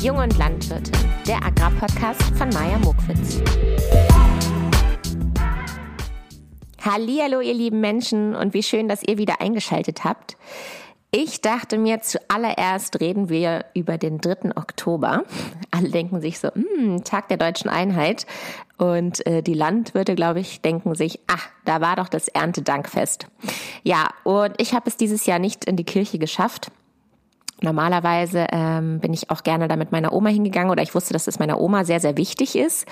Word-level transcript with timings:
Jung 0.00 0.18
und 0.18 0.38
Landwirte, 0.38 0.92
der 1.26 1.44
Agrarpodcast 1.44 2.22
von 2.36 2.48
Maja 2.50 2.78
Mokwitz. 2.78 3.42
Hallo, 6.84 7.40
ihr 7.40 7.54
lieben 7.54 7.80
Menschen 7.80 8.36
und 8.36 8.54
wie 8.54 8.62
schön, 8.62 8.86
dass 8.86 9.02
ihr 9.02 9.18
wieder 9.18 9.40
eingeschaltet 9.40 10.04
habt. 10.04 10.36
Ich 11.10 11.40
dachte 11.40 11.78
mir, 11.78 12.00
zuallererst 12.00 13.00
reden 13.00 13.28
wir 13.28 13.64
über 13.74 13.98
den 13.98 14.18
3. 14.18 14.56
Oktober. 14.56 15.24
Alle 15.72 15.88
denken 15.88 16.20
sich 16.20 16.38
so, 16.38 16.48
hm, 16.52 17.02
Tag 17.02 17.26
der 17.26 17.38
deutschen 17.38 17.68
Einheit. 17.68 18.24
Und 18.76 19.26
äh, 19.26 19.42
die 19.42 19.54
Landwirte, 19.54 20.14
glaube 20.14 20.38
ich, 20.38 20.60
denken 20.60 20.94
sich, 20.94 21.18
ach, 21.26 21.48
da 21.64 21.80
war 21.80 21.96
doch 21.96 22.08
das 22.08 22.28
Erntedankfest. 22.28 23.26
Ja, 23.82 24.10
und 24.22 24.54
ich 24.58 24.74
habe 24.74 24.88
es 24.88 24.96
dieses 24.96 25.26
Jahr 25.26 25.40
nicht 25.40 25.64
in 25.64 25.74
die 25.74 25.84
Kirche 25.84 26.20
geschafft. 26.20 26.70
Normalerweise 27.60 28.46
ähm, 28.52 29.00
bin 29.00 29.12
ich 29.12 29.30
auch 29.30 29.42
gerne 29.42 29.66
da 29.66 29.76
mit 29.76 29.90
meiner 29.90 30.12
Oma 30.12 30.30
hingegangen 30.30 30.70
oder 30.70 30.82
ich 30.82 30.94
wusste, 30.94 31.12
dass 31.12 31.26
es 31.26 31.38
meiner 31.38 31.60
Oma 31.60 31.84
sehr, 31.84 31.98
sehr 31.98 32.16
wichtig 32.16 32.56
ist. 32.56 32.86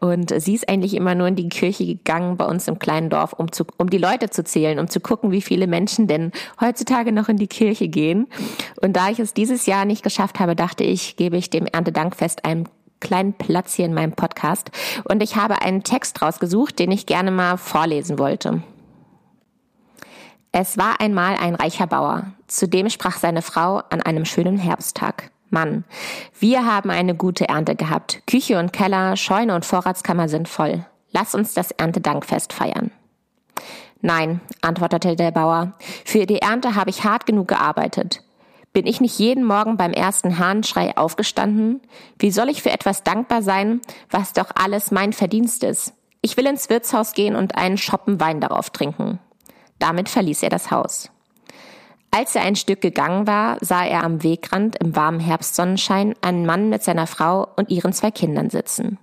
Und 0.00 0.32
sie 0.40 0.54
ist 0.54 0.68
eigentlich 0.68 0.94
immer 0.94 1.14
nur 1.14 1.28
in 1.28 1.36
die 1.36 1.48
Kirche 1.48 1.84
gegangen 1.84 2.36
bei 2.36 2.46
uns 2.46 2.66
im 2.66 2.78
kleinen 2.78 3.10
Dorf, 3.10 3.34
um, 3.34 3.52
zu, 3.52 3.64
um 3.76 3.90
die 3.90 3.98
Leute 3.98 4.30
zu 4.30 4.42
zählen, 4.42 4.78
um 4.78 4.88
zu 4.88 5.00
gucken, 5.00 5.32
wie 5.32 5.42
viele 5.42 5.66
Menschen 5.66 6.06
denn 6.06 6.32
heutzutage 6.60 7.12
noch 7.12 7.28
in 7.28 7.36
die 7.36 7.46
Kirche 7.46 7.88
gehen. 7.88 8.26
Und 8.80 8.96
da 8.96 9.10
ich 9.10 9.18
es 9.18 9.34
dieses 9.34 9.66
Jahr 9.66 9.84
nicht 9.84 10.02
geschafft 10.02 10.40
habe, 10.40 10.56
dachte 10.56 10.84
ich, 10.84 11.16
gebe 11.16 11.36
ich 11.36 11.50
dem 11.50 11.66
Erntedankfest 11.66 12.44
einen 12.44 12.68
kleinen 13.00 13.34
Platz 13.34 13.74
hier 13.74 13.84
in 13.84 13.94
meinem 13.94 14.12
Podcast. 14.12 14.70
Und 15.04 15.22
ich 15.22 15.36
habe 15.36 15.60
einen 15.60 15.82
Text 15.82 16.22
rausgesucht, 16.22 16.78
den 16.78 16.90
ich 16.90 17.04
gerne 17.04 17.30
mal 17.30 17.58
vorlesen 17.58 18.18
wollte. 18.18 18.62
Es 20.58 20.78
war 20.78 21.02
einmal 21.02 21.36
ein 21.36 21.54
reicher 21.54 21.86
Bauer. 21.86 22.32
Zudem 22.46 22.88
sprach 22.88 23.18
seine 23.18 23.42
Frau 23.42 23.82
an 23.90 24.00
einem 24.00 24.24
schönen 24.24 24.56
Herbsttag. 24.56 25.30
Mann, 25.50 25.84
wir 26.40 26.64
haben 26.64 26.88
eine 26.88 27.14
gute 27.14 27.46
Ernte 27.50 27.76
gehabt. 27.76 28.22
Küche 28.26 28.58
und 28.58 28.72
Keller, 28.72 29.18
Scheune 29.18 29.54
und 29.54 29.66
Vorratskammer 29.66 30.30
sind 30.30 30.48
voll. 30.48 30.86
Lass 31.10 31.34
uns 31.34 31.52
das 31.52 31.72
Erntedankfest 31.72 32.54
feiern. 32.54 32.90
Nein, 34.00 34.40
antwortete 34.62 35.14
der 35.14 35.30
Bauer, 35.30 35.74
für 36.06 36.24
die 36.24 36.40
Ernte 36.40 36.74
habe 36.74 36.88
ich 36.88 37.04
hart 37.04 37.26
genug 37.26 37.48
gearbeitet. 37.48 38.22
Bin 38.72 38.86
ich 38.86 39.02
nicht 39.02 39.18
jeden 39.18 39.44
Morgen 39.44 39.76
beim 39.76 39.92
ersten 39.92 40.38
Hahnschrei 40.38 40.96
aufgestanden? 40.96 41.82
Wie 42.18 42.30
soll 42.30 42.48
ich 42.48 42.62
für 42.62 42.70
etwas 42.70 43.02
dankbar 43.02 43.42
sein, 43.42 43.82
was 44.08 44.32
doch 44.32 44.52
alles 44.54 44.90
mein 44.90 45.12
Verdienst 45.12 45.64
ist? 45.64 45.92
Ich 46.22 46.38
will 46.38 46.46
ins 46.46 46.70
Wirtshaus 46.70 47.12
gehen 47.12 47.36
und 47.36 47.58
einen 47.58 47.76
Schoppen 47.76 48.20
Wein 48.20 48.40
darauf 48.40 48.70
trinken. 48.70 49.18
Damit 49.78 50.08
verließ 50.08 50.42
er 50.42 50.50
das 50.50 50.70
Haus. 50.70 51.10
Als 52.10 52.34
er 52.34 52.42
ein 52.42 52.56
Stück 52.56 52.80
gegangen 52.80 53.26
war, 53.26 53.58
sah 53.60 53.84
er 53.84 54.02
am 54.02 54.22
Wegrand 54.22 54.76
im 54.76 54.96
warmen 54.96 55.20
Herbstsonnenschein 55.20 56.14
einen 56.22 56.46
Mann 56.46 56.70
mit 56.70 56.82
seiner 56.82 57.06
Frau 57.06 57.48
und 57.56 57.70
ihren 57.70 57.92
zwei 57.92 58.10
Kindern 58.10 58.48
sitzen. 58.48 58.98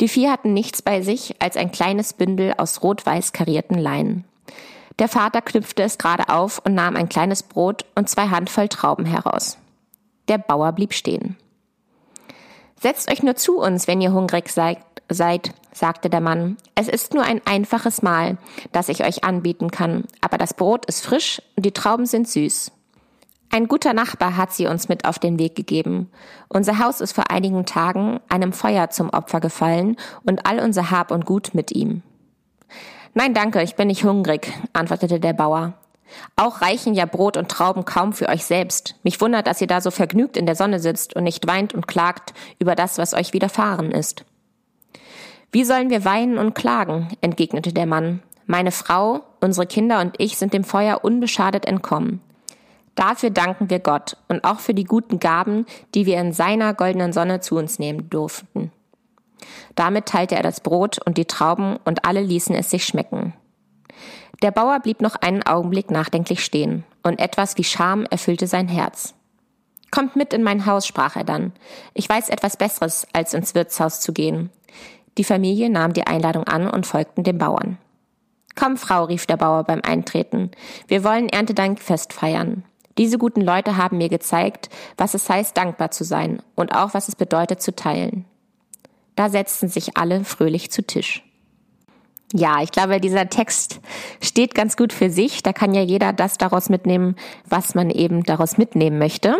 Die 0.00 0.08
vier 0.08 0.30
hatten 0.30 0.52
nichts 0.52 0.82
bei 0.82 1.02
sich 1.02 1.36
als 1.40 1.56
ein 1.56 1.72
kleines 1.72 2.12
Bündel 2.12 2.54
aus 2.58 2.82
rot-weiß 2.82 3.32
karierten 3.32 3.78
Leinen. 3.78 4.24
Der 4.98 5.08
Vater 5.08 5.42
knüpfte 5.42 5.82
es 5.82 5.98
gerade 5.98 6.28
auf 6.28 6.60
und 6.64 6.74
nahm 6.74 6.96
ein 6.96 7.08
kleines 7.08 7.42
Brot 7.42 7.84
und 7.94 8.08
zwei 8.08 8.28
Handvoll 8.28 8.68
Trauben 8.68 9.04
heraus. 9.04 9.58
Der 10.28 10.38
Bauer 10.38 10.72
blieb 10.72 10.94
stehen. 10.94 11.36
Setzt 12.80 13.10
euch 13.10 13.22
nur 13.22 13.36
zu 13.36 13.58
uns, 13.58 13.88
wenn 13.88 14.00
ihr 14.00 14.12
hungrig 14.12 14.48
seid, 14.48 14.78
seid, 15.08 15.52
sagte 15.72 16.10
der 16.10 16.20
Mann. 16.20 16.56
Es 16.74 16.88
ist 16.88 17.14
nur 17.14 17.22
ein 17.22 17.40
einfaches 17.44 18.02
Mahl, 18.02 18.38
das 18.72 18.88
ich 18.88 19.04
euch 19.04 19.24
anbieten 19.24 19.70
kann, 19.70 20.04
aber 20.20 20.38
das 20.38 20.54
Brot 20.54 20.86
ist 20.86 21.04
frisch 21.04 21.40
und 21.56 21.64
die 21.64 21.72
Trauben 21.72 22.06
sind 22.06 22.28
süß. 22.28 22.72
Ein 23.50 23.68
guter 23.68 23.94
Nachbar 23.94 24.36
hat 24.36 24.52
sie 24.52 24.66
uns 24.66 24.88
mit 24.88 25.04
auf 25.04 25.18
den 25.18 25.38
Weg 25.38 25.54
gegeben. 25.54 26.10
Unser 26.48 26.78
Haus 26.78 27.00
ist 27.00 27.12
vor 27.12 27.30
einigen 27.30 27.64
Tagen 27.64 28.20
einem 28.28 28.52
Feuer 28.52 28.90
zum 28.90 29.10
Opfer 29.10 29.40
gefallen 29.40 29.96
und 30.24 30.46
all 30.46 30.58
unser 30.58 30.90
Hab 30.90 31.10
und 31.10 31.26
Gut 31.26 31.54
mit 31.54 31.72
ihm. 31.72 32.02
Nein, 33.14 33.34
danke, 33.34 33.62
ich 33.62 33.76
bin 33.76 33.88
nicht 33.88 34.04
hungrig, 34.04 34.52
antwortete 34.72 35.20
der 35.20 35.32
Bauer. 35.32 35.74
Auch 36.36 36.60
reichen 36.60 36.94
ja 36.94 37.06
Brot 37.06 37.36
und 37.36 37.48
Trauben 37.48 37.84
kaum 37.84 38.12
für 38.12 38.28
euch 38.28 38.44
selbst. 38.44 38.96
Mich 39.02 39.20
wundert, 39.20 39.46
dass 39.46 39.60
ihr 39.60 39.66
da 39.66 39.80
so 39.80 39.90
vergnügt 39.90 40.36
in 40.36 40.46
der 40.46 40.54
Sonne 40.54 40.78
sitzt 40.78 41.16
und 41.16 41.24
nicht 41.24 41.46
weint 41.46 41.74
und 41.74 41.88
klagt 41.88 42.34
über 42.58 42.74
das, 42.74 42.98
was 42.98 43.14
euch 43.14 43.32
widerfahren 43.32 43.90
ist. 43.90 44.24
Wie 45.56 45.64
sollen 45.64 45.88
wir 45.88 46.04
weinen 46.04 46.36
und 46.36 46.54
klagen? 46.54 47.08
entgegnete 47.22 47.72
der 47.72 47.86
Mann. 47.86 48.22
Meine 48.44 48.72
Frau, 48.72 49.22
unsere 49.40 49.66
Kinder 49.66 50.02
und 50.02 50.14
ich 50.18 50.36
sind 50.36 50.52
dem 50.52 50.64
Feuer 50.64 51.02
unbeschadet 51.02 51.64
entkommen. 51.64 52.20
Dafür 52.94 53.30
danken 53.30 53.70
wir 53.70 53.78
Gott 53.78 54.18
und 54.28 54.44
auch 54.44 54.60
für 54.60 54.74
die 54.74 54.84
guten 54.84 55.18
Gaben, 55.18 55.64
die 55.94 56.04
wir 56.04 56.20
in 56.20 56.34
seiner 56.34 56.74
goldenen 56.74 57.14
Sonne 57.14 57.40
zu 57.40 57.56
uns 57.56 57.78
nehmen 57.78 58.10
durften. 58.10 58.70
Damit 59.74 60.04
teilte 60.04 60.36
er 60.36 60.42
das 60.42 60.60
Brot 60.60 60.98
und 61.06 61.16
die 61.16 61.24
Trauben 61.24 61.78
und 61.86 62.04
alle 62.04 62.20
ließen 62.20 62.54
es 62.54 62.68
sich 62.68 62.84
schmecken. 62.84 63.32
Der 64.42 64.50
Bauer 64.50 64.78
blieb 64.80 65.00
noch 65.00 65.16
einen 65.16 65.42
Augenblick 65.42 65.90
nachdenklich 65.90 66.44
stehen, 66.44 66.84
und 67.02 67.18
etwas 67.18 67.56
wie 67.56 67.64
Scham 67.64 68.04
erfüllte 68.04 68.46
sein 68.46 68.68
Herz. 68.68 69.14
Kommt 69.90 70.16
mit 70.16 70.34
in 70.34 70.42
mein 70.42 70.66
Haus, 70.66 70.86
sprach 70.86 71.16
er 71.16 71.24
dann. 71.24 71.52
Ich 71.94 72.06
weiß 72.06 72.28
etwas 72.28 72.58
Besseres, 72.58 73.06
als 73.14 73.32
ins 73.32 73.54
Wirtshaus 73.54 74.02
zu 74.02 74.12
gehen. 74.12 74.50
Die 75.18 75.24
Familie 75.24 75.70
nahm 75.70 75.92
die 75.92 76.06
Einladung 76.06 76.44
an 76.44 76.68
und 76.68 76.86
folgten 76.86 77.24
dem 77.24 77.38
Bauern. 77.38 77.78
Komm, 78.54 78.76
Frau, 78.76 79.04
rief 79.04 79.26
der 79.26 79.36
Bauer 79.36 79.64
beim 79.64 79.80
Eintreten. 79.82 80.50
Wir 80.88 81.04
wollen 81.04 81.28
Erntedankfest 81.28 82.12
feiern. 82.12 82.64
Diese 82.98 83.18
guten 83.18 83.42
Leute 83.42 83.76
haben 83.76 83.98
mir 83.98 84.08
gezeigt, 84.08 84.70
was 84.96 85.14
es 85.14 85.28
heißt, 85.28 85.56
dankbar 85.56 85.90
zu 85.90 86.04
sein 86.04 86.42
und 86.54 86.74
auch 86.74 86.94
was 86.94 87.08
es 87.08 87.16
bedeutet, 87.16 87.60
zu 87.60 87.74
teilen. 87.74 88.24
Da 89.14 89.28
setzten 89.28 89.68
sich 89.68 89.96
alle 89.96 90.24
fröhlich 90.24 90.70
zu 90.70 90.82
Tisch. 90.82 91.22
Ja, 92.32 92.62
ich 92.62 92.72
glaube, 92.72 93.00
dieser 93.00 93.28
Text 93.28 93.80
steht 94.20 94.54
ganz 94.54 94.76
gut 94.76 94.92
für 94.92 95.10
sich. 95.10 95.42
Da 95.42 95.52
kann 95.52 95.74
ja 95.74 95.82
jeder 95.82 96.12
das 96.12 96.38
daraus 96.38 96.68
mitnehmen, 96.68 97.16
was 97.48 97.74
man 97.74 97.90
eben 97.90 98.24
daraus 98.24 98.58
mitnehmen 98.58 98.98
möchte. 98.98 99.36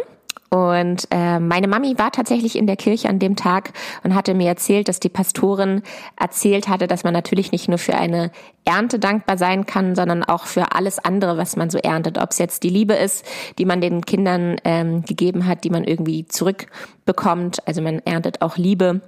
Und 0.50 1.08
äh, 1.10 1.40
meine 1.40 1.66
Mami 1.66 1.98
war 1.98 2.12
tatsächlich 2.12 2.56
in 2.56 2.66
der 2.66 2.76
Kirche 2.76 3.08
an 3.08 3.18
dem 3.18 3.36
Tag 3.36 3.72
und 4.04 4.14
hatte 4.14 4.34
mir 4.34 4.48
erzählt, 4.48 4.88
dass 4.88 5.00
die 5.00 5.08
Pastorin 5.08 5.82
erzählt 6.18 6.68
hatte, 6.68 6.86
dass 6.86 7.04
man 7.04 7.12
natürlich 7.12 7.50
nicht 7.50 7.68
nur 7.68 7.78
für 7.78 7.96
eine 7.96 8.30
Ernte 8.64 8.98
dankbar 8.98 9.38
sein 9.38 9.66
kann, 9.66 9.94
sondern 9.94 10.22
auch 10.22 10.46
für 10.46 10.72
alles 10.72 10.98
andere, 10.98 11.36
was 11.36 11.56
man 11.56 11.70
so 11.70 11.78
erntet. 11.78 12.18
Ob 12.18 12.30
es 12.30 12.38
jetzt 12.38 12.62
die 12.62 12.70
Liebe 12.70 12.94
ist, 12.94 13.24
die 13.58 13.64
man 13.64 13.80
den 13.80 14.04
Kindern 14.04 14.56
ähm, 14.64 15.02
gegeben 15.02 15.46
hat, 15.46 15.64
die 15.64 15.70
man 15.70 15.84
irgendwie 15.84 16.26
zurückbekommt. 16.26 17.66
Also 17.66 17.82
man 17.82 18.00
erntet 18.00 18.42
auch 18.42 18.56
Liebe 18.56 19.00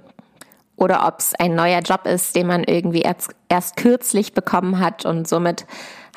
oder 0.79 1.05
ob 1.05 1.19
es 1.19 1.33
ein 1.35 1.55
neuer 1.55 1.81
Job 1.81 2.05
ist, 2.05 2.35
den 2.35 2.47
man 2.47 2.63
irgendwie 2.63 3.01
erst, 3.01 3.31
erst 3.49 3.75
kürzlich 3.75 4.33
bekommen 4.33 4.79
hat 4.79 5.05
und 5.05 5.27
somit 5.27 5.65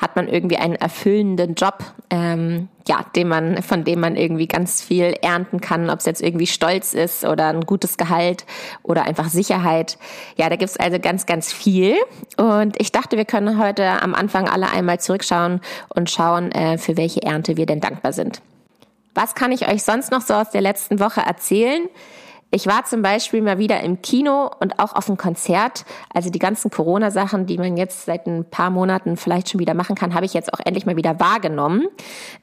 hat 0.01 0.15
man 0.15 0.27
irgendwie 0.27 0.57
einen 0.57 0.75
erfüllenden 0.75 1.55
Job, 1.55 1.83
ähm, 2.09 2.67
ja, 2.87 3.05
den 3.15 3.27
man, 3.27 3.61
von 3.61 3.83
dem 3.83 3.99
man 3.99 4.15
irgendwie 4.15 4.47
ganz 4.47 4.81
viel 4.81 5.15
ernten 5.21 5.61
kann, 5.61 5.89
ob 5.89 5.99
es 5.99 6.05
jetzt 6.05 6.21
irgendwie 6.21 6.47
Stolz 6.47 6.93
ist 6.93 7.23
oder 7.23 7.47
ein 7.47 7.61
gutes 7.61 7.95
Gehalt 7.95 8.45
oder 8.81 9.03
einfach 9.03 9.29
Sicherheit. 9.29 9.97
Ja, 10.35 10.49
da 10.49 10.57
gibt's 10.57 10.77
also 10.77 10.99
ganz, 10.99 11.25
ganz 11.25 11.53
viel. 11.53 11.95
Und 12.35 12.79
ich 12.81 12.91
dachte, 12.91 13.15
wir 13.15 13.25
können 13.25 13.59
heute 13.59 14.01
am 14.01 14.13
Anfang 14.13 14.49
alle 14.49 14.69
einmal 14.71 14.99
zurückschauen 14.99 15.61
und 15.89 16.09
schauen, 16.09 16.51
äh, 16.51 16.77
für 16.77 16.97
welche 16.97 17.23
Ernte 17.23 17.55
wir 17.55 17.65
denn 17.65 17.79
dankbar 17.79 18.11
sind. 18.11 18.41
Was 19.15 19.35
kann 19.35 19.51
ich 19.51 19.69
euch 19.69 19.83
sonst 19.83 20.11
noch 20.11 20.21
so 20.21 20.33
aus 20.33 20.49
der 20.49 20.61
letzten 20.61 20.99
Woche 20.99 21.21
erzählen? 21.21 21.87
Ich 22.55 22.67
war 22.67 22.85
zum 22.85 23.01
Beispiel 23.01 23.41
mal 23.41 23.57
wieder 23.57 23.79
im 23.79 24.03
Kino 24.03 24.51
und 24.59 24.77
auch 24.77 24.93
auf 24.93 25.07
einem 25.07 25.17
Konzert. 25.17 25.85
Also 26.13 26.29
die 26.29 26.37
ganzen 26.37 26.69
Corona-Sachen, 26.69 27.47
die 27.47 27.57
man 27.57 27.77
jetzt 27.77 28.05
seit 28.05 28.27
ein 28.27 28.45
paar 28.47 28.69
Monaten 28.69 29.17
vielleicht 29.17 29.49
schon 29.49 29.59
wieder 29.59 29.73
machen 29.73 29.95
kann, 29.95 30.13
habe 30.13 30.27
ich 30.27 30.35
jetzt 30.35 30.53
auch 30.53 30.59
endlich 30.63 30.85
mal 30.85 30.95
wieder 30.95 31.19
wahrgenommen. 31.19 31.87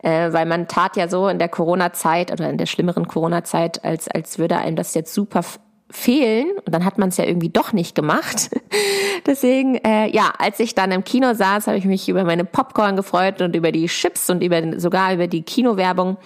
Äh, 0.02 0.32
weil 0.32 0.46
man 0.46 0.66
tat 0.66 0.96
ja 0.96 1.06
so 1.06 1.28
in 1.28 1.38
der 1.38 1.48
Corona-Zeit 1.48 2.32
oder 2.32 2.50
in 2.50 2.58
der 2.58 2.66
schlimmeren 2.66 3.06
Corona-Zeit, 3.06 3.84
als, 3.84 4.08
als 4.08 4.40
würde 4.40 4.56
einem 4.56 4.74
das 4.74 4.94
jetzt 4.94 5.14
super 5.14 5.44
fehlen 5.90 6.50
und 6.64 6.72
dann 6.72 6.84
hat 6.84 6.98
man 6.98 7.08
es 7.08 7.16
ja 7.16 7.24
irgendwie 7.24 7.48
doch 7.48 7.72
nicht 7.72 7.94
gemacht. 7.94 8.50
Deswegen, 9.26 9.76
äh, 9.76 10.08
ja, 10.08 10.32
als 10.38 10.60
ich 10.60 10.74
dann 10.74 10.92
im 10.92 11.04
Kino 11.04 11.34
saß, 11.34 11.66
habe 11.66 11.76
ich 11.76 11.84
mich 11.84 12.08
über 12.08 12.24
meine 12.24 12.44
Popcorn 12.44 12.96
gefreut 12.96 13.42
und 13.42 13.56
über 13.56 13.72
die 13.72 13.86
Chips 13.86 14.30
und 14.30 14.42
über 14.42 14.78
sogar 14.78 15.12
über 15.12 15.26
die 15.26 15.42
Kinowerbung 15.42 16.16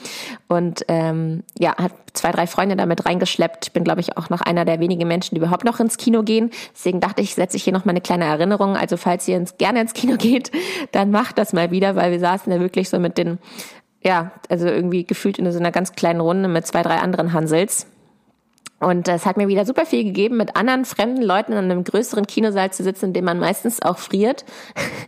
und 0.48 0.84
ähm, 0.88 1.42
ja, 1.58 1.76
hat 1.76 1.92
zwei, 2.12 2.30
drei 2.30 2.46
Freunde 2.46 2.76
damit 2.76 3.06
reingeschleppt. 3.06 3.66
Ich 3.66 3.72
bin, 3.72 3.84
glaube 3.84 4.00
ich, 4.00 4.16
auch 4.16 4.30
noch 4.30 4.40
einer 4.40 4.64
der 4.64 4.80
wenigen 4.80 5.08
Menschen, 5.08 5.34
die 5.34 5.40
überhaupt 5.40 5.64
noch 5.64 5.80
ins 5.80 5.96
Kino 5.96 6.22
gehen. 6.22 6.50
Deswegen 6.74 7.00
dachte 7.00 7.22
ich, 7.22 7.34
setze 7.34 7.56
ich 7.56 7.64
hier 7.64 7.72
noch 7.72 7.84
mal 7.84 7.90
eine 7.90 8.00
kleine 8.00 8.24
Erinnerung. 8.24 8.76
Also 8.76 8.96
falls 8.96 9.26
ihr 9.26 9.36
ins, 9.36 9.56
gerne 9.56 9.80
ins 9.80 9.94
Kino 9.94 10.16
geht, 10.18 10.52
dann 10.92 11.10
macht 11.10 11.38
das 11.38 11.52
mal 11.52 11.70
wieder, 11.70 11.96
weil 11.96 12.12
wir 12.12 12.20
saßen 12.20 12.52
da 12.52 12.60
wirklich 12.60 12.88
so 12.88 12.98
mit 12.98 13.18
den 13.18 13.38
ja, 14.06 14.32
also 14.50 14.66
irgendwie 14.66 15.04
gefühlt 15.04 15.38
in 15.38 15.50
so 15.50 15.58
einer 15.58 15.72
ganz 15.72 15.92
kleinen 15.92 16.20
Runde 16.20 16.46
mit 16.46 16.66
zwei, 16.66 16.82
drei 16.82 16.98
anderen 16.98 17.32
Hansels 17.32 17.86
Und 18.84 19.08
es 19.08 19.24
hat 19.24 19.38
mir 19.38 19.48
wieder 19.48 19.64
super 19.64 19.86
viel 19.86 20.04
gegeben, 20.04 20.36
mit 20.36 20.56
anderen 20.56 20.84
fremden 20.84 21.22
Leuten 21.22 21.52
in 21.52 21.58
einem 21.58 21.84
größeren 21.84 22.26
Kinosaal 22.26 22.70
zu 22.70 22.82
sitzen, 22.82 23.06
in 23.06 23.12
dem 23.14 23.24
man 23.24 23.38
meistens 23.38 23.80
auch 23.80 23.96
friert, 23.96 24.44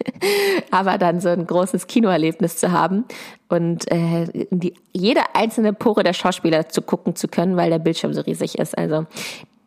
aber 0.71 0.97
dann 0.97 1.21
so 1.21 1.29
ein 1.29 1.47
großes 1.47 1.87
Kinoerlebnis 1.87 2.57
zu 2.57 2.73
haben 2.73 3.05
und 3.49 3.91
äh, 3.93 4.47
die, 4.51 4.73
jede 4.93 5.21
einzelne 5.35 5.75
Pore 5.75 6.03
der 6.03 6.15
Schauspieler 6.15 6.71
zu 6.71 6.81
gucken 6.81 7.17
zu 7.17 7.29
können, 7.29 7.57
weil 7.57 7.69
der 7.69 7.79
Bildschirm 7.79 8.15
so 8.15 8.23
riesig 8.23 8.59
ist. 8.59 8.77
Also 8.79 9.05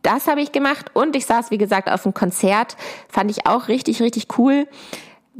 das 0.01 0.27
habe 0.27 0.41
ich 0.41 0.51
gemacht 0.51 0.87
und 0.93 1.15
ich 1.15 1.27
saß, 1.27 1.51
wie 1.51 1.59
gesagt, 1.59 1.89
auf 1.89 2.05
einem 2.05 2.13
Konzert, 2.13 2.77
fand 3.09 3.29
ich 3.29 3.45
auch 3.45 3.67
richtig, 3.67 4.01
richtig 4.01 4.39
cool 4.39 4.65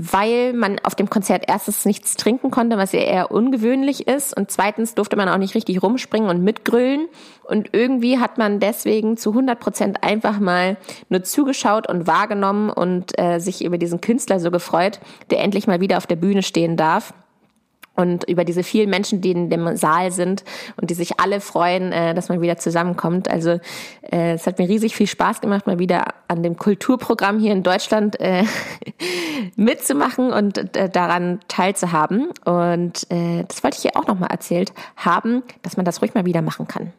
weil 0.01 0.54
man 0.54 0.80
auf 0.80 0.96
dem 0.96 1.10
Konzert 1.10 1.44
erstens 1.48 1.84
nichts 1.84 2.16
trinken 2.16 2.51
konnte, 2.51 2.78
was 2.78 2.94
ja 2.94 3.01
eher 3.01 3.31
ungewöhnlich 3.31 4.07
ist. 4.07 4.36
Und 4.36 4.50
zweitens 4.50 4.96
durfte 4.96 5.18
man 5.18 5.28
auch 5.28 5.38
nicht 5.38 5.56
richtig 5.56 5.84
rumspringen 5.84 6.30
und 6.30 6.42
mitgrölen. 6.42 7.10
Und 7.44 7.72
irgendwie 7.74 8.18
hat 8.18 8.38
man 8.38 8.62
deswegen 8.62 9.18
zu 9.18 9.31
100 9.31 9.60
Prozent 9.60 10.01
einfach 10.01 10.40
mal 10.40 10.78
nur 11.10 11.24
zugeschaut 11.24 11.90
und 11.90 12.07
wahrgenommen 12.07 12.69
und 12.69 13.19
äh, 13.19 13.40
sich 13.40 13.62
über 13.66 13.78
diesen 13.78 14.00
Künstler 14.00 14.40
so 14.40 14.51
gefreut, 14.51 15.01
der 15.31 15.42
endlich 15.42 15.68
mal 15.68 15.81
wieder 15.81 15.98
auf 15.98 16.07
der 16.07 16.16
Bühne 16.16 16.44
stehen 16.44 16.78
darf 16.78 17.13
und 17.95 18.24
über 18.30 18.45
diese 18.45 18.63
vielen 18.63 18.89
Menschen, 18.89 19.21
die 19.21 19.31
in 19.31 19.50
dem 19.50 19.75
Saal 19.75 20.12
sind 20.12 20.44
und 20.80 20.89
die 20.89 20.94
sich 20.94 21.19
alle 21.19 21.41
freuen, 21.41 21.91
äh, 21.91 22.13
dass 22.13 22.30
man 22.30 22.41
wieder 22.41 22.57
zusammenkommt. 22.57 23.30
Also 23.30 23.59
äh, 24.12 24.33
es 24.33 24.47
hat 24.47 24.57
mir 24.57 24.69
riesig 24.69 24.95
viel 24.95 25.07
Spaß 25.07 25.41
gemacht, 25.41 25.68
mal 25.68 25.80
wieder 25.80 26.06
an 26.27 26.41
dem 26.41 26.57
Kulturprogramm 26.57 27.39
hier 27.39 27.51
in 27.51 27.63
Deutschland 27.63 28.19
äh, 28.19 28.44
mitzumachen 29.56 30.31
und 30.31 30.69
daran 30.94 31.39
teilzuhaben. 31.47 32.30
Und 32.45 33.07
das 33.09 33.63
wollte 33.63 33.77
ich 33.77 33.81
hier 33.81 33.95
auch 33.95 34.07
nochmal 34.07 34.30
erzählt 34.31 34.74
haben, 34.95 35.44
dass 35.62 35.77
man 35.77 35.86
das 35.86 36.01
ruhig 36.01 36.13
mal 36.13 36.25
wieder 36.25 36.41
machen 36.41 36.68
kann. 36.68 36.94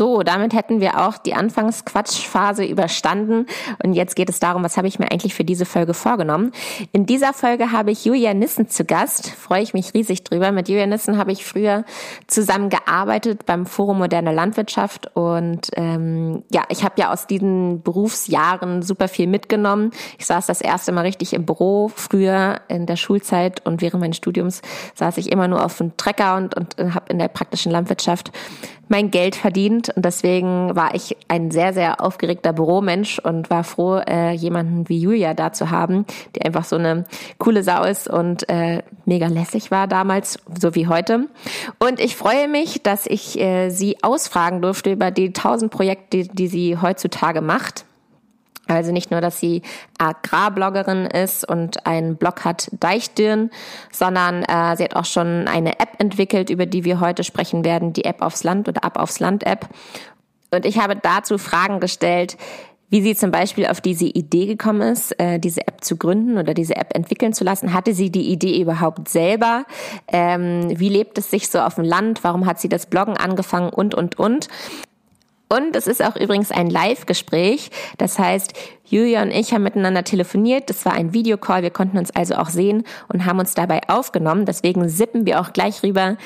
So, 0.00 0.22
damit 0.22 0.54
hätten 0.54 0.80
wir 0.80 1.06
auch 1.06 1.18
die 1.18 1.34
Anfangsquatschphase 1.34 2.64
überstanden 2.64 3.44
und 3.84 3.92
jetzt 3.92 4.16
geht 4.16 4.30
es 4.30 4.40
darum, 4.40 4.64
was 4.64 4.78
habe 4.78 4.88
ich 4.88 4.98
mir 4.98 5.12
eigentlich 5.12 5.34
für 5.34 5.44
diese 5.44 5.66
Folge 5.66 5.92
vorgenommen. 5.92 6.52
In 6.92 7.04
dieser 7.04 7.34
Folge 7.34 7.70
habe 7.70 7.90
ich 7.90 8.06
Julia 8.06 8.32
Nissen 8.32 8.66
zu 8.66 8.86
Gast, 8.86 9.28
freue 9.28 9.62
ich 9.62 9.74
mich 9.74 9.92
riesig 9.92 10.24
drüber. 10.24 10.52
Mit 10.52 10.70
Julia 10.70 10.86
Nissen 10.86 11.18
habe 11.18 11.32
ich 11.32 11.44
früher 11.44 11.84
zusammen 12.28 12.70
gearbeitet 12.70 13.44
beim 13.44 13.66
Forum 13.66 13.98
Moderne 13.98 14.32
Landwirtschaft 14.32 15.14
und 15.14 15.68
ähm, 15.76 16.44
ja, 16.50 16.62
ich 16.70 16.82
habe 16.82 16.94
ja 16.96 17.12
aus 17.12 17.26
diesen 17.26 17.82
Berufsjahren 17.82 18.80
super 18.80 19.06
viel 19.06 19.26
mitgenommen. 19.26 19.90
Ich 20.16 20.24
saß 20.24 20.46
das 20.46 20.62
erste 20.62 20.92
Mal 20.92 21.02
richtig 21.02 21.34
im 21.34 21.44
Büro, 21.44 21.92
früher 21.94 22.62
in 22.68 22.86
der 22.86 22.96
Schulzeit 22.96 23.66
und 23.66 23.82
während 23.82 24.00
meines 24.00 24.16
Studiums 24.16 24.62
saß 24.94 25.18
ich 25.18 25.30
immer 25.30 25.46
nur 25.46 25.62
auf 25.62 25.76
dem 25.76 25.94
Trecker 25.98 26.38
und, 26.38 26.54
und 26.56 26.94
habe 26.94 27.04
in 27.10 27.18
der 27.18 27.28
praktischen 27.28 27.70
Landwirtschaft 27.70 28.32
mein 28.90 29.10
Geld 29.10 29.36
verdient 29.36 29.90
und 29.90 30.04
deswegen 30.04 30.74
war 30.74 30.94
ich 30.94 31.16
ein 31.28 31.52
sehr, 31.52 31.72
sehr 31.72 32.00
aufgeregter 32.02 32.52
Büromensch 32.52 33.20
und 33.20 33.48
war 33.48 33.62
froh, 33.62 33.98
äh, 33.98 34.32
jemanden 34.32 34.88
wie 34.88 34.98
Julia 34.98 35.32
da 35.32 35.52
zu 35.52 35.70
haben, 35.70 36.04
die 36.34 36.42
einfach 36.42 36.64
so 36.64 36.76
eine 36.76 37.04
coole 37.38 37.62
Sau 37.62 37.84
ist 37.84 38.08
und 38.08 38.48
äh, 38.48 38.82
mega 39.04 39.28
lässig 39.28 39.70
war 39.70 39.86
damals, 39.86 40.40
so 40.60 40.74
wie 40.74 40.88
heute. 40.88 41.28
Und 41.78 42.00
ich 42.00 42.16
freue 42.16 42.48
mich, 42.48 42.82
dass 42.82 43.06
ich 43.06 43.38
äh, 43.38 43.70
sie 43.70 44.02
ausfragen 44.02 44.60
durfte 44.60 44.90
über 44.90 45.12
die 45.12 45.32
tausend 45.32 45.70
Projekte, 45.70 46.24
die 46.24 46.48
sie 46.48 46.76
heutzutage 46.76 47.40
macht. 47.42 47.84
Also 48.70 48.92
nicht 48.92 49.10
nur, 49.10 49.20
dass 49.20 49.38
sie 49.38 49.62
Agrarbloggerin 49.98 51.06
ist 51.06 51.48
und 51.48 51.86
einen 51.86 52.16
Blog 52.16 52.44
hat, 52.44 52.70
Deichdirn, 52.72 53.50
sondern 53.90 54.42
äh, 54.44 54.76
sie 54.76 54.84
hat 54.84 54.96
auch 54.96 55.04
schon 55.04 55.48
eine 55.48 55.80
App 55.80 55.90
entwickelt, 55.98 56.50
über 56.50 56.66
die 56.66 56.84
wir 56.84 57.00
heute 57.00 57.24
sprechen 57.24 57.64
werden, 57.64 57.92
die 57.92 58.04
App 58.04 58.22
aufs 58.22 58.44
Land 58.44 58.68
oder 58.68 58.84
Ab 58.84 58.98
aufs 58.98 59.20
Land 59.20 59.44
App. 59.44 59.68
Und 60.52 60.66
ich 60.66 60.78
habe 60.78 60.96
dazu 60.96 61.38
Fragen 61.38 61.80
gestellt, 61.80 62.36
wie 62.90 63.02
sie 63.02 63.14
zum 63.14 63.30
Beispiel 63.30 63.66
auf 63.66 63.80
diese 63.80 64.06
Idee 64.06 64.46
gekommen 64.46 64.82
ist, 64.82 65.18
äh, 65.20 65.38
diese 65.38 65.60
App 65.66 65.84
zu 65.84 65.96
gründen 65.96 66.38
oder 66.38 66.54
diese 66.54 66.76
App 66.76 66.94
entwickeln 66.94 67.32
zu 67.32 67.44
lassen. 67.44 67.72
Hatte 67.72 67.94
sie 67.94 68.10
die 68.10 68.30
Idee 68.30 68.60
überhaupt 68.60 69.08
selber? 69.08 69.64
Ähm, 70.08 70.78
wie 70.78 70.88
lebt 70.88 71.16
es 71.16 71.30
sich 71.30 71.48
so 71.48 71.60
auf 71.60 71.76
dem 71.76 71.84
Land? 71.84 72.24
Warum 72.24 72.46
hat 72.46 72.60
sie 72.60 72.68
das 72.68 72.86
Bloggen 72.86 73.16
angefangen? 73.16 73.70
Und, 73.70 73.94
und, 73.94 74.18
und. 74.18 74.48
Und 75.52 75.74
es 75.74 75.88
ist 75.88 76.02
auch 76.04 76.14
übrigens 76.14 76.52
ein 76.52 76.70
Live-Gespräch. 76.70 77.70
Das 77.98 78.20
heißt, 78.20 78.52
Julia 78.84 79.22
und 79.22 79.32
ich 79.32 79.52
haben 79.52 79.64
miteinander 79.64 80.04
telefoniert. 80.04 80.70
Das 80.70 80.84
war 80.84 80.92
ein 80.92 81.12
Videocall. 81.12 81.62
Wir 81.62 81.70
konnten 81.70 81.98
uns 81.98 82.12
also 82.12 82.36
auch 82.36 82.48
sehen 82.48 82.84
und 83.08 83.26
haben 83.26 83.40
uns 83.40 83.54
dabei 83.54 83.80
aufgenommen. 83.88 84.46
Deswegen 84.46 84.88
sippen 84.88 85.26
wir 85.26 85.40
auch 85.40 85.52
gleich 85.52 85.82
rüber 85.82 86.16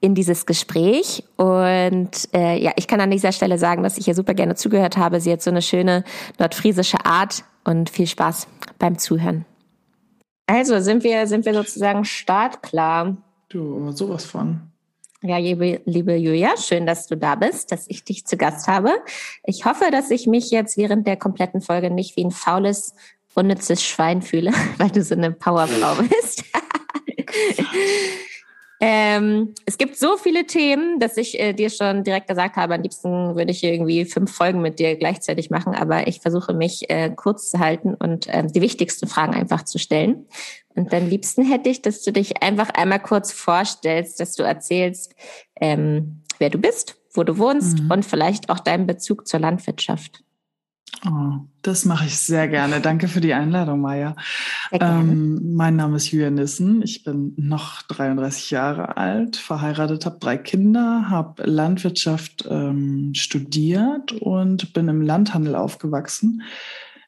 in 0.00 0.14
dieses 0.14 0.46
Gespräch. 0.46 1.22
Und 1.36 2.28
äh, 2.34 2.58
ja, 2.58 2.72
ich 2.76 2.88
kann 2.88 3.00
an 3.02 3.10
dieser 3.10 3.32
Stelle 3.32 3.58
sagen, 3.58 3.82
dass 3.82 3.98
ich 3.98 4.08
ihr 4.08 4.14
super 4.14 4.32
gerne 4.32 4.54
zugehört 4.54 4.96
habe. 4.96 5.20
Sie 5.20 5.30
hat 5.30 5.42
so 5.42 5.50
eine 5.50 5.62
schöne 5.62 6.02
nordfriesische 6.38 7.04
Art 7.04 7.44
und 7.64 7.90
viel 7.90 8.06
Spaß 8.06 8.48
beim 8.78 8.96
Zuhören. 8.96 9.44
Also 10.46 10.80
sind 10.80 11.04
wir, 11.04 11.26
sind 11.26 11.44
wir 11.44 11.52
sozusagen 11.52 12.06
startklar. 12.06 13.18
Du, 13.50 13.92
sowas 13.92 14.24
von. 14.24 14.71
Ja, 15.24 15.38
liebe, 15.38 15.80
liebe 15.84 16.16
Julia, 16.16 16.56
schön, 16.56 16.84
dass 16.84 17.06
du 17.06 17.16
da 17.16 17.36
bist, 17.36 17.70
dass 17.70 17.86
ich 17.86 18.02
dich 18.02 18.26
zu 18.26 18.36
Gast 18.36 18.66
habe. 18.66 18.90
Ich 19.44 19.64
hoffe, 19.64 19.92
dass 19.92 20.10
ich 20.10 20.26
mich 20.26 20.50
jetzt 20.50 20.76
während 20.76 21.06
der 21.06 21.16
kompletten 21.16 21.60
Folge 21.60 21.90
nicht 21.90 22.16
wie 22.16 22.24
ein 22.24 22.32
faules, 22.32 22.94
unnützes 23.34 23.84
Schwein 23.84 24.20
fühle, 24.20 24.50
weil 24.78 24.90
du 24.90 25.00
so 25.02 25.14
eine 25.14 25.30
Powerfrau 25.30 26.02
bist. 26.02 26.42
ähm, 28.84 29.54
es 29.64 29.78
gibt 29.78 29.96
so 29.96 30.16
viele 30.16 30.44
Themen, 30.44 30.98
dass 30.98 31.16
ich 31.16 31.38
äh, 31.38 31.52
dir 31.52 31.70
schon 31.70 32.02
direkt 32.02 32.26
gesagt 32.26 32.56
habe, 32.56 32.74
am 32.74 32.82
liebsten 32.82 33.36
würde 33.36 33.52
ich 33.52 33.62
irgendwie 33.62 34.04
fünf 34.04 34.34
Folgen 34.34 34.60
mit 34.60 34.80
dir 34.80 34.96
gleichzeitig 34.96 35.50
machen, 35.50 35.72
aber 35.72 36.08
ich 36.08 36.20
versuche 36.20 36.52
mich 36.52 36.90
äh, 36.90 37.08
kurz 37.14 37.52
zu 37.52 37.60
halten 37.60 37.94
und 37.94 38.26
äh, 38.26 38.44
die 38.44 38.60
wichtigsten 38.60 39.06
Fragen 39.06 39.34
einfach 39.34 39.62
zu 39.62 39.78
stellen. 39.78 40.26
Und 40.74 40.92
am 40.92 41.08
liebsten 41.08 41.44
hätte 41.44 41.68
ich, 41.68 41.82
dass 41.82 42.02
du 42.02 42.10
dich 42.10 42.42
einfach 42.42 42.70
einmal 42.70 42.98
kurz 42.98 43.30
vorstellst, 43.30 44.18
dass 44.18 44.34
du 44.34 44.42
erzählst, 44.42 45.14
ähm, 45.60 46.24
wer 46.40 46.50
du 46.50 46.58
bist, 46.58 46.96
wo 47.14 47.22
du 47.22 47.38
wohnst 47.38 47.78
mhm. 47.78 47.90
und 47.92 48.04
vielleicht 48.04 48.50
auch 48.50 48.58
deinen 48.58 48.88
Bezug 48.88 49.28
zur 49.28 49.38
Landwirtschaft. 49.38 50.24
Oh, 51.04 51.40
das 51.62 51.84
mache 51.84 52.06
ich 52.06 52.16
sehr 52.16 52.46
gerne. 52.46 52.80
Danke 52.80 53.08
für 53.08 53.20
die 53.20 53.34
Einladung, 53.34 53.80
Maja. 53.80 54.14
Ähm, 54.70 55.56
mein 55.56 55.74
Name 55.74 55.96
ist 55.96 56.12
Julia 56.12 56.30
Nissen. 56.30 56.82
Ich 56.82 57.02
bin 57.02 57.34
noch 57.36 57.82
33 57.82 58.50
Jahre 58.52 58.96
alt, 58.96 59.36
verheiratet, 59.36 60.06
habe 60.06 60.18
drei 60.20 60.36
Kinder, 60.36 61.06
habe 61.08 61.42
Landwirtschaft 61.44 62.46
ähm, 62.48 63.12
studiert 63.14 64.12
und 64.12 64.72
bin 64.74 64.88
im 64.88 65.02
Landhandel 65.02 65.56
aufgewachsen 65.56 66.42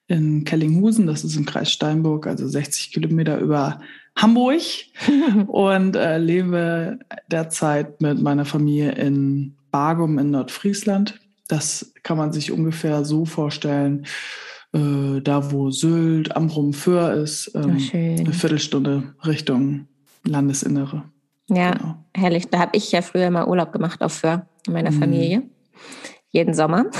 in 0.07 0.45
Kellinghusen, 0.45 1.07
das 1.07 1.25
ist 1.25 1.37
im 1.37 1.47
Kreis 1.47 1.73
Steinburg, 1.73 2.27
also 2.27 2.47
60 2.47 2.93
Kilometer 2.93 3.39
über 3.39 3.81
Hamburg 4.17 4.61
und 5.47 5.97
äh, 5.97 6.19
lebe 6.19 6.99
derzeit 7.31 8.01
mit 8.01 8.21
meiner 8.21 8.45
Familie 8.45 8.93
in 8.93 9.57
Bargum 9.71 10.19
in 10.19 10.31
Nordfriesland. 10.31 11.21
Das 11.49 11.93
kann 12.03 12.17
man 12.17 12.33
sich 12.33 12.53
ungefähr 12.53 13.05
so 13.05 13.25
vorstellen, 13.25 14.07
äh, 14.73 15.21
da 15.21 15.53
wo 15.53 15.71
Sylt, 15.71 16.37
Amrum, 16.37 16.73
Föhr 16.73 17.15
ist, 17.15 17.53
ähm, 17.55 17.79
oh, 17.79 17.97
eine 17.97 18.33
Viertelstunde 18.33 19.15
Richtung 19.25 19.89
Landesinnere. 20.27 21.05
Ja, 21.49 21.73
genau. 21.73 22.05
herrlich. 22.15 22.49
Da 22.49 22.59
habe 22.59 22.71
ich 22.75 22.91
ja 22.93 23.03
früher 23.03 23.31
mal 23.31 23.47
Urlaub 23.47 23.73
gemacht 23.73 24.03
auf 24.03 24.15
Föhr 24.15 24.47
in 24.67 24.73
meiner 24.73 24.91
mhm. 24.91 25.01
Familie 25.01 25.43
jeden 26.35 26.53
Sommer. 26.53 26.87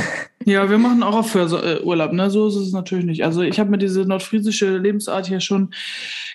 Ja, 0.47 0.69
wir 0.69 0.77
machen 0.77 1.03
auch 1.03 1.15
auf 1.15 1.31
für 1.31 1.47
äh, 1.65 1.83
Urlaub, 1.83 2.13
ne? 2.13 2.29
So 2.29 2.49
ist 2.49 2.57
es 2.57 2.73
natürlich 2.73 3.07
nicht. 3.07 3.25
Also 3.25 3.41
ich 3.41 3.59
habe 3.59 3.71
mir 3.71 3.79
diese 3.79 4.05
nordfriesische 4.05 4.77
Lebensart 4.77 5.27
hier 5.27 5.41
schon 5.41 5.71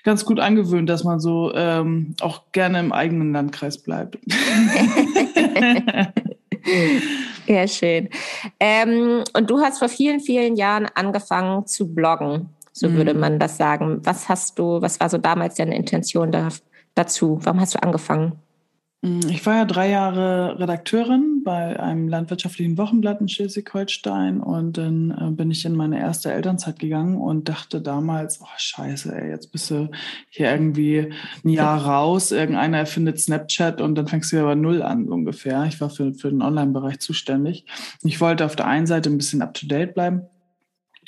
ganz 0.04 0.25
gut 0.25 0.39
angewöhnt, 0.39 0.89
dass 0.89 1.04
man 1.04 1.20
so 1.20 1.54
ähm, 1.54 2.16
auch 2.20 2.51
gerne 2.51 2.80
im 2.80 2.92
eigenen 2.92 3.34
Landkreis 3.34 3.78
bleibt. 3.84 4.18
ja, 7.50 7.68
schön. 7.68 8.10
Ähm, 8.60 9.24
und 9.36 9.50
du 9.50 9.60
hast 9.60 9.79
vor 9.79 9.89
vielen, 9.89 10.20
vielen 10.20 10.56
Jahren 10.56 10.86
angefangen 10.94 11.65
zu 11.65 11.94
bloggen, 11.94 12.50
so 12.72 12.88
mhm. 12.88 12.94
würde 12.96 13.13
man 13.15 13.39
das 13.39 13.58
sagen. 13.58 14.01
Was 14.03 14.29
hast 14.29 14.60
du, 14.60 14.82
was 14.82 15.00
war 15.00 15.10
so 15.10 15.18
damals 15.18 15.56
deine 15.56 15.75
Intention 15.75 16.32
da, 16.32 16.50
dazu? 16.94 17.39
Warum 17.41 17.60
hast 17.60 17.74
du 17.74 17.82
angefangen? 17.82 18.34
Mm, 19.01 19.22
ich 19.29 19.46
war 19.46 19.56
ja 19.56 19.65
drei 19.65 19.89
Jahre 19.89 20.60
Redakteurin 20.60 21.41
bei 21.46 21.79
einem 21.79 22.10
landwirtschaftlichen 22.10 22.77
Wochenblatt 22.77 23.22
in 23.22 23.29
Schleswig-Holstein 23.29 24.41
und 24.41 24.77
dann 24.77 25.12
äh, 25.12 25.32
bin 25.32 25.51
ich 25.51 25.63
in 25.63 25.75
meine 25.75 26.00
erste 26.00 26.34
Elternzeit 26.34 26.79
gegangen 26.79 27.18
und 27.18 27.48
dachte 27.48 27.82
damals, 27.82 28.41
oh 28.41 28.48
scheiße, 28.58 29.15
ey, 29.15 29.29
jetzt 29.29 29.53
bist 29.53 29.72
du 29.72 29.89
hier 30.29 30.51
irgendwie 30.51 31.13
ein 31.46 31.50
Jahr 31.50 31.86
raus, 31.86 32.32
irgendeiner 32.32 32.79
erfindet 32.79 33.20
Snapchat 33.20 33.79
und 33.79 33.96
dann 33.96 34.08
fängst 34.08 34.32
du 34.32 34.36
wieder 34.36 34.48
bei 34.48 34.56
Null 34.56 34.82
an 34.82 35.08
so 35.08 35.13
ungefähr. 35.13 35.63
Ich 35.65 35.79
war 35.79 35.89
für, 35.89 36.13
für 36.13 36.29
den 36.29 36.41
Online-Bereich 36.41 37.00
zuständig. 37.00 37.65
Ich 38.03 38.20
wollte 38.20 38.46
auf 38.46 38.58
der 38.58 38.68
einen 38.68 38.88
Seite 38.88 39.10
ein 39.10 39.18
bisschen 39.18 39.41
up-to-date 39.41 39.94
bleiben, 39.94 40.24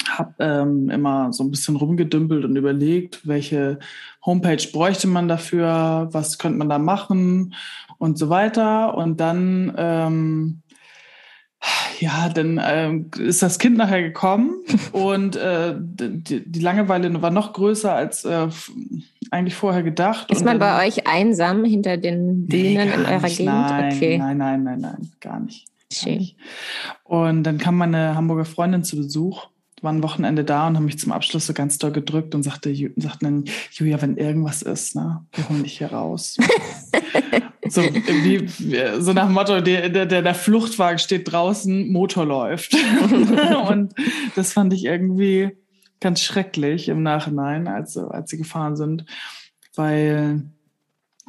habe 0.10 0.34
ähm, 0.40 0.90
immer 0.90 1.32
so 1.32 1.44
ein 1.44 1.52
bisschen 1.52 1.76
rumgedümpelt 1.76 2.44
und 2.46 2.56
überlegt, 2.56 3.28
welche 3.28 3.80
Homepage 4.26 4.68
bräuchte 4.72 5.08
man 5.08 5.28
dafür, 5.28 6.10
was 6.12 6.38
könnte 6.38 6.58
man 6.58 6.70
da 6.70 6.80
machen 6.80 7.54
und 7.98 8.18
so 8.18 8.30
weiter. 8.30 8.96
Und 8.98 9.20
dann 9.20 9.74
ähm, 9.78 10.62
ja, 12.00 12.30
dann 12.30 12.58
äh, 12.58 13.22
ist 13.22 13.44
das 13.44 13.60
Kind 13.60 13.78
nachher 13.78 14.02
gekommen 14.02 14.56
und 14.92 15.36
äh, 15.36 15.76
die, 15.78 16.50
die, 16.50 16.60
Langeweile 16.60 17.22
war 17.22 17.30
noch 17.30 17.54
größer 17.54 17.94
als 17.94 18.26
äh, 18.26 18.48
eigentlich 19.30 19.54
vorher 19.54 19.84
gedacht. 19.84 20.32
Ist 20.32 20.44
man 20.44 20.58
bei 20.58 20.88
euch 20.88 21.08
einsam 21.08 21.64
hinter 21.64 21.98
den 21.98 22.48
Dünen 22.48 22.74
nee, 22.74 22.94
in 22.94 23.06
eurer 23.06 23.22
nicht, 23.22 23.38
Gegend? 23.38 23.54
Nein, 23.54 23.94
okay. 23.94 24.18
nein, 24.18 24.38
nein, 24.38 24.64
nein, 24.64 24.80
nein, 24.82 25.12
gar 25.20 25.40
nicht. 25.40 25.68
Schön. 25.94 26.30
Und 27.04 27.44
dann 27.44 27.58
kam 27.58 27.78
meine 27.78 28.16
Hamburger 28.16 28.46
Freundin 28.46 28.84
zu 28.84 28.96
Besuch 28.96 29.51
war 29.82 29.92
ein 29.92 30.04
Wochenende 30.04 30.44
da 30.44 30.68
und 30.68 30.76
haben 30.76 30.86
mich 30.86 31.00
zum 31.00 31.12
Abschluss 31.12 31.48
so 31.48 31.54
ganz 31.54 31.78
doll 31.78 31.92
gedrückt 31.92 32.36
und 32.36 32.44
sagte, 32.44 32.74
sagten 32.98 33.26
dann, 33.26 33.44
Julia, 33.72 34.02
wenn 34.02 34.18
irgendwas 34.18 34.62
ist, 34.62 34.96
ne, 34.96 35.26
wir 35.34 35.50
holen 35.50 35.64
dich 35.64 35.78
hier 35.78 35.92
raus. 35.92 36.38
so, 37.68 37.82
wie, 37.82 38.48
so 39.00 39.14
nach 39.14 39.26
dem 39.26 39.34
Motto, 39.34 39.62
der, 39.62 39.90
der, 39.90 40.06
der 40.06 40.36
Fluchtwagen 40.36 41.00
steht 41.00 41.32
draußen, 41.32 41.92
Motor 41.92 42.26
läuft. 42.26 42.76
und 43.70 43.94
das 44.36 44.54
fand 44.54 44.74
ich 44.74 44.86
irgendwie 44.86 45.52
ganz 46.00 46.22
schrecklich 46.22 46.90
im 46.90 47.04
Nachhinein, 47.04 47.68
als, 47.68 47.98
als 47.98 48.30
sie 48.30 48.38
gefahren 48.38 48.76
sind, 48.76 49.06
weil 49.76 50.44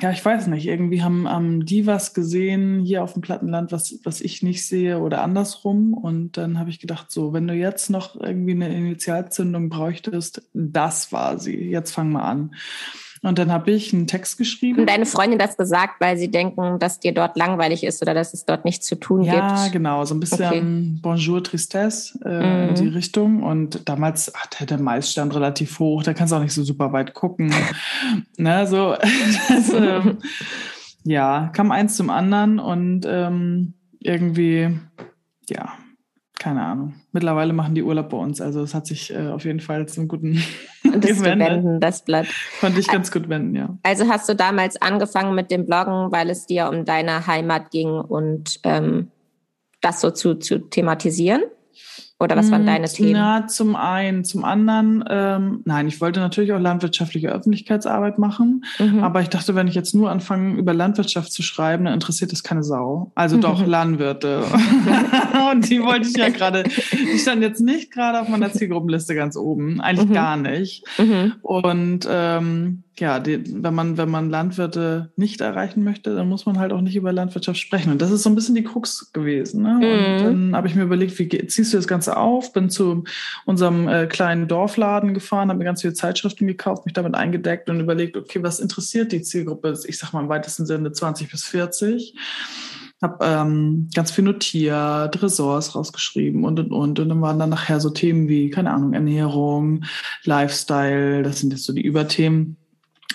ja, 0.01 0.11
ich 0.11 0.25
weiß 0.25 0.47
nicht. 0.47 0.67
Irgendwie 0.67 1.03
haben, 1.03 1.29
haben 1.29 1.67
die 1.67 1.87
was 1.87 2.15
gesehen 2.15 2.81
hier 2.81 3.03
auf 3.05 3.13
dem 3.13 3.23
Plattenland, 3.23 3.73
was, 3.73 3.99
was 4.05 4.21
ich 4.21 4.43
nicht 4.43 4.67
sehe 4.67 4.99
oder 4.99 5.23
andersrum. 5.23 5.93
Und 5.93 6.37
dann 6.37 6.59
habe 6.59 6.71
ich 6.71 6.81
gedacht, 6.81 7.11
so, 7.11 7.33
wenn 7.33 7.47
du 7.47 7.55
jetzt 7.55 7.91
noch 7.91 8.19
irgendwie 8.19 8.53
eine 8.53 8.75
Initialzündung 8.75 9.69
bräuchtest, 9.69 10.43
das 10.55 11.13
war 11.13 11.39
sie. 11.39 11.57
Jetzt 11.57 11.93
fang 11.93 12.11
mal 12.11 12.23
an. 12.23 12.55
Und 13.25 13.39
dann 13.39 13.53
habe 13.53 13.71
ich 13.71 13.95
einen 13.95 14.09
Text 14.09 14.37
geschrieben. 14.37 14.81
Und 14.81 14.91
deine 14.91 15.07
Freundin 15.07 15.39
das 15.39 15.57
gesagt, 15.57 16.01
weil 16.01 16.19
sie 16.19 16.29
denken, 16.29 16.81
dass 16.81 16.99
dir 16.99 17.15
dort 17.15 17.37
langweilig 17.37 17.85
ist 17.85 18.03
oder 18.03 18.15
dass 18.15 18.35
es 18.35 18.45
dort 18.45 18.65
nichts 18.65 18.85
zu 18.85 18.97
tun 18.97 19.23
ja, 19.23 19.35
gibt? 19.35 19.45
Ja, 19.45 19.69
genau. 19.69 20.05
So 20.05 20.17
ein 20.17 20.21
bisschen 20.21 20.45
okay. 20.45 21.01
Bonjour 21.03 21.43
Tristesse 21.45 22.19
äh, 22.25 22.65
mhm. 22.65 22.69
in 22.71 22.75
die 22.75 22.89
Richtung. 22.89 23.45
Und 23.45 23.89
damals 23.89 24.33
ach, 24.35 24.47
der 24.65 24.79
Mais 24.79 25.13
stand 25.13 25.37
relativ 25.37 25.79
hoch. 25.79 26.03
Da 26.03 26.15
kannst 26.15 26.33
du 26.33 26.37
auch 26.37 26.43
nicht 26.43 26.53
so 26.53 26.65
super 26.65 26.93
weit 26.93 27.15
gucken. 27.15 27.55
ne, 28.39 28.67
so. 28.67 28.97
das, 29.49 29.73
ähm, 29.73 30.19
ja, 31.05 31.51
kam 31.53 31.71
eins 31.71 31.97
zum 31.97 32.11
anderen 32.11 32.59
und 32.59 33.07
ähm, 33.07 33.75
irgendwie, 34.01 34.81
ja, 35.49 35.75
keine 36.43 36.63
Ahnung. 36.63 36.95
Mittlerweile 37.13 37.53
machen 37.53 37.77
die 37.77 37.85
Urlaub 37.85 38.09
bei 38.09 38.17
uns. 38.17 38.41
Also 38.41 38.63
es 38.63 38.75
hat 38.75 38.89
sich 38.89 39.15
äh, 39.15 39.29
auf 39.29 39.45
jeden 39.45 39.61
Fall 39.61 39.87
zum 39.87 40.09
guten 40.09 40.43
das 40.83 41.23
wenden, 41.23 41.79
das 41.79 42.05
Blatt. 42.05 42.27
Konnte 42.61 42.81
ich 42.81 42.89
ganz 42.89 43.13
gut 43.13 43.29
wenden, 43.29 43.55
ja. 43.55 43.79
Also 43.85 44.09
hast 44.09 44.29
du 44.29 44.35
damals 44.35 44.81
angefangen 44.83 45.37
mit 45.37 45.53
dem 45.53 45.67
Bloggen, 45.67 46.11
weil 46.11 46.31
es 46.31 46.47
dir 46.47 46.69
um 46.69 46.85
deine 46.85 47.29
Heimat 47.29 47.71
ging 47.71 47.91
und 47.91 48.59
ähm, 48.65 49.13
das 49.81 50.01
so 50.01 50.11
zu, 50.11 50.35
zu 50.35 50.59
thematisieren? 50.59 51.43
Oder 52.23 52.37
was 52.37 52.51
waren 52.51 52.65
deine 52.65 52.89
Themen? 52.89 53.13
Na, 53.13 53.47
zum 53.49 53.75
einen. 53.75 54.25
Zum 54.25 54.45
anderen, 54.45 55.05
ähm, 55.11 55.63
nein, 55.65 55.89
ich 55.89 56.01
wollte 56.01 56.21
natürlich 56.21 56.53
auch 56.53 56.61
landwirtschaftliche 56.61 57.31
Öffentlichkeitsarbeit 57.31 58.19
machen. 58.19 58.65
Mhm. 58.79 59.03
Aber 59.03 59.21
ich 59.23 59.29
dachte, 59.29 59.55
wenn 59.55 59.67
ich 59.67 59.75
jetzt 59.75 59.95
nur 59.95 60.11
anfange, 60.11 60.57
über 60.57 60.73
Landwirtschaft 60.73 61.33
zu 61.33 61.43
schreiben, 61.43 61.85
dann 61.85 61.95
interessiert 61.95 62.31
das 62.31 62.43
keine 62.43 62.63
Sau. 62.63 63.11
Also 63.15 63.39
doch 63.39 63.67
Landwirte. 63.67 64.45
Und 65.53 65.69
die 65.69 65.83
wollte 65.83 66.09
ich 66.09 66.17
ja 66.17 66.29
gerade, 66.29 66.63
die 66.63 67.19
stand 67.19 67.43
jetzt 67.43 67.61
nicht 67.61 67.91
gerade 67.91 68.21
auf 68.21 68.29
meiner 68.29 68.53
Zielgruppenliste 68.53 69.15
ganz 69.15 69.37
oben. 69.37 69.81
Eigentlich 69.81 70.09
mhm. 70.09 70.15
gar 70.15 70.37
nicht. 70.37 70.85
Mhm. 70.99 71.35
Und 71.43 72.07
ähm, 72.09 72.85
ja, 72.99 73.21
die, 73.21 73.43
wenn 73.63 73.75
man, 73.75 73.97
wenn 73.97 74.11
man 74.11 74.29
Landwirte 74.29 75.13
nicht 75.17 75.41
erreichen 75.41 75.83
möchte, 75.83 76.15
dann 76.15 76.29
muss 76.29 76.45
man 76.45 76.59
halt 76.59 76.73
auch 76.73 76.83
nicht 76.83 76.95
über 76.95 77.13
Landwirtschaft 77.13 77.59
sprechen. 77.59 77.91
Und 77.91 78.03
das 78.03 78.11
ist 78.11 78.23
so 78.23 78.31
ein 78.31 78.35
bisschen 78.35 78.55
die 78.55 78.65
Krux 78.65 79.13
gewesen. 79.13 79.63
Ne? 79.63 79.75
Mhm. 79.75 79.83
Und 79.83 80.23
dann 80.23 80.57
habe 80.57 80.69
ich 80.69 80.75
mir 80.75 80.83
überlegt, 80.83 81.19
wie 81.19 81.29
ziehst 81.47 81.73
du 81.73 81.79
das 81.79 81.89
Ganze 81.89 82.19
auf? 82.19 82.53
Bin 82.53 82.69
zu 82.69 83.05
unserem 83.47 83.89
äh, 83.89 84.07
kleinen 84.07 84.47
Dorfladen 84.47 85.15
gefahren, 85.15 85.49
habe 85.49 85.59
mir 85.59 85.65
ganz 85.65 85.81
viele 85.81 85.95
Zeitschriften 85.95 86.47
gekauft, 86.47 86.85
mich 86.85 86.93
damit 86.93 87.15
eingedeckt 87.15 87.71
und 87.71 87.81
überlegt, 87.81 88.17
okay, 88.17 88.43
was 88.43 88.61
interessiert 88.61 89.13
die 89.13 89.23
Zielgruppe? 89.23 89.79
Ich 89.87 89.99
sag 89.99 90.13
mal 90.13 90.21
im 90.21 90.29
weitesten 90.29 90.67
Sinne 90.67 90.93
20 90.93 91.31
bis 91.31 91.45
40 91.45 92.15
habe 93.01 93.25
ähm, 93.25 93.89
ganz 93.93 94.13
viel 94.13 94.23
notiert, 94.23 95.21
Ressorts 95.21 95.75
rausgeschrieben 95.75 96.45
und 96.45 96.61
und 96.61 96.71
und. 96.71 97.01
Und 97.01 97.09
dann 97.09 97.21
waren 97.21 97.41
dann 97.41 97.51
nachher 97.51 97.81
so 97.81 97.91
Themen 97.91 98.29
wie, 98.29 98.49
keine 98.49 98.71
Ahnung, 98.71 98.93
Ernährung, 98.93 99.85
Lifestyle, 100.23 101.25
das 101.25 101.41
sind 101.41 101.53
jetzt 101.53 101.65
so 101.65 101.73
die 101.73 101.83
Überthemen 101.83 102.59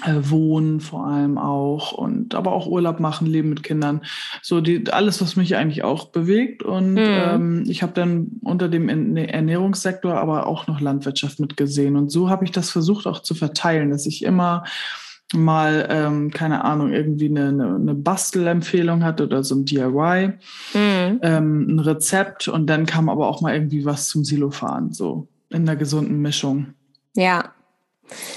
Wohnen 0.05 0.79
vor 0.79 1.07
allem 1.07 1.37
auch 1.37 1.91
und 1.91 2.35
aber 2.35 2.51
auch 2.51 2.67
Urlaub 2.67 2.99
machen, 2.99 3.27
Leben 3.27 3.49
mit 3.49 3.63
Kindern. 3.63 4.01
So 4.41 4.61
die 4.61 4.91
alles, 4.91 5.21
was 5.21 5.35
mich 5.35 5.55
eigentlich 5.55 5.83
auch 5.83 6.09
bewegt. 6.09 6.63
Und 6.63 6.93
mhm. 6.93 6.99
ähm, 6.99 7.63
ich 7.67 7.83
habe 7.83 7.93
dann 7.93 8.39
unter 8.43 8.69
dem 8.69 8.89
Ernährungssektor 9.17 10.15
aber 10.15 10.47
auch 10.47 10.67
noch 10.67 10.81
Landwirtschaft 10.81 11.39
mitgesehen. 11.39 11.95
Und 11.95 12.11
so 12.11 12.29
habe 12.29 12.45
ich 12.45 12.51
das 12.51 12.69
versucht 12.69 13.07
auch 13.07 13.21
zu 13.21 13.35
verteilen, 13.35 13.89
dass 13.89 14.05
ich 14.05 14.23
immer 14.23 14.63
mal, 15.33 15.87
ähm, 15.89 16.31
keine 16.31 16.63
Ahnung, 16.63 16.93
irgendwie 16.93 17.27
eine, 17.27 17.49
eine, 17.49 17.75
eine 17.75 17.93
Bastelempfehlung 17.93 19.03
hatte 19.03 19.25
oder 19.25 19.43
so 19.43 19.55
ein 19.55 19.65
DIY, 19.65 20.33
mhm. 20.73 21.19
ähm, 21.21 21.75
ein 21.75 21.79
Rezept 21.79 22.47
und 22.47 22.67
dann 22.67 22.85
kam 22.85 23.09
aber 23.09 23.27
auch 23.27 23.41
mal 23.41 23.53
irgendwie 23.53 23.83
was 23.83 24.07
zum 24.07 24.23
Silofahren, 24.23 24.93
so 24.93 25.27
in 25.49 25.65
der 25.65 25.75
gesunden 25.75 26.21
Mischung. 26.21 26.67
Ja, 27.13 27.51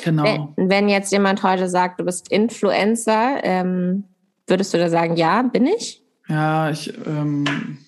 Genau. 0.05 0.53
Wenn, 0.57 0.69
wenn, 0.71 0.89
jetzt 0.89 1.13
jemand 1.13 1.43
heute 1.43 1.69
sagt, 1.69 2.01
du 2.01 2.05
bist 2.05 2.31
Influencer, 2.31 3.41
ähm, 3.43 4.05
würdest 4.47 4.75
du 4.75 4.79
da 4.79 4.89
sagen, 4.89 5.17
ja, 5.17 5.43
bin 5.43 5.67
ich? 5.67 6.03
Ja, 6.29 6.71
ich, 6.71 6.93
ähm, 7.07 7.79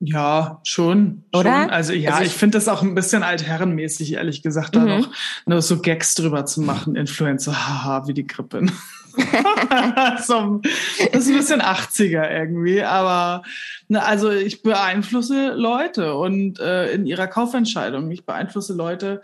ja, 0.00 0.60
schon. 0.64 1.24
Oder? 1.32 1.62
Schon. 1.62 1.70
Also 1.70 1.92
ja, 1.92 2.12
also 2.12 2.22
ich, 2.22 2.30
ich 2.30 2.34
finde 2.36 2.56
das 2.56 2.68
auch 2.68 2.82
ein 2.82 2.94
bisschen 2.94 3.22
altherrenmäßig, 3.22 4.14
ehrlich 4.14 4.42
gesagt, 4.42 4.74
da 4.74 4.80
mhm. 4.80 4.88
noch 4.88 5.08
nur 5.46 5.62
so 5.62 5.80
Gags 5.80 6.14
drüber 6.14 6.46
zu 6.46 6.62
machen, 6.62 6.96
Influencer, 6.96 7.52
haha, 7.52 8.06
wie 8.06 8.14
die 8.14 8.26
Grippe. 8.26 8.66
so, 10.26 10.60
das 11.12 11.22
ist 11.22 11.28
ein 11.28 11.36
bisschen 11.36 11.60
80er 11.60 12.30
irgendwie, 12.30 12.82
aber 12.82 13.42
ne, 13.88 14.02
also 14.02 14.30
ich 14.30 14.62
beeinflusse 14.62 15.50
Leute 15.50 16.14
und 16.14 16.60
äh, 16.60 16.92
in 16.92 17.06
ihrer 17.06 17.26
Kaufentscheidung. 17.26 18.10
Ich 18.10 18.24
beeinflusse 18.24 18.72
Leute, 18.72 19.20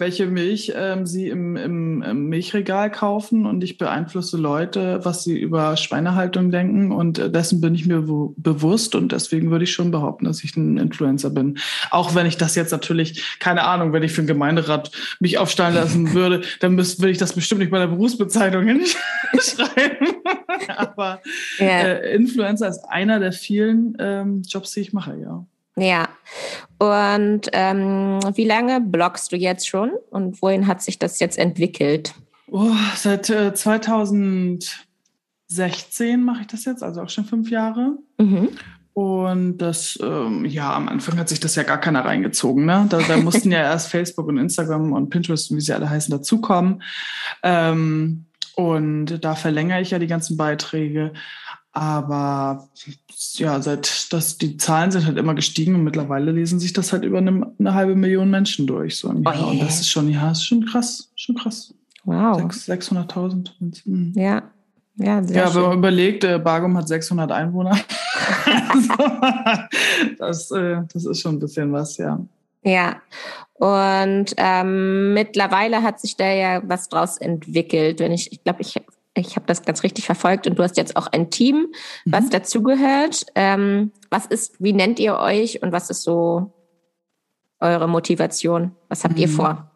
welche 0.00 0.26
Milch 0.26 0.72
ähm, 0.74 1.06
sie 1.06 1.28
im, 1.28 1.56
im, 1.56 2.02
im, 2.02 2.28
Milchregal 2.28 2.90
kaufen 2.90 3.46
und 3.46 3.62
ich 3.62 3.78
beeinflusse 3.78 4.38
Leute, 4.38 5.00
was 5.04 5.22
sie 5.22 5.38
über 5.38 5.76
Schweinehaltung 5.76 6.50
denken 6.50 6.90
und 6.90 7.18
äh, 7.18 7.30
dessen 7.30 7.60
bin 7.60 7.74
ich 7.74 7.86
mir 7.86 8.02
bewusst 8.36 8.94
und 8.94 9.12
deswegen 9.12 9.50
würde 9.50 9.64
ich 9.64 9.72
schon 9.72 9.90
behaupten, 9.90 10.24
dass 10.24 10.42
ich 10.42 10.56
ein 10.56 10.78
Influencer 10.78 11.30
bin. 11.30 11.58
Auch 11.90 12.14
wenn 12.14 12.26
ich 12.26 12.38
das 12.38 12.54
jetzt 12.54 12.72
natürlich, 12.72 13.38
keine 13.38 13.64
Ahnung, 13.64 13.92
wenn 13.92 14.02
ich 14.02 14.12
für 14.12 14.22
den 14.22 14.26
Gemeinderat 14.26 14.90
mich 15.20 15.38
aufstellen 15.38 15.74
lassen 15.74 16.12
würde, 16.14 16.42
dann 16.60 16.74
müsste, 16.74 17.02
würde 17.02 17.12
ich 17.12 17.18
das 17.18 17.34
bestimmt 17.34 17.60
nicht 17.60 17.70
bei 17.70 17.78
der 17.78 17.88
Berufsbezeichnung 17.88 18.64
hinschreiben. 19.32 20.08
Aber 20.76 21.20
yeah. 21.58 21.82
äh, 21.82 22.14
Influencer 22.14 22.68
ist 22.68 22.84
einer 22.88 23.20
der 23.20 23.32
vielen 23.32 23.96
ähm, 23.98 24.42
Jobs, 24.48 24.72
die 24.72 24.80
ich 24.80 24.92
mache, 24.92 25.16
ja. 25.20 25.44
Ja. 25.80 26.08
Und 26.78 27.48
ähm, 27.52 28.20
wie 28.34 28.44
lange 28.44 28.80
bloggst 28.80 29.32
du 29.32 29.36
jetzt 29.36 29.68
schon 29.68 29.92
und 30.10 30.40
wohin 30.42 30.66
hat 30.66 30.82
sich 30.82 30.98
das 30.98 31.20
jetzt 31.20 31.38
entwickelt? 31.38 32.14
Oh, 32.50 32.72
seit 32.96 33.30
äh, 33.30 33.54
2016 33.54 36.22
mache 36.22 36.42
ich 36.42 36.46
das 36.48 36.64
jetzt, 36.64 36.82
also 36.82 37.02
auch 37.02 37.08
schon 37.08 37.24
fünf 37.24 37.50
Jahre. 37.50 37.96
Mhm. 38.18 38.48
Und 38.92 39.58
das, 39.58 39.98
ähm, 40.02 40.44
ja, 40.44 40.74
am 40.74 40.88
Anfang 40.88 41.18
hat 41.18 41.28
sich 41.28 41.40
das 41.40 41.54
ja 41.54 41.62
gar 41.62 41.78
keiner 41.78 42.04
reingezogen. 42.04 42.66
Ne? 42.66 42.86
Da, 42.88 42.98
da 42.98 43.16
mussten 43.16 43.52
ja 43.52 43.60
erst 43.60 43.88
Facebook 43.88 44.26
und 44.26 44.36
Instagram 44.36 44.92
und 44.92 45.10
Pinterest, 45.10 45.54
wie 45.54 45.60
sie 45.60 45.72
alle 45.72 45.88
heißen, 45.88 46.10
dazukommen. 46.10 46.82
Ähm, 47.42 48.26
und 48.56 49.24
da 49.24 49.36
verlängere 49.36 49.80
ich 49.80 49.90
ja 49.90 49.98
die 49.98 50.06
ganzen 50.06 50.36
Beiträge. 50.36 51.12
Aber 51.72 52.68
ja, 53.34 53.60
seit 53.62 54.12
das, 54.12 54.38
die 54.38 54.56
Zahlen 54.56 54.90
sind 54.90 55.06
halt 55.06 55.18
immer 55.18 55.34
gestiegen 55.34 55.76
und 55.76 55.84
mittlerweile 55.84 56.32
lesen 56.32 56.58
sich 56.58 56.72
das 56.72 56.92
halt 56.92 57.04
über 57.04 57.18
eine, 57.18 57.52
eine 57.58 57.74
halbe 57.74 57.94
Million 57.94 58.28
Menschen 58.28 58.66
durch. 58.66 58.96
So 58.96 59.10
im 59.10 59.22
Jahr. 59.22 59.46
Oh, 59.46 59.50
und 59.50 59.62
das 59.62 59.80
ist 59.80 59.88
schon, 59.88 60.08
ja, 60.08 60.32
ist 60.32 60.44
schon 60.44 60.64
krass, 60.66 61.12
schon 61.14 61.36
krass. 61.36 61.72
Wow. 62.04 62.40
600.000. 62.40 63.52
Mhm. 63.84 64.12
Ja. 64.16 64.42
Ja, 64.96 65.22
sehr 65.22 65.44
ja, 65.44 65.54
wenn 65.54 65.62
man 65.62 65.78
überlegt, 65.78 66.24
äh, 66.24 66.38
Bargum 66.38 66.76
hat 66.76 66.86
600 66.88 67.32
Einwohner. 67.32 67.70
das, 70.18 70.50
äh, 70.50 70.82
das 70.92 71.06
ist 71.06 71.20
schon 71.20 71.36
ein 71.36 71.38
bisschen 71.38 71.72
was, 71.72 71.96
ja. 71.96 72.20
Ja, 72.62 73.00
und 73.60 74.32
ähm, 74.38 75.12
mittlerweile 75.12 75.82
hat 75.82 76.00
sich 76.00 76.16
da 76.16 76.24
ja 76.24 76.62
was 76.64 76.88
draus 76.88 77.18
entwickelt. 77.18 78.00
Wenn 78.00 78.10
ich, 78.10 78.32
ich 78.32 78.42
glaube, 78.42 78.62
ich 78.62 78.74
ich 79.14 79.36
habe 79.36 79.46
das 79.46 79.62
ganz 79.62 79.82
richtig 79.82 80.06
verfolgt 80.06 80.46
und 80.46 80.58
du 80.58 80.62
hast 80.62 80.76
jetzt 80.76 80.96
auch 80.96 81.08
ein 81.08 81.30
Team, 81.30 81.68
was 82.04 82.26
mhm. 82.26 82.30
dazugehört. 82.30 83.26
Ähm, 83.34 83.92
was 84.10 84.26
ist, 84.26 84.62
wie 84.62 84.72
nennt 84.72 84.98
ihr 84.98 85.16
euch 85.16 85.62
und 85.62 85.72
was 85.72 85.90
ist 85.90 86.02
so 86.02 86.52
eure 87.58 87.88
Motivation? 87.88 88.72
Was 88.88 89.04
habt 89.04 89.14
mhm. 89.14 89.20
ihr 89.20 89.28
vor? 89.28 89.70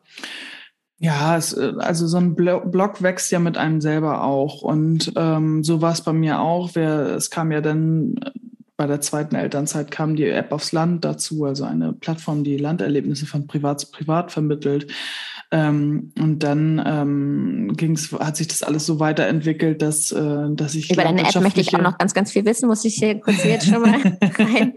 Ja, 0.99 1.37
es, 1.37 1.55
also 1.55 2.07
so 2.07 2.17
ein 2.19 2.35
Blog 2.35 3.03
wächst 3.03 3.31
ja 3.33 3.39
mit 3.39 3.59
einem 3.59 3.81
selber 3.81 4.23
auch. 4.23 4.63
Und 4.63 5.13
ähm, 5.17 5.65
so 5.65 5.83
war 5.83 5.93
es 5.93 6.01
bei 6.01 6.13
mir 6.13 6.41
auch. 6.41 6.71
Wer, 6.75 7.17
es 7.17 7.31
kam 7.31 7.51
ja 7.51 7.61
dann 7.61 8.15
bei 8.77 8.87
der 8.87 9.01
zweiten 9.01 9.37
Elternzeit 9.37 9.91
kam 9.91 10.17
die 10.17 10.29
App 10.29 10.51
aufs 10.51 10.73
Land 10.73 11.05
dazu, 11.05 11.45
also 11.45 11.65
eine 11.65 11.93
Plattform, 11.93 12.43
die 12.43 12.57
Landerlebnisse 12.57 13.27
von 13.27 13.47
Privat 13.47 13.81
zu 13.81 13.91
Privat 13.91 14.33
vermittelt. 14.33 14.91
Ähm, 15.51 16.13
und 16.19 16.41
dann 16.41 16.83
ähm, 16.85 17.73
ging's, 17.77 18.13
hat 18.13 18.37
sich 18.37 18.49
das 18.49 18.63
alles 18.63 18.87
so 18.87 18.99
weiterentwickelt, 18.99 19.83
dass, 19.83 20.11
äh, 20.11 20.47
dass 20.51 20.75
ich. 20.75 20.91
Über 20.91 21.05
deine 21.05 21.23
App 21.23 21.41
möchte 21.41 21.61
ich 21.61 21.75
auch 21.75 21.83
noch 21.83 21.99
ganz, 21.99 22.15
ganz 22.15 22.33
viel 22.33 22.45
wissen, 22.45 22.67
muss 22.67 22.85
ich 22.85 22.95
hier 22.95 23.21
kurz 23.21 23.45
jetzt 23.45 23.67
schon 23.67 23.83
mal 23.83 23.93
rein, 24.39 24.75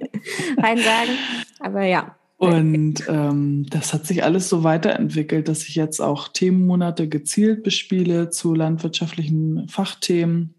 rein 0.58 0.78
sagen. 0.78 1.12
Aber 1.60 1.84
ja. 1.84 2.16
Und 2.38 3.04
ähm, 3.08 3.66
das 3.70 3.94
hat 3.94 4.06
sich 4.06 4.24
alles 4.24 4.48
so 4.48 4.64
weiterentwickelt, 4.64 5.48
dass 5.48 5.64
ich 5.64 5.74
jetzt 5.74 6.00
auch 6.00 6.28
Themenmonate 6.28 7.10
gezielt 7.10 7.64
bespiele 7.64 8.30
zu 8.30 8.54
landwirtschaftlichen 8.54 9.68
Fachthemen, 9.70 10.54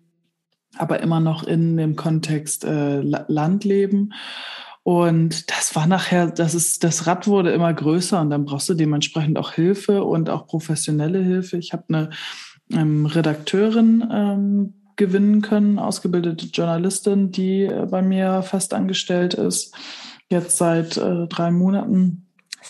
aber 0.76 1.00
immer 1.00 1.20
noch 1.20 1.44
in 1.44 1.76
dem 1.76 1.94
Kontext 1.94 2.64
äh, 2.64 3.00
Landleben. 3.00 4.12
Und 4.88 5.50
das 5.50 5.76
war 5.76 5.86
nachher, 5.86 6.28
das 6.28 6.54
ist, 6.54 6.82
das 6.82 7.06
Rad 7.06 7.26
wurde 7.26 7.50
immer 7.50 7.74
größer 7.74 8.22
und 8.22 8.30
dann 8.30 8.46
brauchst 8.46 8.70
du 8.70 8.74
dementsprechend 8.74 9.36
auch 9.36 9.52
Hilfe 9.52 10.02
und 10.02 10.30
auch 10.30 10.46
professionelle 10.46 11.22
Hilfe. 11.22 11.58
Ich 11.58 11.74
habe 11.74 11.84
eine 11.88 12.10
ähm, 12.72 13.04
Redakteurin 13.04 14.08
ähm, 14.10 14.74
gewinnen 14.96 15.42
können, 15.42 15.78
ausgebildete 15.78 16.46
Journalistin, 16.46 17.30
die 17.30 17.64
äh, 17.64 17.84
bei 17.84 18.00
mir 18.00 18.40
fest 18.40 18.72
angestellt 18.72 19.34
ist, 19.34 19.76
jetzt 20.30 20.56
seit 20.56 20.96
äh, 20.96 21.26
drei 21.26 21.50
Monaten. 21.50 22.26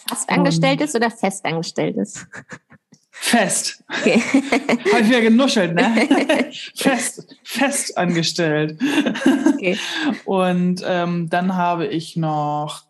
Fast 0.08 0.28
angestellt 0.28 0.80
ist 0.80 0.96
oder 0.96 1.12
fest 1.12 1.44
angestellt 1.44 1.96
ist? 1.98 2.26
Fest. 3.28 3.84
Okay. 3.90 4.22
Habe 4.92 5.02
ich 5.02 5.08
wieder 5.08 5.20
genuschelt, 5.20 5.74
ne? 5.74 6.08
fest, 6.74 7.36
fest 7.44 7.98
angestellt. 7.98 8.78
Okay. 9.54 9.76
Und 10.24 10.82
ähm, 10.86 11.28
dann 11.28 11.54
habe 11.54 11.86
ich 11.86 12.16
noch 12.16 12.84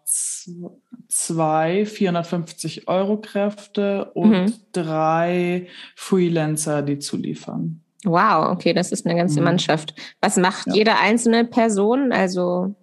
zwei 1.09 1.85
450 1.85 2.87
Euro 2.87 3.17
Kräfte 3.21 4.13
und 4.15 4.31
mhm. 4.31 4.55
drei 4.73 5.67
Freelancer, 5.97 6.83
die 6.83 6.99
zuliefern. 6.99 7.83
Wow, 8.05 8.53
okay, 8.53 8.73
das 8.73 8.93
ist 8.93 9.07
eine 9.07 9.17
ganze 9.17 9.41
mhm. 9.41 9.45
Mannschaft. 9.45 9.95
Was 10.21 10.37
macht 10.37 10.69
ja. 10.69 10.75
jede 10.75 10.97
einzelne 10.99 11.45
Person? 11.45 12.13
Also 12.13 12.75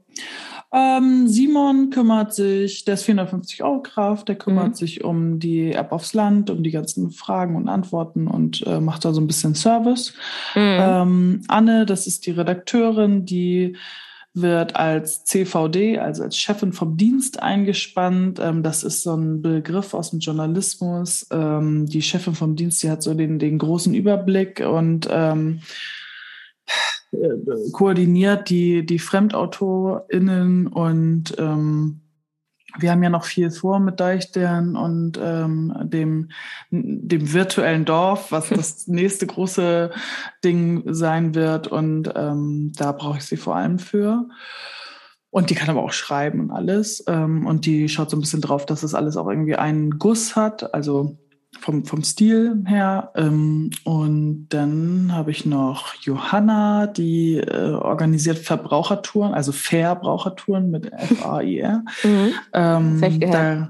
ähm, 0.75 1.29
Simon 1.29 1.89
kümmert 1.89 2.33
sich, 2.33 2.83
der 2.83 2.95
ist 2.95 3.03
450 3.03 3.63
Euro 3.63 3.81
Kraft, 3.81 4.27
der 4.27 4.35
kümmert 4.35 4.69
mhm. 4.69 4.73
sich 4.73 5.05
um 5.05 5.39
die 5.39 5.71
App 5.71 5.93
aufs 5.93 6.13
Land, 6.13 6.49
um 6.49 6.63
die 6.63 6.71
ganzen 6.71 7.11
Fragen 7.11 7.55
und 7.55 7.69
Antworten 7.69 8.27
und 8.27 8.61
äh, 8.67 8.81
macht 8.81 9.05
da 9.05 9.13
so 9.13 9.21
ein 9.21 9.27
bisschen 9.27 9.55
Service. 9.55 10.13
Mhm. 10.53 10.61
Ähm, 10.61 11.41
Anne, 11.47 11.85
das 11.85 12.07
ist 12.07 12.25
die 12.25 12.31
Redakteurin, 12.31 13.25
die 13.25 13.77
wird 14.33 14.75
als 14.75 15.23
CVD, 15.23 15.97
also 15.97 16.23
als 16.23 16.37
Chefin 16.37 16.73
vom 16.73 16.97
Dienst 16.97 17.41
eingespannt. 17.41 18.39
Ähm, 18.39 18.61
das 18.61 18.83
ist 18.83 19.01
so 19.01 19.15
ein 19.15 19.41
Begriff 19.41 19.93
aus 19.93 20.09
dem 20.09 20.19
Journalismus. 20.19 21.25
Ähm, 21.31 21.85
die 21.85 22.01
Chefin 22.01 22.35
vom 22.35 22.57
Dienst, 22.57 22.83
die 22.83 22.89
hat 22.89 23.01
so 23.01 23.13
den, 23.13 23.39
den 23.39 23.57
großen 23.57 23.93
Überblick 23.93 24.59
und 24.59 25.07
ähm, 25.09 25.61
äh, 27.21 27.71
koordiniert 27.71 28.49
die, 28.49 28.85
die 28.85 28.99
FremdautorInnen 28.99 30.67
und 30.67 31.35
ähm, 31.37 32.01
wir 32.77 32.91
haben 32.91 33.03
ja 33.03 33.09
noch 33.09 33.25
viel 33.25 33.51
vor 33.51 33.79
mit 33.79 33.99
Deichtern 33.99 34.75
und 34.75 35.19
ähm, 35.21 35.73
dem, 35.83 36.29
dem 36.71 37.33
virtuellen 37.33 37.85
Dorf, 37.85 38.31
was 38.31 38.49
das 38.49 38.87
nächste 38.87 39.27
große 39.27 39.91
Ding 40.43 40.83
sein 40.85 41.35
wird. 41.35 41.67
Und 41.67 42.11
ähm, 42.15 42.73
da 42.75 42.91
brauche 42.91 43.17
ich 43.17 43.25
sie 43.25 43.37
vor 43.37 43.55
allem 43.55 43.79
für. 43.79 44.27
Und 45.29 45.49
die 45.49 45.55
kann 45.55 45.69
aber 45.69 45.83
auch 45.83 45.91
schreiben 45.91 46.39
und 46.39 46.51
alles. 46.51 47.03
Ähm, 47.07 47.45
und 47.45 47.65
die 47.65 47.89
schaut 47.89 48.09
so 48.09 48.17
ein 48.17 48.21
bisschen 48.21 48.41
drauf, 48.41 48.65
dass 48.65 48.83
es 48.83 48.91
das 48.91 48.95
alles 48.95 49.17
auch 49.17 49.29
irgendwie 49.29 49.55
einen 49.55 49.97
Guss 49.99 50.35
hat. 50.35 50.73
Also 50.73 51.17
vom, 51.59 51.85
vom 51.85 52.03
Stil 52.03 52.63
her. 52.65 53.11
Ähm, 53.15 53.69
und 53.83 54.47
dann 54.49 55.09
habe 55.11 55.31
ich 55.31 55.45
noch 55.45 55.95
Johanna, 55.95 56.87
die 56.87 57.37
äh, 57.37 57.71
organisiert 57.71 58.37
Verbrauchertouren, 58.37 59.33
also 59.33 59.51
Verbrauchertouren 59.51 60.71
mit 60.71 60.91
F-A-I-R. 60.91 61.83
Mhm. 62.03 62.33
Ähm, 62.53 63.19
da 63.31 63.69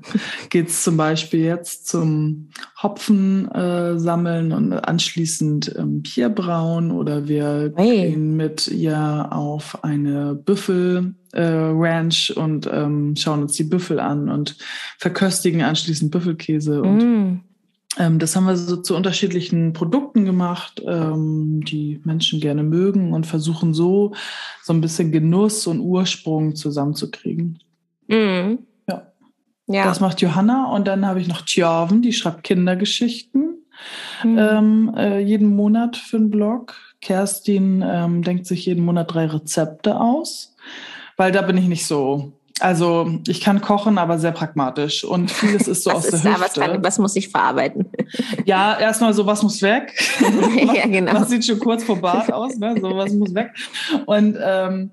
geht 0.49 0.69
es 0.69 0.83
zum 0.83 0.97
Beispiel 0.97 1.41
jetzt 1.41 1.87
zum 1.87 2.49
Hopfen 2.81 3.49
äh, 3.51 3.97
sammeln 3.97 4.51
und 4.51 4.73
anschließend 4.73 5.75
ähm, 5.77 6.01
Bier 6.01 6.29
brauen 6.29 6.91
oder 6.91 7.27
wir 7.27 7.71
hey. 7.75 8.09
gehen 8.09 8.35
mit 8.35 8.67
ihr 8.67 9.27
auf 9.31 9.83
eine 9.83 10.35
Büffel 10.35 11.15
äh, 11.33 11.41
Ranch 11.43 12.33
und 12.35 12.67
ähm, 12.71 13.15
schauen 13.17 13.43
uns 13.43 13.53
die 13.53 13.63
Büffel 13.63 13.99
an 13.99 14.29
und 14.29 14.57
verköstigen 14.97 15.61
anschließend 15.61 16.11
Büffelkäse 16.11 16.81
und 16.81 16.97
mm. 16.97 17.41
Ähm, 17.97 18.19
das 18.19 18.35
haben 18.35 18.45
wir 18.45 18.57
so 18.57 18.77
zu 18.77 18.95
unterschiedlichen 18.95 19.73
Produkten 19.73 20.25
gemacht, 20.25 20.81
ähm, 20.85 21.63
die 21.63 22.01
Menschen 22.03 22.39
gerne 22.39 22.63
mögen 22.63 23.13
und 23.13 23.25
versuchen 23.25 23.73
so 23.73 24.13
so 24.63 24.73
ein 24.73 24.81
bisschen 24.81 25.11
Genuss 25.11 25.67
und 25.67 25.79
Ursprung 25.79 26.55
zusammenzukriegen. 26.55 27.59
Mhm. 28.07 28.59
Ja. 28.87 29.11
ja. 29.67 29.85
Das 29.85 29.99
macht 29.99 30.21
Johanna 30.21 30.71
und 30.73 30.87
dann 30.87 31.05
habe 31.05 31.21
ich 31.21 31.27
noch 31.27 31.41
Tjaven, 31.41 32.01
die 32.01 32.13
schreibt 32.13 32.43
Kindergeschichten 32.43 33.65
mhm. 34.23 34.37
ähm, 34.37 34.93
äh, 34.95 35.19
jeden 35.19 35.55
Monat 35.55 35.97
für 35.97 36.17
einen 36.17 36.29
Blog. 36.29 36.75
Kerstin 37.01 37.83
ähm, 37.85 38.23
denkt 38.23 38.47
sich 38.47 38.65
jeden 38.65 38.83
Monat 38.83 39.13
drei 39.13 39.27
Rezepte 39.27 39.99
aus, 39.99 40.55
weil 41.17 41.31
da 41.31 41.41
bin 41.43 41.57
ich 41.57 41.67
nicht 41.67 41.85
so 41.85 42.33
also 42.61 43.19
ich 43.27 43.41
kann 43.41 43.59
kochen, 43.59 43.97
aber 43.97 44.17
sehr 44.17 44.31
pragmatisch 44.31 45.03
und 45.03 45.29
vieles 45.29 45.67
ist 45.67 45.83
so 45.83 45.91
aus 45.91 46.05
ist 46.05 46.23
der 46.23 46.33
da, 46.33 46.39
Hüfte. 46.39 46.61
Was, 46.61 46.67
kann, 46.67 46.83
was 46.83 46.99
muss 46.99 47.15
ich 47.15 47.29
verarbeiten? 47.29 47.87
Ja, 48.45 48.77
erstmal 48.79 49.13
so, 49.13 49.25
was 49.25 49.41
muss 49.41 49.61
weg? 49.61 49.91
ja, 50.73 50.85
genau. 50.87 51.15
Was 51.15 51.29
sieht 51.29 51.45
schon 51.45 51.59
kurz 51.59 51.83
vor 51.83 51.99
Bad 51.99 52.31
aus? 52.31 52.55
Ne? 52.57 52.75
So, 52.79 52.95
was 52.95 53.11
muss 53.11 53.33
weg? 53.33 53.51
Und 54.05 54.37
ähm, 54.39 54.91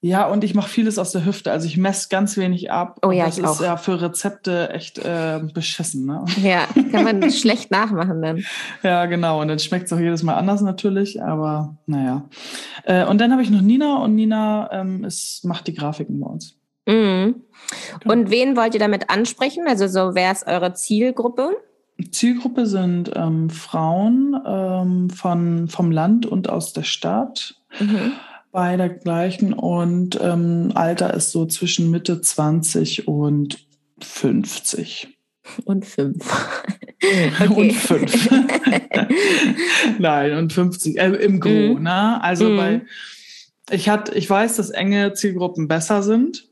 ja, 0.00 0.26
und 0.26 0.44
ich 0.44 0.54
mache 0.54 0.68
vieles 0.68 0.98
aus 0.98 1.12
der 1.12 1.24
Hüfte. 1.24 1.50
Also 1.50 1.66
ich 1.66 1.78
messe 1.78 2.10
ganz 2.10 2.36
wenig 2.36 2.70
ab. 2.70 2.98
Oh 3.02 3.10
ja, 3.10 3.24
das 3.24 3.38
ist 3.38 3.44
auch. 3.46 3.60
ja 3.62 3.78
für 3.78 4.02
Rezepte 4.02 4.68
echt 4.68 4.98
äh, 4.98 5.40
beschissen. 5.54 6.04
Ne? 6.04 6.26
Ja, 6.42 6.66
kann 6.92 7.04
man 7.04 7.30
schlecht 7.30 7.70
nachmachen 7.70 8.20
dann. 8.20 8.44
Ja, 8.82 9.06
genau. 9.06 9.40
Und 9.40 9.48
dann 9.48 9.58
schmeckt 9.58 9.86
es 9.86 9.92
auch 9.94 9.98
jedes 9.98 10.22
Mal 10.22 10.34
anders 10.34 10.60
natürlich. 10.60 11.22
Aber 11.22 11.78
naja. 11.86 12.24
Äh, 12.84 13.06
und 13.06 13.18
dann 13.18 13.32
habe 13.32 13.42
ich 13.42 13.48
noch 13.48 13.62
Nina 13.62 13.96
und 13.96 14.14
Nina 14.14 14.70
ähm, 14.72 15.04
ist, 15.04 15.42
macht 15.46 15.66
die 15.66 15.74
Grafiken 15.74 16.20
bei 16.20 16.26
uns. 16.26 16.54
Mhm. 16.86 17.42
Und 18.04 18.30
wen 18.30 18.56
wollt 18.56 18.74
ihr 18.74 18.80
damit 18.80 19.10
ansprechen? 19.10 19.66
Also 19.66 19.88
so, 19.88 20.14
wer 20.14 20.32
ist 20.32 20.46
eure 20.46 20.74
Zielgruppe? 20.74 21.56
Zielgruppe 22.10 22.66
sind 22.66 23.10
ähm, 23.14 23.50
Frauen 23.50 24.36
ähm, 24.46 25.10
von, 25.10 25.68
vom 25.68 25.90
Land 25.90 26.26
und 26.26 26.48
aus 26.48 26.72
der 26.72 26.82
Stadt. 26.82 27.54
Mhm. 27.78 28.12
Beide 28.52 28.88
gleichen 28.90 29.52
und 29.52 30.18
ähm, 30.22 30.72
Alter 30.74 31.14
ist 31.14 31.32
so 31.32 31.46
zwischen 31.46 31.90
Mitte 31.90 32.20
20 32.20 33.08
und 33.08 33.66
50. 34.00 35.16
Und 35.64 35.84
5. 35.84 36.62
Okay. 37.04 37.32
Und 37.54 37.72
5. 37.74 38.30
Nein, 39.98 40.38
und 40.38 40.54
50. 40.54 40.98
Äh, 40.98 41.10
Im 41.16 41.38
Gro, 41.38 41.74
mhm. 41.74 41.82
ne? 41.82 42.22
Also 42.22 42.48
mhm. 42.48 42.56
bei 42.56 42.80
ich 43.70 43.88
hat, 43.88 44.14
ich 44.14 44.28
weiß, 44.28 44.56
dass 44.56 44.70
enge 44.70 45.12
Zielgruppen 45.14 45.68
besser 45.68 46.02
sind. 46.02 46.48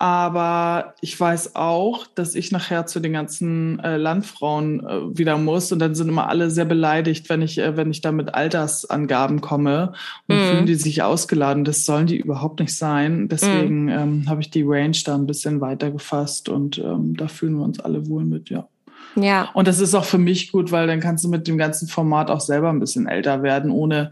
Aber 0.00 0.94
ich 1.00 1.18
weiß 1.18 1.56
auch, 1.56 2.06
dass 2.06 2.36
ich 2.36 2.52
nachher 2.52 2.86
zu 2.86 3.00
den 3.00 3.12
ganzen 3.12 3.80
äh, 3.80 3.96
Landfrauen 3.96 4.86
äh, 4.86 5.18
wieder 5.18 5.36
muss 5.38 5.72
und 5.72 5.80
dann 5.80 5.96
sind 5.96 6.08
immer 6.08 6.28
alle 6.28 6.50
sehr 6.50 6.66
beleidigt, 6.66 7.28
wenn 7.28 7.42
ich, 7.42 7.58
äh, 7.58 7.76
wenn 7.76 7.90
ich 7.90 8.00
da 8.00 8.12
mit 8.12 8.32
Altersangaben 8.32 9.40
komme 9.40 9.94
und 10.28 10.36
mhm. 10.36 10.40
fühlen 10.40 10.66
die 10.66 10.76
sich 10.76 11.02
ausgeladen. 11.02 11.64
Das 11.64 11.84
sollen 11.84 12.06
die 12.06 12.18
überhaupt 12.18 12.60
nicht 12.60 12.76
sein. 12.76 13.28
Deswegen 13.28 13.84
mhm. 13.84 13.88
ähm, 13.88 14.24
habe 14.28 14.40
ich 14.40 14.50
die 14.50 14.62
Range 14.64 14.96
da 15.04 15.16
ein 15.16 15.26
bisschen 15.26 15.60
weiter 15.60 15.90
gefasst 15.90 16.48
und 16.48 16.78
ähm, 16.78 17.16
da 17.16 17.26
fühlen 17.26 17.56
wir 17.56 17.64
uns 17.64 17.80
alle 17.80 18.06
wohl 18.06 18.24
mit, 18.24 18.50
ja. 18.50 18.68
Ja. 19.14 19.50
Und 19.54 19.68
das 19.68 19.80
ist 19.80 19.94
auch 19.94 20.04
für 20.04 20.18
mich 20.18 20.52
gut, 20.52 20.70
weil 20.72 20.86
dann 20.86 21.00
kannst 21.00 21.24
du 21.24 21.28
mit 21.28 21.48
dem 21.48 21.58
ganzen 21.58 21.88
Format 21.88 22.30
auch 22.30 22.40
selber 22.40 22.70
ein 22.70 22.80
bisschen 22.80 23.08
älter 23.08 23.42
werden, 23.42 23.70
ohne 23.70 24.10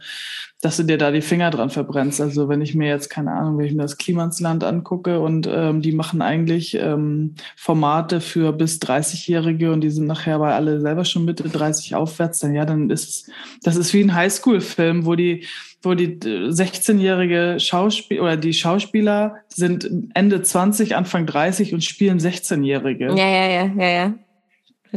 dass 0.62 0.78
du 0.78 0.84
dir 0.84 0.96
da 0.96 1.10
die 1.10 1.20
Finger 1.20 1.50
dran 1.50 1.70
verbrennst. 1.70 2.20
Also 2.20 2.48
wenn 2.48 2.62
ich 2.62 2.74
mir 2.74 2.88
jetzt, 2.88 3.10
keine 3.10 3.32
Ahnung, 3.32 3.58
wenn 3.58 3.66
ich 3.66 3.74
mir 3.74 3.82
das 3.82 3.98
Klimansland 3.98 4.64
angucke 4.64 5.20
und 5.20 5.48
ähm, 5.52 5.82
die 5.82 5.92
machen 5.92 6.22
eigentlich 6.22 6.74
ähm, 6.74 7.34
Formate 7.56 8.20
für 8.20 8.52
bis 8.52 8.80
30-Jährige 8.80 9.70
und 9.70 9.82
die 9.82 9.90
sind 9.90 10.06
nachher 10.06 10.38
bei 10.38 10.54
alle 10.54 10.80
selber 10.80 11.04
schon 11.04 11.26
Mitte 11.26 11.48
30 11.48 11.94
aufwärts, 11.94 12.40
dann 12.40 12.54
ja, 12.54 12.64
dann 12.64 12.88
ist 12.90 13.08
es, 13.08 13.30
das 13.62 13.76
ist 13.76 13.92
wie 13.92 14.02
ein 14.02 14.14
Highschool-Film, 14.14 15.04
wo 15.04 15.14
die 15.14 15.46
wo 15.82 15.94
die 15.94 16.18
16-jährige 16.18 17.60
Schauspiel 17.60 18.20
oder 18.20 18.36
die 18.36 18.54
Schauspieler 18.54 19.36
sind 19.48 19.88
Ende 20.14 20.42
20, 20.42 20.96
Anfang 20.96 21.26
30 21.26 21.74
und 21.74 21.84
spielen 21.84 22.18
16-Jährige. 22.18 23.08
Ja, 23.10 23.28
ja, 23.28 23.48
ja, 23.48 23.70
ja, 23.76 23.88
ja. 23.88 24.14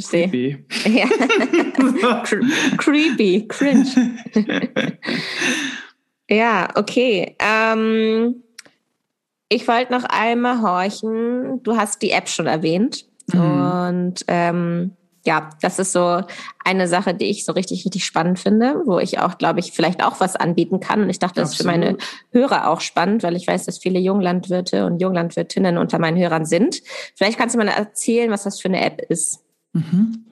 Verstehe. 0.01 0.29
Creepy. 0.29 0.65
Ja. 0.85 1.07
Creepy, 2.77 3.47
cringe. 3.47 3.85
ja, 6.29 6.67
okay. 6.75 7.35
Ähm, 7.39 8.43
ich 9.49 9.67
wollte 9.67 9.91
noch 9.91 10.05
einmal 10.05 10.61
horchen. 10.61 11.61
Du 11.63 11.75
hast 11.75 12.01
die 12.01 12.11
App 12.11 12.29
schon 12.29 12.47
erwähnt. 12.47 13.05
Mhm. 13.33 13.41
Und 13.41 14.25
ähm, 14.27 14.91
ja, 15.25 15.49
das 15.61 15.79
ist 15.79 15.91
so 15.91 16.21
eine 16.63 16.87
Sache, 16.87 17.13
die 17.13 17.25
ich 17.25 17.45
so 17.45 17.51
richtig, 17.51 17.85
richtig 17.85 18.05
spannend 18.05 18.39
finde, 18.39 18.81
wo 18.85 18.99
ich 18.99 19.19
auch, 19.19 19.37
glaube 19.37 19.59
ich, 19.59 19.71
vielleicht 19.71 20.03
auch 20.03 20.19
was 20.19 20.35
anbieten 20.35 20.79
kann. 20.79 21.01
Und 21.01 21.09
ich 21.09 21.19
dachte, 21.19 21.41
das 21.41 21.51
Absolut. 21.51 21.75
ist 21.75 21.81
für 21.81 21.87
meine 21.87 21.97
Hörer 22.31 22.69
auch 22.69 22.81
spannend, 22.81 23.23
weil 23.23 23.35
ich 23.35 23.47
weiß, 23.47 23.65
dass 23.65 23.79
viele 23.79 23.99
Junglandwirte 23.99 24.85
und 24.85 25.01
Junglandwirtinnen 25.01 25.77
unter 25.77 25.99
meinen 25.99 26.17
Hörern 26.17 26.45
sind. 26.45 26.81
Vielleicht 27.15 27.37
kannst 27.37 27.55
du 27.55 27.59
mal 27.59 27.67
erzählen, 27.67 28.31
was 28.31 28.43
das 28.43 28.59
für 28.59 28.69
eine 28.69 28.83
App 28.83 29.01
ist. 29.09 29.43
Mhm. 29.73 30.25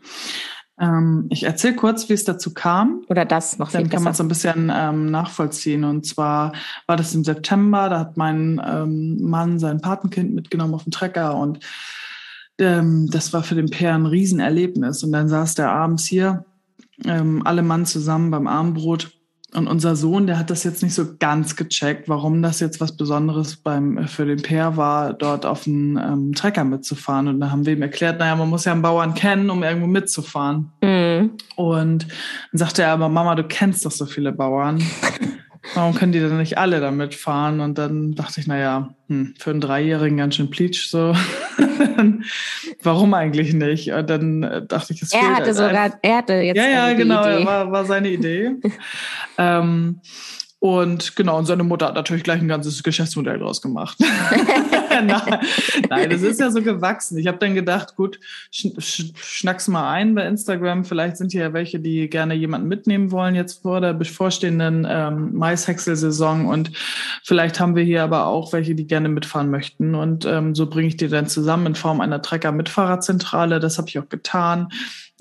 Ähm, 0.80 1.26
ich 1.30 1.44
erzähle 1.44 1.76
kurz, 1.76 2.08
wie 2.10 2.14
es 2.14 2.24
dazu 2.24 2.54
kam. 2.54 3.02
Oder 3.10 3.26
das 3.26 3.58
noch 3.58 3.72
Dann 3.72 3.90
kann 3.90 4.04
man 4.04 4.12
es 4.12 4.18
so 4.18 4.24
ein 4.24 4.28
bisschen 4.28 4.72
ähm, 4.74 5.10
nachvollziehen. 5.10 5.84
Und 5.84 6.06
zwar 6.06 6.54
war 6.86 6.98
das 6.98 7.16
im 7.16 7.24
September, 7.24 7.90
da 7.90 8.00
hat 8.00 8.18
mein 8.18 8.62
ähm, 8.64 9.18
Mann 9.22 9.60
sein 9.60 9.82
Patenkind 9.82 10.34
mitgenommen 10.34 10.74
auf 10.74 10.84
den 10.84 10.92
Trecker 10.92 11.36
und 11.36 11.60
ähm, 12.60 13.10
das 13.12 13.34
war 13.34 13.44
für 13.44 13.56
den 13.56 13.70
Pär 13.70 13.94
ein 13.94 14.06
Riesenerlebnis. 14.06 15.04
Und 15.04 15.12
dann 15.12 15.30
saß 15.30 15.56
der 15.56 15.72
abends 15.72 16.06
hier, 16.06 16.46
ähm, 17.06 17.42
alle 17.46 17.62
Mann 17.62 17.86
zusammen 17.86 18.32
beim 18.32 18.48
Abendbrot. 18.48 19.12
Und 19.54 19.68
unser 19.68 19.96
Sohn, 19.96 20.28
der 20.28 20.38
hat 20.38 20.50
das 20.50 20.66
jetzt 20.66 20.84
nicht 20.84 20.94
so 20.94 21.16
ganz 21.20 21.56
gecheckt, 21.56 22.10
warum 22.10 22.42
das 22.42 22.60
jetzt 22.60 22.82
was 22.82 22.98
Besonderes 22.98 23.56
beim, 23.56 24.06
für 24.08 24.26
den 24.26 24.42
Pär 24.42 24.76
war, 24.76 25.14
dort 25.14 25.46
auf 25.46 25.66
einen 25.66 25.98
ähm, 25.98 26.34
Trecker 26.34 26.66
mitzufahren. 26.66 27.30
Und 27.30 27.40
da 27.40 27.50
haben 27.50 27.66
wir 27.66 27.74
ihm 27.74 27.82
erklärt, 27.82 28.20
naja, 28.20 28.36
man 28.36 28.50
muss 28.50 28.66
ja 28.66 28.74
einen 28.74 28.82
Bauern 28.82 29.14
kennen, 29.14 29.50
um 29.50 29.64
irgendwo 29.64 29.88
mitzufahren. 29.88 30.72
Mhm. 30.82 31.32
Und 31.56 32.08
dann 32.52 32.60
sagte 32.60 32.84
er 32.84 32.92
aber, 32.92 33.08
Mama, 33.08 33.36
du 33.36 33.44
kennst 33.46 33.86
doch 33.86 33.92
so 33.92 34.06
viele 34.06 34.34
Bauern. 34.34 34.84
Warum 35.74 35.94
können 35.96 36.12
die 36.12 36.20
denn 36.20 36.38
nicht 36.38 36.58
alle 36.58 36.80
damit 36.80 37.16
fahren? 37.16 37.60
Und 37.60 37.78
dann 37.78 38.14
dachte 38.14 38.40
ich, 38.40 38.48
naja, 38.48 38.94
hm, 39.08 39.34
für 39.38 39.52
einen 39.52 39.62
Dreijährigen 39.62 40.18
ganz 40.18 40.36
schön 40.36 40.50
Pleatsch 40.50 40.88
so. 40.88 41.16
Warum 42.84 43.14
eigentlich 43.14 43.54
nicht? 43.54 43.92
Und 43.92 44.10
dann 44.10 44.44
äh, 44.44 44.66
dachte 44.66 44.94
ich, 44.94 45.02
es 45.02 45.14
Er 45.14 45.36
hatte 45.36 45.54
sogar, 45.54 45.98
er 46.02 46.18
hatte 46.18 46.34
jetzt. 46.34 46.58
Ja, 46.58 46.68
ja, 46.68 46.94
genau, 46.94 47.24
Idee. 47.24 47.46
War, 47.46 47.72
war 47.72 47.86
seine 47.86 48.10
Idee. 48.10 48.52
ähm, 49.38 50.02
und 50.68 51.16
genau, 51.16 51.38
und 51.38 51.46
seine 51.46 51.64
Mutter 51.64 51.88
hat 51.88 51.96
natürlich 51.96 52.24
gleich 52.24 52.42
ein 52.42 52.48
ganzes 52.48 52.84
Geschäftsmodell 52.84 53.40
draus 53.40 53.62
gemacht. 53.62 53.98
Nein, 55.90 56.10
das 56.10 56.22
ist 56.22 56.40
ja 56.40 56.50
so 56.50 56.62
gewachsen. 56.62 57.18
Ich 57.18 57.28
habe 57.28 57.38
dann 57.38 57.54
gedacht, 57.54 57.96
gut, 57.96 58.20
sch 58.52 58.68
sch 58.80 59.12
schnack's 59.22 59.68
mal 59.68 59.92
ein 59.92 60.16
bei 60.16 60.26
Instagram. 60.26 60.86
Vielleicht 60.86 61.18
sind 61.18 61.32
hier 61.32 61.42
ja 61.42 61.54
welche, 61.54 61.80
die 61.80 62.10
gerne 62.10 62.34
jemanden 62.34 62.68
mitnehmen 62.68 63.12
wollen 63.12 63.36
jetzt 63.36 63.62
vor 63.62 63.82
der 63.82 63.94
bevorstehenden 63.94 64.88
ähm, 64.90 65.34
Maishäcksel-Saison. 65.36 66.48
Und 66.48 66.72
vielleicht 67.24 67.60
haben 67.60 67.76
wir 67.76 67.84
hier 67.84 68.04
aber 68.04 68.28
auch 68.28 68.54
welche, 68.54 68.76
die 68.76 68.88
gerne 68.88 69.10
mitfahren 69.10 69.50
möchten. 69.50 69.96
Und 69.96 70.26
ähm, 70.26 70.56
so 70.56 70.68
bringe 70.68 70.88
ich 70.88 70.98
die 70.98 71.08
dann 71.08 71.28
zusammen 71.28 71.68
in 71.68 71.76
Form 71.76 72.02
einer 72.02 72.22
Trecker-Mitfahrerzentrale. 72.22 73.60
Das 73.60 73.78
habe 73.78 73.90
ich 73.90 74.00
auch 74.00 74.10
getan 74.10 74.70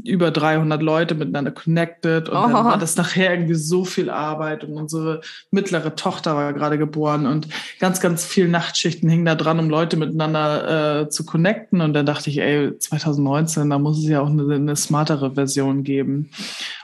über 0.04 0.30
300 0.30 0.82
Leute 0.82 1.14
miteinander 1.14 1.50
connected 1.50 2.28
und 2.28 2.36
oh. 2.36 2.42
dann 2.42 2.52
war 2.52 2.78
das 2.78 2.96
nachher 2.96 3.32
irgendwie 3.32 3.54
so 3.54 3.84
viel 3.84 4.10
Arbeit 4.10 4.62
und 4.62 4.74
unsere 4.74 5.22
mittlere 5.50 5.94
Tochter 5.96 6.36
war 6.36 6.52
gerade 6.52 6.76
geboren 6.76 7.26
und 7.26 7.48
ganz, 7.80 8.00
ganz 8.00 8.24
viel 8.24 8.48
Nachtschichten 8.48 9.08
hingen 9.08 9.24
da 9.24 9.34
dran, 9.34 9.58
um 9.58 9.70
Leute 9.70 9.96
miteinander 9.96 11.00
äh, 11.00 11.08
zu 11.08 11.24
connecten 11.24 11.80
und 11.80 11.94
dann 11.94 12.06
dachte 12.06 12.28
ich, 12.28 12.38
ey, 12.38 12.76
2019, 12.78 13.70
da 13.70 13.78
muss 13.78 13.98
es 13.98 14.08
ja 14.08 14.20
auch 14.20 14.28
eine, 14.28 14.54
eine 14.54 14.76
smartere 14.76 15.34
Version 15.34 15.82
geben. 15.82 16.30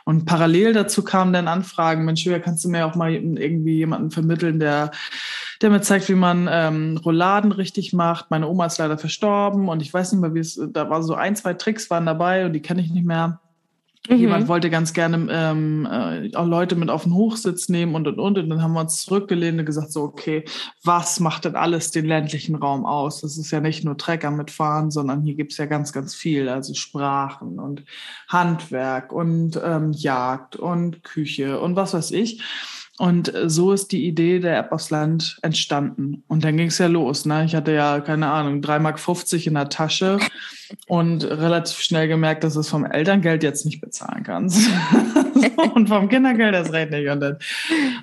Und 0.05 0.25
parallel 0.25 0.73
dazu 0.73 1.05
kamen 1.05 1.33
dann 1.33 1.49
Anfragen, 1.49 2.05
Mensch, 2.05 2.29
kannst 2.43 2.65
du 2.65 2.69
mir 2.69 2.87
auch 2.87 2.97
mal 2.97 3.13
irgendwie 3.13 3.77
jemanden 3.77 4.11
vermitteln, 4.11 4.59
der 4.59 4.91
der 5.63 5.71
mir 5.71 5.81
zeigt, 5.81 6.09
wie 6.09 6.15
man 6.15 6.49
ähm, 6.51 7.01
Rouladen 7.05 7.53
richtig 7.53 7.93
macht. 7.93 8.31
Meine 8.31 8.49
Oma 8.49 8.67
ist 8.67 8.79
leider 8.79 8.99
verstorben 8.99 9.69
und 9.69 9.81
ich 9.81 9.93
weiß 9.93 10.13
nicht 10.13 10.21
mehr, 10.21 10.35
wie 10.35 10.41
es, 10.41 10.61
da 10.73 10.91
war 10.91 11.03
so 11.03 11.15
ein, 11.15 11.37
zwei 11.37 11.55
Tricks 11.55 11.89
waren 11.91 12.07
dabei 12.07 12.45
und 12.47 12.53
die 12.53 12.63
kenne 12.63 12.83
ich 12.83 12.91
nicht 12.91 13.07
mehr. 13.07 13.41
Mhm. 14.09 14.17
Jemand 14.17 14.49
wollte 14.49 14.69
ganz 14.69 14.93
gerne 14.95 15.29
ähm, 15.31 15.87
äh, 15.89 16.35
auch 16.35 16.47
Leute 16.47 16.75
mit 16.75 16.91
auf 16.91 17.05
den 17.05 17.15
Hochsitz 17.15 17.69
nehmen 17.69 17.95
und 17.95 18.09
und 18.09 18.19
und. 18.19 18.37
Und 18.37 18.51
dann 18.51 18.61
haben 18.61 18.73
wir 18.73 18.81
uns 18.81 19.03
zurückgelehnt 19.03 19.61
und 19.61 19.67
gesagt, 19.67 19.93
so, 19.93 20.03
okay, 20.03 20.45
was 20.83 21.21
macht 21.21 21.45
denn 21.45 21.55
alles 21.55 21.93
den 21.93 22.07
ländlichen 22.07 22.57
Raum 22.57 22.85
aus? 22.85 23.21
Das 23.21 23.39
ist 23.39 23.53
ja 23.53 23.61
nicht 23.61 23.85
nur 23.85 23.97
Trecker 23.97 24.33
mitfahren, 24.33 24.91
sondern 24.91 25.23
hier 25.23 25.35
gibt's 25.35 25.57
ja 25.57 25.67
ganz, 25.67 25.93
ganz 25.93 26.17
viel. 26.17 26.49
Also 26.49 26.75
Sprachen 26.75 27.61
und 27.61 27.85
Handwerk 28.27 29.13
und 29.13 29.61
ähm, 29.65 29.93
Jagd 29.93 30.57
und 30.57 31.05
Küche 31.05 31.61
und 31.61 31.77
was 31.77 31.95
weiß 31.95 32.11
ich. 32.11 32.43
Und 33.03 33.35
äh, 33.35 33.51
so 33.51 33.73
ist 33.73 33.91
die 33.91 34.07
Idee 34.07 34.39
der 34.39 34.57
App 34.59 34.71
aufs 34.71 34.91
Land 34.91 35.41
entstanden. 35.43 36.23
Und 36.29 36.45
dann 36.45 36.57
ging 36.57 36.69
es 36.69 36.79
ja 36.79 36.87
los. 36.87 37.27
Ne? 37.27 37.45
Ich 37.45 37.57
hatte 37.57 37.73
ja, 37.73 37.99
keine 37.99 38.31
Ahnung, 38.31 38.61
3,50 38.61 38.79
Mark 38.79 39.47
in 39.49 39.55
der 39.55 39.69
Tasche 39.71 40.21
und 40.87 41.25
relativ 41.25 41.79
schnell 41.79 42.07
gemerkt, 42.07 42.45
dass 42.45 42.55
es 42.55 42.69
vom 42.69 42.85
Elterngeld 42.85 43.43
jetzt 43.43 43.67
nicht 43.67 43.81
bezahlen 43.81 44.23
kannst. 44.23 44.71
und 45.75 45.89
vom 45.89 46.09
Kindergeld 46.09 46.55
das 46.55 46.73
recht 46.73 46.93
nicht. 46.93 47.09
Und 47.09 47.19
dann, 47.19 47.39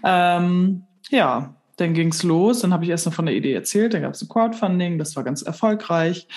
ähm, 0.04 0.84
ja, 1.10 1.56
dann 1.78 1.94
ging's 1.94 2.24
los. 2.24 2.60
Dann 2.60 2.74
habe 2.74 2.84
ich 2.84 2.90
erst 2.90 3.06
noch 3.06 3.14
von 3.14 3.26
der 3.26 3.36
Idee 3.36 3.54
erzählt. 3.54 3.94
Dann 3.94 4.02
gab 4.02 4.16
es 4.16 4.22
ein 4.22 4.28
Crowdfunding, 4.28 4.98
das 4.98 5.16
war 5.16 5.24
ganz 5.24 5.42
erfolgreich. 5.42 6.28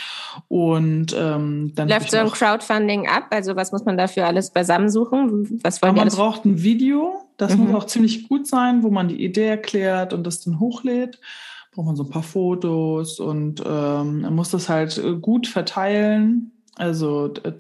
Und 0.46 1.16
ähm, 1.18 1.72
dann 1.75 1.88
läuft 1.88 2.12
so 2.12 2.18
ein 2.18 2.31
Crowdfunding 2.31 3.09
ab. 3.09 3.27
Also 3.31 3.57
was 3.57 3.72
muss 3.72 3.85
man 3.85 3.96
dafür 3.98 4.29
alles 4.29 4.53
beisammensuchen? 4.53 5.59
Was 5.64 5.83
wollen 5.83 5.96
man 5.96 6.09
braucht 6.09 6.44
ein 6.44 6.62
Video, 6.62 7.25
das 7.42 7.57
mhm. 7.57 7.64
muss 7.64 7.74
auch 7.74 7.87
ziemlich 7.87 8.28
gut 8.28 8.46
sein, 8.46 8.83
wo 8.83 8.90
man 8.90 9.09
die 9.09 9.22
Idee 9.22 9.46
erklärt 9.46 10.12
und 10.12 10.24
das 10.24 10.40
dann 10.40 10.61
hochlädt. 10.61 11.18
Braucht 11.72 11.87
man 11.87 11.96
so 11.96 12.05
ein 12.05 12.11
paar 12.11 12.22
Fotos 12.22 13.18
und 13.18 13.62
ähm, 13.66 14.20
man 14.22 14.35
muss 14.35 14.50
das 14.50 14.68
halt 14.68 14.96
äh, 14.98 15.14
gut 15.14 15.46
verteilen. 15.46 16.52
Also 16.76 17.33
äh, 17.42 17.52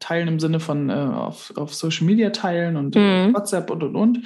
teilen 0.00 0.28
im 0.28 0.40
Sinne 0.40 0.58
von 0.58 0.90
äh, 0.90 0.94
auf, 0.94 1.52
auf 1.56 1.74
Social 1.74 2.06
Media 2.06 2.30
teilen 2.30 2.76
und 2.76 2.96
äh, 2.96 3.28
mhm. 3.28 3.34
WhatsApp 3.34 3.70
und 3.70 3.82
und 3.82 3.94
und 3.94 4.18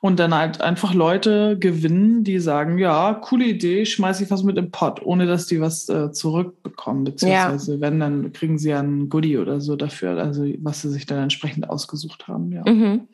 und 0.00 0.20
dann 0.20 0.32
halt 0.32 0.60
einfach 0.60 0.94
Leute 0.94 1.58
gewinnen, 1.58 2.22
die 2.22 2.38
sagen, 2.38 2.78
ja, 2.78 3.14
coole 3.14 3.46
Idee, 3.46 3.84
schmeiße 3.84 4.22
ich 4.22 4.30
was 4.30 4.44
mit 4.44 4.56
im 4.56 4.70
Pott, 4.70 5.02
ohne 5.02 5.26
dass 5.26 5.46
die 5.46 5.60
was 5.60 5.88
äh, 5.88 6.12
zurückbekommen. 6.12 7.02
Beziehungsweise 7.02 7.74
ja. 7.74 7.80
wenn, 7.80 7.98
dann 7.98 8.32
kriegen 8.32 8.58
sie 8.58 8.70
ja 8.70 8.78
ein 8.78 9.08
Goodie 9.08 9.38
oder 9.38 9.60
so 9.60 9.74
dafür, 9.74 10.16
also 10.18 10.44
was 10.60 10.82
sie 10.82 10.90
sich 10.90 11.06
dann 11.06 11.18
entsprechend 11.18 11.68
ausgesucht 11.68 12.28
haben. 12.28 12.52
Ja. 12.52 12.62
Mhm. 12.64 13.08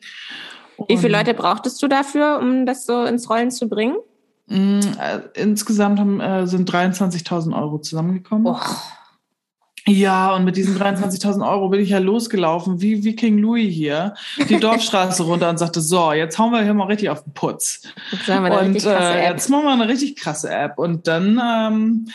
Wie 0.87 0.97
viele 0.97 1.17
Leute 1.17 1.33
brauchtest 1.33 1.81
du 1.81 1.87
dafür, 1.87 2.39
um 2.41 2.65
das 2.65 2.85
so 2.85 3.03
ins 3.03 3.29
Rollen 3.29 3.51
zu 3.51 3.67
bringen? 3.67 3.95
Mh, 4.47 4.79
äh, 4.99 5.41
insgesamt 5.41 5.99
haben, 5.99 6.19
äh, 6.19 6.45
sind 6.47 6.71
23.000 6.71 7.55
Euro 7.59 7.79
zusammengekommen. 7.79 8.47
Oh. 8.47 8.59
Ja, 9.87 10.33
und 10.33 10.45
mit 10.45 10.57
diesen 10.57 10.77
23.000 10.77 11.47
Euro 11.47 11.69
bin 11.69 11.79
ich 11.79 11.89
ja 11.89 11.99
losgelaufen, 11.99 12.81
wie, 12.81 13.03
wie 13.03 13.15
King 13.15 13.37
Louis 13.37 13.71
hier, 13.71 14.15
die 14.49 14.59
Dorfstraße 14.59 15.21
runter 15.23 15.47
und 15.49 15.59
sagte, 15.59 15.79
so, 15.79 16.11
jetzt 16.11 16.39
hauen 16.39 16.51
wir 16.51 16.63
hier 16.63 16.73
mal 16.73 16.87
richtig 16.87 17.11
auf 17.11 17.23
den 17.23 17.33
Putz. 17.33 17.83
Jetzt 18.11 18.27
und 18.27 18.85
äh, 18.85 19.23
jetzt 19.29 19.49
machen 19.49 19.65
wir 19.65 19.73
eine 19.73 19.87
richtig 19.87 20.15
krasse 20.15 20.49
App. 20.49 20.79
Und 20.79 21.05
dann 21.07 21.39
ähm, 21.43 22.07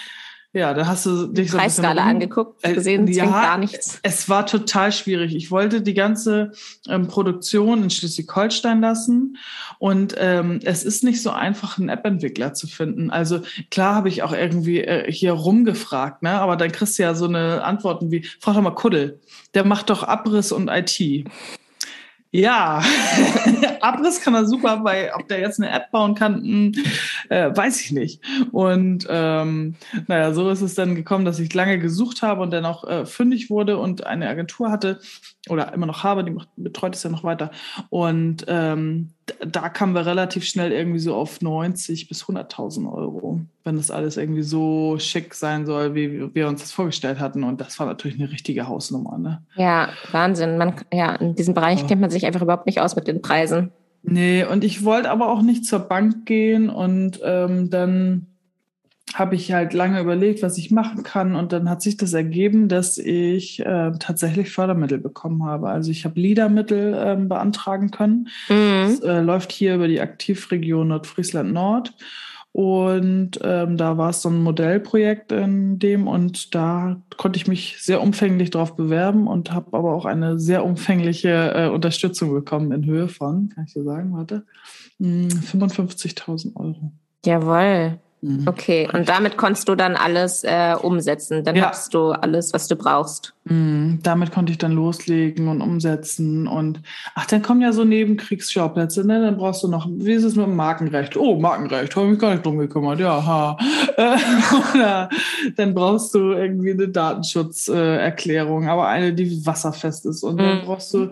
ja, 0.52 0.74
da 0.74 0.86
hast 0.86 1.06
du 1.06 1.28
dich 1.28 1.52
so 1.52 1.58
ein 1.58 1.64
bisschen 1.64 1.84
angeguckt, 1.84 2.64
äh, 2.64 2.72
gesehen, 2.74 3.06
ja, 3.06 3.26
gar 3.26 3.58
nichts. 3.58 4.00
Es 4.02 4.28
war 4.28 4.46
total 4.46 4.90
schwierig. 4.90 5.36
Ich 5.36 5.52
wollte 5.52 5.80
die 5.80 5.94
ganze 5.94 6.52
ähm, 6.88 7.06
Produktion 7.06 7.84
in 7.84 7.90
Schleswig-Holstein 7.90 8.80
lassen 8.80 9.36
und 9.78 10.16
ähm, 10.18 10.58
es 10.64 10.82
ist 10.82 11.04
nicht 11.04 11.22
so 11.22 11.30
einfach, 11.30 11.78
einen 11.78 11.88
App-Entwickler 11.88 12.52
zu 12.52 12.66
finden. 12.66 13.10
Also 13.10 13.42
klar 13.70 13.94
habe 13.94 14.08
ich 14.08 14.24
auch 14.24 14.32
irgendwie 14.32 14.80
äh, 14.80 15.10
hier 15.10 15.34
rumgefragt, 15.34 16.22
ne? 16.22 16.40
aber 16.40 16.56
dann 16.56 16.72
kriegst 16.72 16.98
du 16.98 17.04
ja 17.04 17.14
so 17.14 17.26
eine 17.26 17.62
Antworten 17.62 18.10
wie, 18.10 18.24
frag 18.40 18.56
doch 18.56 18.62
mal 18.62 18.74
Kuddel, 18.74 19.20
der 19.54 19.64
macht 19.64 19.88
doch 19.88 20.02
Abriss 20.02 20.50
und 20.50 20.68
IT. 20.68 21.30
Ja, 22.32 22.82
Abriss 23.82 24.20
kann 24.20 24.34
er 24.34 24.46
super, 24.46 24.84
weil 24.84 25.10
ob 25.14 25.28
der 25.28 25.40
jetzt 25.40 25.60
eine 25.60 25.70
App 25.70 25.90
bauen 25.90 26.14
kann, 26.14 26.36
hm, 26.36 26.72
äh, 27.28 27.54
weiß 27.54 27.80
ich 27.82 27.92
nicht. 27.92 28.22
Und 28.52 29.06
ähm, 29.08 29.76
naja, 30.06 30.32
so 30.32 30.48
ist 30.50 30.60
es 30.60 30.74
dann 30.74 30.94
gekommen, 30.94 31.24
dass 31.24 31.38
ich 31.38 31.52
lange 31.54 31.78
gesucht 31.78 32.22
habe 32.22 32.42
und 32.42 32.50
dann 32.50 32.64
auch 32.64 32.84
äh, 32.84 33.06
fündig 33.06 33.50
wurde 33.50 33.78
und 33.78 34.06
eine 34.06 34.28
Agentur 34.28 34.70
hatte 34.70 35.00
oder 35.48 35.72
immer 35.72 35.86
noch 35.86 36.04
habe, 36.04 36.22
die 36.24 36.36
betreut 36.56 36.94
es 36.94 37.02
ja 37.02 37.10
noch 37.10 37.24
weiter. 37.24 37.50
Und 37.88 38.44
ähm, 38.48 39.10
da 39.46 39.68
kamen 39.68 39.94
wir 39.94 40.04
relativ 40.04 40.44
schnell 40.44 40.72
irgendwie 40.72 40.98
so 40.98 41.14
auf 41.14 41.40
90 41.40 42.08
bis 42.08 42.24
100.000 42.24 42.92
Euro, 42.92 43.40
wenn 43.64 43.76
das 43.76 43.90
alles 43.90 44.16
irgendwie 44.16 44.42
so 44.42 44.98
schick 44.98 45.34
sein 45.34 45.66
soll, 45.66 45.94
wie 45.94 46.34
wir 46.34 46.48
uns 46.48 46.60
das 46.60 46.72
vorgestellt 46.72 47.20
hatten. 47.20 47.44
Und 47.44 47.60
das 47.60 47.78
war 47.78 47.86
natürlich 47.86 48.18
eine 48.20 48.30
richtige 48.30 48.68
Hausnummer. 48.68 49.18
Ne? 49.18 49.42
Ja, 49.56 49.90
Wahnsinn. 50.12 50.58
Man, 50.58 50.74
ja, 50.92 51.14
in 51.14 51.34
diesem 51.34 51.54
Bereich 51.54 51.84
oh. 51.84 51.86
kennt 51.86 52.00
man 52.00 52.10
sich 52.10 52.26
einfach 52.26 52.42
überhaupt 52.42 52.66
nicht 52.66 52.80
aus 52.80 52.96
mit 52.96 53.08
den 53.08 53.22
Preisen. 53.22 53.69
Nee, 54.02 54.44
und 54.44 54.64
ich 54.64 54.84
wollte 54.84 55.10
aber 55.10 55.28
auch 55.28 55.42
nicht 55.42 55.66
zur 55.66 55.80
Bank 55.80 56.24
gehen 56.26 56.70
und 56.70 57.20
ähm, 57.22 57.70
dann 57.70 58.26
habe 59.14 59.34
ich 59.34 59.52
halt 59.52 59.72
lange 59.72 60.00
überlegt, 60.00 60.42
was 60.42 60.56
ich 60.58 60.70
machen 60.70 61.02
kann. 61.02 61.34
Und 61.34 61.52
dann 61.52 61.68
hat 61.68 61.82
sich 61.82 61.96
das 61.96 62.12
ergeben, 62.12 62.68
dass 62.68 62.98
ich 62.98 63.60
äh, 63.60 63.92
tatsächlich 63.98 64.50
Fördermittel 64.50 64.98
bekommen 64.98 65.44
habe. 65.44 65.68
Also 65.68 65.90
ich 65.90 66.04
habe 66.04 66.20
LIDA-Mittel 66.20 66.94
äh, 66.94 67.16
beantragen 67.16 67.90
können. 67.90 68.28
Mhm. 68.48 68.82
Das 68.82 69.00
äh, 69.00 69.20
läuft 69.20 69.52
hier 69.52 69.74
über 69.74 69.88
die 69.88 70.00
Aktivregion 70.00 70.88
Nordfriesland 70.88 71.52
Nord. 71.52 71.92
Und 72.52 73.38
ähm, 73.42 73.76
da 73.76 73.96
war 73.96 74.10
es 74.10 74.22
so 74.22 74.28
ein 74.28 74.42
Modellprojekt 74.42 75.30
in 75.30 75.78
dem 75.78 76.08
und 76.08 76.54
da 76.54 77.00
konnte 77.16 77.36
ich 77.36 77.46
mich 77.46 77.76
sehr 77.78 78.02
umfänglich 78.02 78.50
drauf 78.50 78.74
bewerben 78.74 79.28
und 79.28 79.52
habe 79.52 79.76
aber 79.76 79.94
auch 79.94 80.04
eine 80.04 80.38
sehr 80.38 80.64
umfängliche 80.64 81.52
äh, 81.54 81.68
Unterstützung 81.68 82.32
bekommen 82.32 82.72
in 82.72 82.84
Höhe 82.86 83.08
von, 83.08 83.50
kann 83.50 83.64
ich 83.66 83.74
dir 83.74 83.84
sagen, 83.84 84.12
warte, 84.14 84.44
55.000 85.00 86.44
hm, 86.44 86.56
Euro. 86.56 86.92
Jawohl. 87.24 87.98
Mhm. 88.22 88.46
Okay, 88.46 88.86
und 88.92 89.08
damit 89.08 89.38
konntest 89.38 89.68
du 89.68 89.74
dann 89.74 89.96
alles 89.96 90.44
äh, 90.44 90.74
umsetzen. 90.80 91.42
Dann 91.42 91.56
ja. 91.56 91.66
hattest 91.66 91.94
du 91.94 92.10
alles, 92.10 92.52
was 92.52 92.68
du 92.68 92.76
brauchst. 92.76 93.34
Mhm. 93.44 94.00
Damit 94.02 94.30
konnte 94.30 94.52
ich 94.52 94.58
dann 94.58 94.72
loslegen 94.72 95.48
und 95.48 95.62
umsetzen. 95.62 96.46
Und 96.46 96.82
ach, 97.14 97.24
dann 97.26 97.40
kommen 97.40 97.62
ja 97.62 97.72
so 97.72 97.84
Nebenkriegsschauplätze, 97.84 99.06
ne? 99.06 99.22
Dann 99.22 99.38
brauchst 99.38 99.62
du 99.62 99.68
noch, 99.68 99.88
wie 99.90 100.12
ist 100.12 100.24
es 100.24 100.36
mit 100.36 100.46
dem 100.46 100.56
Markenrecht? 100.56 101.16
Oh, 101.16 101.40
Markenrecht, 101.40 101.96
habe 101.96 102.06
ich 102.06 102.12
mich 102.12 102.20
gar 102.20 102.32
nicht 102.32 102.44
drum 102.44 102.58
gekümmert, 102.58 103.00
ja, 103.00 103.24
ha. 103.24 103.56
Oder 104.74 105.08
dann 105.56 105.74
brauchst 105.74 106.14
du 106.14 106.32
irgendwie 106.32 106.72
eine 106.72 106.88
Datenschutzerklärung, 106.88 108.68
aber 108.68 108.86
eine, 108.88 109.14
die 109.14 109.46
wasserfest 109.46 110.04
ist. 110.04 110.22
Und 110.22 110.38
dann 110.38 110.58
mhm. 110.58 110.64
brauchst 110.66 110.92
du 110.92 111.10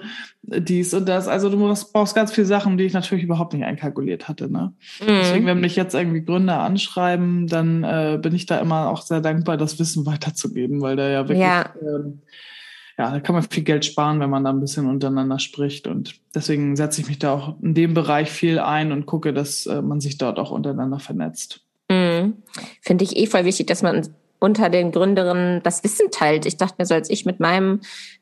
dies 0.50 0.94
und 0.94 1.08
das. 1.08 1.28
Also 1.28 1.50
du 1.50 1.58
brauchst 1.92 2.14
ganz 2.14 2.32
viele 2.32 2.46
Sachen, 2.46 2.78
die 2.78 2.84
ich 2.84 2.92
natürlich 2.92 3.24
überhaupt 3.24 3.52
nicht 3.52 3.64
einkalkuliert 3.64 4.28
hatte. 4.28 4.50
Ne? 4.50 4.72
Mhm. 5.00 5.06
Deswegen, 5.06 5.46
wenn 5.46 5.60
mich 5.60 5.76
jetzt 5.76 5.94
irgendwie 5.94 6.24
Gründer 6.24 6.60
anschreiben, 6.60 7.46
dann 7.46 7.84
äh, 7.84 8.18
bin 8.20 8.34
ich 8.34 8.46
da 8.46 8.58
immer 8.58 8.88
auch 8.88 9.02
sehr 9.02 9.20
dankbar, 9.20 9.56
das 9.56 9.78
Wissen 9.78 10.06
weiterzugeben, 10.06 10.80
weil 10.80 10.96
da 10.96 11.08
ja 11.08 11.28
wirklich, 11.28 11.38
ja. 11.38 11.72
Ähm, 11.80 12.20
ja, 12.98 13.12
da 13.12 13.20
kann 13.20 13.36
man 13.36 13.44
viel 13.44 13.62
Geld 13.62 13.84
sparen, 13.84 14.18
wenn 14.18 14.28
man 14.28 14.42
da 14.42 14.50
ein 14.50 14.58
bisschen 14.60 14.88
untereinander 14.88 15.38
spricht. 15.38 15.86
Und 15.86 16.16
deswegen 16.34 16.74
setze 16.74 17.00
ich 17.00 17.06
mich 17.06 17.20
da 17.20 17.32
auch 17.32 17.54
in 17.62 17.74
dem 17.74 17.94
Bereich 17.94 18.28
viel 18.28 18.58
ein 18.58 18.90
und 18.90 19.06
gucke, 19.06 19.32
dass 19.32 19.66
äh, 19.66 19.82
man 19.82 20.00
sich 20.00 20.18
dort 20.18 20.38
auch 20.40 20.50
untereinander 20.50 20.98
vernetzt. 20.98 21.60
Mhm. 21.88 22.42
Finde 22.82 23.04
ich 23.04 23.16
eh 23.16 23.26
voll 23.26 23.44
wichtig, 23.44 23.68
dass 23.68 23.82
man 23.82 24.08
unter 24.40 24.68
den 24.68 24.92
Gründerinnen 24.92 25.62
das 25.62 25.84
Wissen 25.84 26.10
teilt. 26.10 26.44
Ich 26.44 26.56
dachte 26.56 26.76
mir 26.78 26.86
so, 26.86 26.94
als 26.94 27.08
ich 27.08 27.24
mit 27.24 27.40
meinem 27.40 27.80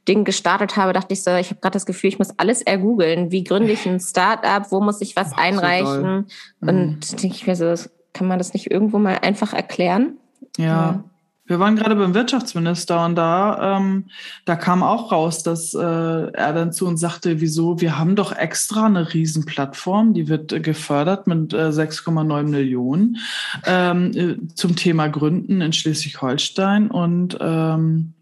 Ding 0.09 0.25
gestartet 0.25 0.77
habe, 0.77 0.92
dachte 0.92 1.12
ich 1.12 1.23
so, 1.23 1.35
ich 1.35 1.51
habe 1.51 1.61
gerade 1.61 1.75
das 1.75 1.87
Gefühl, 1.87 2.09
ich 2.09 2.19
muss 2.19 2.38
alles 2.38 2.62
ergoogeln. 2.62 3.31
Wie 3.31 3.45
gründe 3.45 3.73
ich 3.73 3.87
ein 3.87 4.01
Startup? 4.01 4.71
Wo 4.71 4.81
muss 4.81 5.01
ich 5.01 5.16
was 5.16 5.33
Ach, 5.35 5.38
einreichen? 5.38 6.27
So 6.61 6.69
Und 6.69 7.12
mhm. 7.12 7.16
denke 7.16 7.37
ich 7.37 7.47
mir 7.47 7.57
so, 7.57 7.75
kann 8.12 8.29
man 8.29 8.38
das 8.38 8.55
nicht 8.55 8.71
irgendwo 8.71 8.99
mal 8.99 9.19
einfach 9.23 9.53
erklären? 9.53 10.19
ja. 10.57 10.64
ja. 10.64 11.05
Wir 11.49 11.61
waren 11.61 11.77
gerade 11.77 11.95
beim 11.95 12.12
Wirtschaftsminister 12.12 13.05
und 13.05 13.14
da, 13.14 13.77
ähm, 13.77 14.07
da 14.47 14.57
kam 14.57 14.83
auch 14.83 15.12
raus, 15.12 15.45
dass 15.45 15.75
äh, 15.75 15.79
er 15.79 16.53
dann 16.53 16.73
zu 16.73 16.88
uns 16.88 17.01
sagte, 17.01 17.40
wieso, 17.40 17.81
wir 17.81 17.99
haben 17.99 18.16
doch 18.16 18.33
extra 18.33 18.87
eine 18.87 19.14
Riesenplattform, 19.14 20.12
die 20.12 20.27
wird 20.27 20.53
äh, 20.53 20.61
gefördert 20.61 21.29
mit 21.29 21.53
äh, 21.53 21.69
6,9 21.69 22.42
Millionen 22.45 23.19
ähm, 23.64 24.11
äh, 24.16 24.55
zum 24.55 24.75
Thema 24.75 25.07
Gründen 25.07 25.61
in 25.61 25.73
Schleswig-Holstein. 25.73 26.90
Und 26.90 27.38
ähm, 27.40 28.14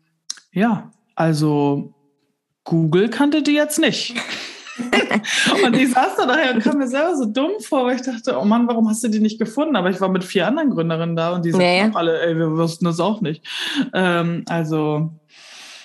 ja, 0.52 0.90
also 1.14 1.94
Google 2.64 3.08
kannte 3.08 3.42
die 3.42 3.54
jetzt 3.54 3.78
nicht. 3.78 4.14
und 5.64 5.76
ich 5.76 5.92
saß 5.92 6.16
da 6.16 6.26
daher 6.26 6.54
und 6.54 6.62
kam 6.62 6.78
mir 6.78 6.88
selber 6.88 7.16
so 7.16 7.26
dumm 7.26 7.52
vor, 7.60 7.86
weil 7.86 7.96
ich 7.96 8.02
dachte, 8.02 8.36
oh 8.38 8.44
Mann, 8.44 8.66
warum 8.66 8.88
hast 8.88 9.04
du 9.04 9.08
die 9.08 9.20
nicht 9.20 9.38
gefunden? 9.38 9.76
Aber 9.76 9.90
ich 9.90 10.00
war 10.00 10.08
mit 10.08 10.24
vier 10.24 10.46
anderen 10.46 10.70
Gründerinnen 10.70 11.14
da 11.14 11.34
und 11.34 11.44
die 11.44 11.52
sagten 11.52 11.90
nee. 11.90 11.90
alle, 11.94 12.20
ey, 12.22 12.36
wir 12.36 12.56
wussten 12.56 12.84
das 12.84 12.98
auch 12.98 13.20
nicht. 13.20 13.44
Ähm, 13.92 14.44
also 14.48 15.10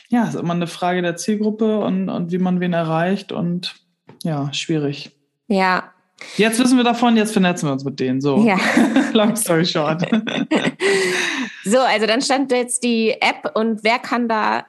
ja, 0.09 0.23
ist 0.23 0.35
immer 0.35 0.53
eine 0.53 0.67
Frage 0.67 1.01
der 1.01 1.15
Zielgruppe 1.15 1.79
und, 1.79 2.09
und 2.09 2.31
wie 2.31 2.39
man 2.39 2.59
wen 2.59 2.73
erreicht 2.73 3.31
und 3.31 3.75
ja, 4.23 4.51
schwierig. 4.53 5.11
Ja. 5.47 5.91
Jetzt 6.35 6.59
wissen 6.59 6.77
wir 6.77 6.83
davon, 6.83 7.15
jetzt 7.15 7.31
vernetzen 7.31 7.69
wir 7.69 7.73
uns 7.73 7.85
mit 7.85 7.99
denen. 7.99 8.19
So. 8.19 8.43
Ja. 8.45 8.57
Long 9.13 9.35
story 9.35 9.65
short. 9.65 10.01
so, 11.63 11.79
also 11.79 12.07
dann 12.07 12.21
stand 12.21 12.51
jetzt 12.51 12.83
die 12.83 13.11
App 13.21 13.51
und 13.53 13.83
wer 13.83 13.99
kann 13.99 14.27
da 14.27 14.65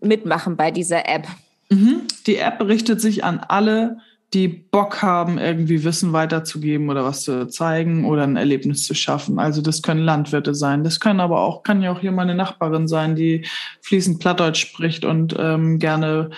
mitmachen 0.00 0.56
bei 0.56 0.70
dieser 0.70 1.08
App? 1.08 1.26
Mhm. 1.70 2.02
Die 2.26 2.36
App 2.36 2.60
richtet 2.60 3.00
sich 3.00 3.24
an 3.24 3.38
alle, 3.40 3.98
die 4.34 4.48
Bock 4.48 5.00
haben, 5.00 5.38
irgendwie 5.38 5.84
Wissen 5.84 6.12
weiterzugeben 6.12 6.90
oder 6.90 7.04
was 7.04 7.22
zu 7.22 7.46
zeigen 7.46 8.04
oder 8.04 8.24
ein 8.24 8.36
Erlebnis 8.36 8.84
zu 8.84 8.94
schaffen. 8.94 9.38
Also 9.38 9.62
das 9.62 9.80
können 9.80 10.00
Landwirte 10.00 10.54
sein, 10.54 10.82
das 10.82 10.98
können 10.98 11.20
aber 11.20 11.40
auch, 11.40 11.62
kann 11.62 11.82
ja 11.82 11.92
auch 11.92 12.00
hier 12.00 12.12
meine 12.12 12.34
Nachbarin 12.34 12.88
sein, 12.88 13.14
die 13.14 13.46
fließend 13.82 14.18
Plattdeutsch 14.18 14.60
spricht 14.60 15.04
und 15.04 15.36
ähm, 15.38 15.78
gerne 15.78 16.30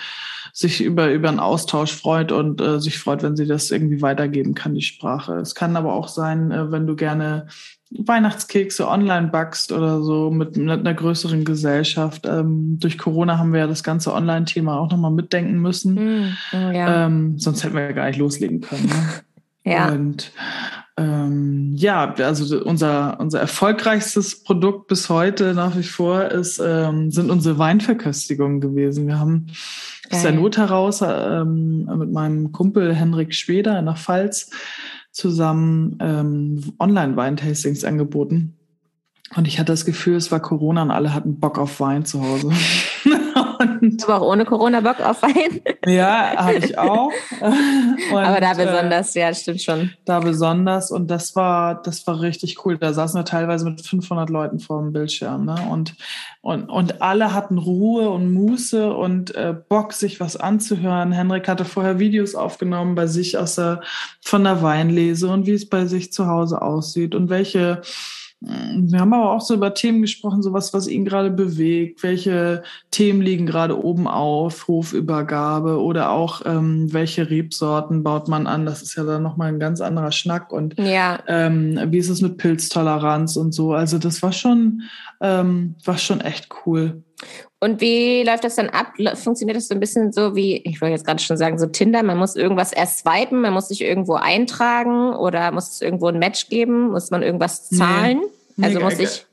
sich 0.53 0.81
über, 0.81 1.11
über 1.11 1.29
einen 1.29 1.39
Austausch 1.39 1.93
freut 1.93 2.31
und 2.31 2.61
äh, 2.61 2.79
sich 2.79 2.97
freut, 2.97 3.23
wenn 3.23 3.35
sie 3.35 3.45
das 3.45 3.69
irgendwie 3.69 4.01
weitergeben 4.01 4.53
kann, 4.55 4.73
die 4.73 4.81
Sprache. 4.81 5.35
Es 5.35 5.55
kann 5.55 5.75
aber 5.75 5.93
auch 5.93 6.07
sein, 6.07 6.51
äh, 6.51 6.71
wenn 6.71 6.87
du 6.87 6.95
gerne 6.95 7.47
Weihnachtskekse 7.91 8.87
online 8.87 9.27
backst 9.27 9.71
oder 9.71 10.01
so 10.01 10.29
mit, 10.29 10.57
mit 10.57 10.79
einer 10.79 10.93
größeren 10.93 11.45
Gesellschaft. 11.45 12.25
Ähm, 12.25 12.79
durch 12.79 12.97
Corona 12.97 13.37
haben 13.37 13.53
wir 13.53 13.61
ja 13.61 13.67
das 13.67 13.83
ganze 13.83 14.13
Online-Thema 14.13 14.77
auch 14.79 14.91
nochmal 14.91 15.11
mitdenken 15.11 15.59
müssen. 15.59 15.93
Mm, 15.93 16.33
ja. 16.51 17.05
ähm, 17.05 17.39
sonst 17.39 17.63
hätten 17.63 17.75
wir 17.75 17.83
ja 17.83 17.91
gar 17.93 18.07
nicht 18.07 18.19
loslegen 18.19 18.61
können. 18.61 18.87
Ne? 18.87 19.09
ja. 19.71 19.89
Und 19.89 20.31
ähm, 20.97 21.73
ja, 21.75 22.13
also 22.13 22.59
unser, 22.63 23.19
unser 23.19 23.39
erfolgreichstes 23.39 24.43
Produkt 24.43 24.87
bis 24.87 25.09
heute 25.09 25.53
nach 25.53 25.77
wie 25.77 25.83
vor 25.83 26.25
ist, 26.25 26.59
ähm, 26.59 27.11
sind 27.11 27.29
unsere 27.29 27.59
Weinverköstigungen 27.59 28.59
gewesen. 28.59 29.07
Wir 29.07 29.19
haben 29.19 29.47
aus 30.09 30.23
der 30.23 30.31
Not 30.31 30.57
heraus 30.57 31.01
ähm, 31.01 31.85
mit 31.97 32.11
meinem 32.11 32.51
Kumpel 32.51 32.95
Henrik 32.95 33.35
Schweder 33.35 33.81
nach 33.81 33.97
Pfalz 33.97 34.49
zusammen 35.17 35.97
ähm, 35.99 36.73
Online-Weintastings 36.79 37.83
angeboten. 37.83 38.53
Und 39.35 39.47
ich 39.47 39.59
hatte 39.59 39.73
das 39.73 39.83
Gefühl, 39.83 40.15
es 40.15 40.31
war 40.31 40.39
Corona 40.39 40.83
und 40.83 40.91
alle 40.91 41.13
hatten 41.13 41.39
Bock 41.39 41.57
auf 41.57 41.79
Wein 41.79 42.05
zu 42.05 42.21
Hause. 42.21 42.51
und 43.81 44.03
Aber 44.03 44.21
auch 44.21 44.31
ohne 44.31 44.45
Corona 44.45 44.81
Bock 44.81 44.99
auf 44.99 45.21
Wein? 45.21 45.61
ja, 45.85 46.33
habe 46.35 46.55
ich 46.55 46.77
auch. 46.77 47.11
Und, 47.41 48.17
Aber 48.17 48.39
da 48.39 48.53
äh, 48.53 48.65
besonders, 48.65 49.15
äh, 49.15 49.21
ja, 49.21 49.33
stimmt 49.33 49.61
schon. 49.61 49.91
Da 50.05 50.19
besonders 50.19 50.91
und 50.91 51.09
das 51.09 51.35
war, 51.35 51.81
das 51.81 52.05
war 52.07 52.21
richtig 52.21 52.65
cool. 52.65 52.77
Da 52.77 52.93
saßen 52.93 53.19
wir 53.19 53.25
teilweise 53.25 53.65
mit 53.65 53.81
500 53.81 54.29
Leuten 54.29 54.59
vor 54.59 54.81
dem 54.81 54.93
Bildschirm, 54.93 55.45
ne? 55.45 55.55
Und 55.69 55.95
und, 56.47 56.69
und 56.69 57.01
alle 57.01 57.33
hatten 57.33 57.57
Ruhe 57.57 58.09
und 58.09 58.31
Muße 58.31 58.93
und 58.93 59.35
äh, 59.35 59.53
Bock, 59.67 59.91
sich 59.91 60.21
was 60.21 60.37
anzuhören. 60.37 61.11
Henrik 61.11 61.49
hatte 61.49 61.65
vorher 61.65 61.99
Videos 61.99 62.35
aufgenommen 62.35 62.95
bei 62.95 63.05
sich 63.05 63.37
aus 63.37 63.55
der, 63.55 63.81
von 64.21 64.45
der 64.45 64.61
Weinlese 64.61 65.27
und 65.27 65.45
wie 65.45 65.51
es 65.51 65.67
bei 65.67 65.87
sich 65.87 66.13
zu 66.13 66.27
Hause 66.27 66.61
aussieht 66.61 67.15
und 67.15 67.29
welche 67.29 67.81
wir 68.39 68.99
haben 68.99 69.13
aber 69.13 69.31
auch 69.31 69.41
so 69.41 69.55
über 69.55 69.73
Themen 69.73 70.01
gesprochen, 70.01 70.43
sowas, 70.43 70.71
was 70.71 70.87
ihn 70.87 71.05
gerade 71.05 71.31
bewegt, 71.31 72.03
welche 72.03 72.61
Themen 72.91 73.21
liegen 73.21 73.47
gerade 73.47 73.83
oben 73.83 74.07
auf, 74.07 74.67
Hofübergabe 74.67 75.81
oder 75.81 76.11
auch 76.11 76.41
ähm, 76.45 76.93
welche 76.93 77.31
Rebsorten 77.31 78.03
baut 78.03 78.27
man 78.27 78.45
an. 78.45 78.67
Das 78.67 78.83
ist 78.83 78.95
ja 78.95 79.03
dann 79.03 79.23
nochmal 79.23 79.49
ein 79.49 79.59
ganz 79.59 79.81
anderer 79.81 80.11
Schnack. 80.11 80.51
Und 80.53 80.77
ja. 80.77 81.19
ähm, 81.27 81.79
wie 81.87 81.97
ist 81.97 82.09
es 82.09 82.21
mit 82.21 82.37
Pilztoleranz 82.37 83.37
und 83.37 83.53
so. 83.53 83.73
Also 83.73 83.97
das 83.97 84.21
war 84.21 84.31
schon, 84.31 84.83
ähm, 85.19 85.75
war 85.83 85.97
schon 85.97 86.21
echt 86.21 86.49
cool. 86.65 87.03
Und 87.59 87.81
wie 87.81 88.23
läuft 88.23 88.43
das 88.43 88.55
dann 88.55 88.69
ab? 88.69 88.93
Funktioniert 89.15 89.57
das 89.57 89.67
so 89.67 89.73
ein 89.73 89.79
bisschen 89.79 90.11
so 90.11 90.35
wie, 90.35 90.57
ich 90.57 90.79
wollte 90.79 90.93
jetzt 90.93 91.05
gerade 91.05 91.21
schon 91.21 91.37
sagen, 91.37 91.57
so 91.57 91.65
Tinder, 91.65 92.03
man 92.03 92.17
muss 92.17 92.35
irgendwas 92.35 92.71
erst 92.71 92.99
swipen, 92.99 93.41
man 93.41 93.53
muss 93.53 93.69
sich 93.69 93.81
irgendwo 93.81 94.13
eintragen 94.13 95.13
oder 95.13 95.51
muss 95.51 95.69
es 95.69 95.81
irgendwo 95.81 96.07
ein 96.07 96.19
Match 96.19 96.49
geben, 96.49 96.91
muss 96.91 97.09
man 97.09 97.23
irgendwas 97.23 97.69
zahlen? 97.69 98.21
Nee, 98.55 98.65
also 98.65 98.79
muss 98.79 98.99
ich 98.99 99.25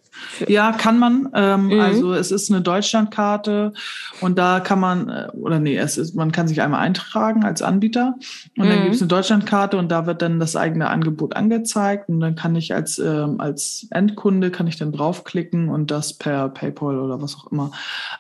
ja, 0.47 0.73
kann 0.73 0.99
man. 0.99 1.29
Ähm, 1.35 1.67
mhm. 1.67 1.81
Also 1.81 2.13
es 2.13 2.31
ist 2.31 2.51
eine 2.51 2.63
Deutschlandkarte 2.63 3.73
und 4.21 4.39
da 4.39 4.61
kann 4.61 4.81
man, 4.81 5.09
äh, 5.09 5.29
oder 5.33 5.59
nee, 5.61 5.77
es 5.77 5.99
ist, 5.99 6.15
man 6.15 6.33
kann 6.33 6.49
sich 6.49 6.63
einmal 6.63 6.81
eintragen 6.81 7.45
als 7.45 7.63
Anbieter 7.63 8.15
und 8.57 8.67
mhm. 8.67 8.71
dann 8.71 8.83
gibt 8.83 8.95
es 8.95 9.03
eine 9.03 9.09
Deutschlandkarte 9.09 9.77
und 9.77 9.89
da 9.91 10.07
wird 10.07 10.23
dann 10.23 10.41
das 10.41 10.57
eigene 10.57 10.89
Angebot 10.89 11.37
angezeigt 11.37 12.09
und 12.09 12.21
dann 12.21 12.35
kann 12.35 12.57
ich 12.57 12.75
als, 12.75 12.99
ähm, 12.99 13.41
als 13.41 13.87
Endkunde, 13.91 14.51
kann 14.51 14.67
ich 14.67 14.77
dann 14.77 14.93
draufklicken 14.93 15.69
und 15.69 15.91
das 15.91 16.15
per 16.15 16.49
PayPal 16.49 16.99
oder 16.99 17.21
was 17.21 17.37
auch 17.37 17.51
immer, 17.51 17.71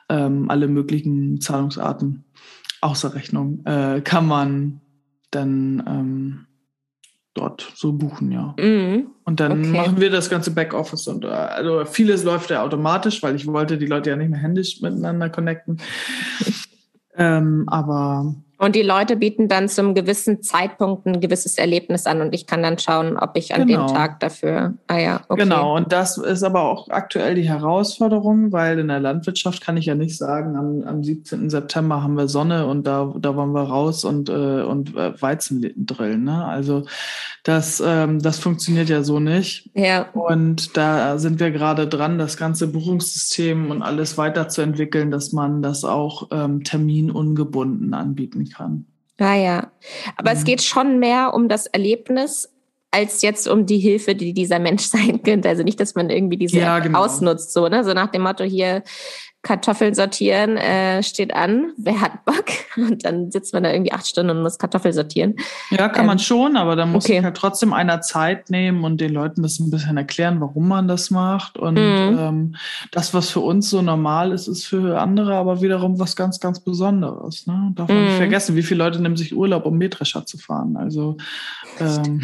ähm, 0.08 0.50
alle 0.50 0.68
möglichen 0.68 1.40
Zahlungsarten 1.40 2.24
außer 2.80 3.14
Rechnung, 3.14 3.64
äh, 3.64 4.02
kann 4.02 4.26
man 4.26 4.80
dann 5.30 5.82
ähm, 5.86 6.46
dort 7.34 7.72
so 7.74 7.92
buchen, 7.92 8.30
ja. 8.32 8.54
Mhm. 8.58 9.08
Und 9.24 9.40
dann 9.40 9.60
okay. 9.60 9.70
machen 9.70 10.00
wir 10.00 10.10
das 10.10 10.30
ganze 10.30 10.52
Backoffice 10.52 11.08
und 11.08 11.24
äh, 11.24 11.28
also 11.28 11.84
vieles 11.84 12.24
läuft 12.24 12.50
ja 12.50 12.62
automatisch, 12.62 13.22
weil 13.22 13.34
ich 13.34 13.46
wollte 13.46 13.76
die 13.76 13.86
Leute 13.86 14.10
ja 14.10 14.16
nicht 14.16 14.30
mehr 14.30 14.40
händisch 14.40 14.80
miteinander 14.80 15.28
connecten. 15.28 15.80
ähm, 17.16 17.64
aber 17.66 18.34
Und 18.56 18.76
die 18.76 18.82
Leute 18.82 19.16
bieten 19.16 19.48
dann 19.48 19.68
zum 19.68 19.94
gewissen 19.94 20.42
Zeitpunkt 20.42 21.06
ein 21.06 21.20
gewisses 21.20 21.58
Erlebnis 21.58 22.06
an 22.06 22.20
und 22.20 22.34
ich 22.34 22.46
kann 22.46 22.62
dann 22.62 22.78
schauen, 22.78 23.16
ob 23.16 23.36
ich 23.36 23.52
an 23.52 23.66
genau. 23.66 23.86
dem 23.86 23.94
Tag 23.94 24.20
dafür. 24.20 24.74
Ah 24.86 24.98
ja, 24.98 25.20
okay. 25.28 25.42
Genau, 25.42 25.76
und 25.76 25.92
das 25.92 26.18
ist 26.18 26.44
aber 26.44 26.62
auch 26.62 26.88
aktuell 26.88 27.34
die 27.34 27.48
Herausforderung, 27.48 28.52
weil 28.52 28.78
in 28.78 28.88
der 28.88 29.00
Landwirtschaft 29.00 29.60
kann 29.60 29.76
ich 29.76 29.86
ja 29.86 29.96
nicht 29.96 30.16
sagen, 30.16 30.56
am, 30.56 30.82
am 30.86 31.02
17. 31.02 31.50
September 31.50 32.02
haben 32.02 32.16
wir 32.16 32.28
Sonne 32.28 32.66
und 32.66 32.86
da, 32.86 33.12
da 33.18 33.34
wollen 33.34 33.52
wir 33.52 33.64
raus 33.64 34.04
und, 34.04 34.28
äh, 34.28 34.62
und 34.62 34.96
äh, 34.96 35.20
Weizen 35.20 35.72
drillen. 35.76 36.24
Ne? 36.24 36.44
Also 36.44 36.84
das, 37.42 37.82
ähm, 37.84 38.20
das 38.20 38.38
funktioniert 38.38 38.88
ja 38.88 39.02
so 39.02 39.20
nicht. 39.20 39.70
Ja. 39.74 40.08
Und 40.12 40.76
da 40.76 41.18
sind 41.18 41.40
wir 41.40 41.50
gerade 41.50 41.86
dran, 41.86 42.18
das 42.18 42.36
ganze 42.36 42.68
Buchungssystem 42.68 43.70
und 43.70 43.82
alles 43.82 44.16
weiterzuentwickeln, 44.16 45.10
dass 45.10 45.32
man 45.32 45.60
das 45.60 45.84
auch 45.84 46.28
ähm, 46.30 46.62
terminungebunden 46.62 47.94
anbieten 47.94 48.43
geben 48.44 48.54
kann. 48.54 48.87
Ah 49.18 49.37
ja, 49.37 49.72
aber 50.16 50.33
mhm. 50.33 50.37
es 50.37 50.44
geht 50.44 50.62
schon 50.62 50.98
mehr 50.98 51.35
um 51.35 51.48
das 51.48 51.66
Erlebnis 51.66 52.50
als 52.90 53.22
jetzt 53.22 53.48
um 53.48 53.66
die 53.66 53.78
Hilfe, 53.78 54.14
die 54.14 54.33
dieser 54.33 54.59
Mensch 54.59 54.83
sein 54.85 55.22
könnte. 55.22 55.48
Also 55.48 55.62
nicht, 55.62 55.80
dass 55.80 55.94
man 55.94 56.11
irgendwie 56.11 56.37
diese 56.37 56.59
ja, 56.59 56.78
genau. 56.78 57.00
ausnutzt, 57.00 57.52
so, 57.52 57.68
ne? 57.68 57.85
So 57.85 57.92
nach 57.92 58.11
dem 58.11 58.22
Motto 58.22 58.44
hier, 58.44 58.83
Kartoffeln 59.44 59.94
sortieren 59.94 60.57
äh, 60.57 61.02
steht 61.02 61.35
an. 61.35 61.72
Wer 61.76 62.00
hat 62.00 62.24
Bock? 62.24 62.46
Und 62.76 63.04
dann 63.04 63.30
sitzt 63.30 63.52
man 63.52 63.62
da 63.62 63.70
irgendwie 63.70 63.92
acht 63.92 64.07
Stunden 64.07 64.30
und 64.30 64.42
muss 64.42 64.59
Kartoffeln 64.59 64.92
sortieren. 64.92 65.37
Ja, 65.70 65.88
kann 65.88 66.02
ähm, 66.02 66.07
man 66.09 66.18
schon, 66.18 66.57
aber 66.57 66.74
dann 66.74 66.90
muss 66.90 67.04
okay. 67.04 67.22
halt 67.22 67.37
trotzdem 67.37 67.72
einer 67.72 68.00
Zeit 68.00 68.50
nehmen 68.50 68.83
und 68.83 69.00
den 69.00 69.12
Leuten 69.12 69.42
das 69.42 69.61
ein 69.61 69.70
bisschen 69.70 69.96
erklären, 69.96 70.40
warum 70.40 70.66
man 70.66 70.88
das 70.88 71.11
macht. 71.11 71.57
Und 71.57 71.74
mhm. 71.74 72.18
ähm, 72.18 72.57
das, 72.90 73.14
was 73.14 73.30
für 73.30 73.40
uns 73.40 73.70
so 73.70 73.80
normal 73.80 74.33
ist, 74.33 74.48
ist 74.48 74.64
für 74.64 75.00
andere 75.00 75.37
aber 75.37 75.62
wiederum 75.62 76.00
was 76.00 76.16
ganz, 76.16 76.40
ganz 76.40 76.59
Besonderes. 76.59 77.46
Ne? 77.46 77.72
Darf 77.76 77.88
man 77.88 77.98
mhm. 77.98 78.04
nicht 78.07 78.16
vergessen, 78.16 78.57
wie 78.57 78.62
viele 78.62 78.83
Leute 78.83 79.00
nehmen 79.00 79.16
sich 79.16 79.37
Urlaub, 79.37 79.66
um 79.66 79.78
Mähdrescher 79.78 80.26
zu 80.26 80.38
fahren. 80.38 80.76
Also 80.76 81.16
ähm, 81.78 82.22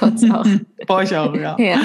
bei 0.86 0.94
euch 0.94 1.16
auch, 1.16 1.34
ja. 1.34 1.56
ja. 1.58 1.80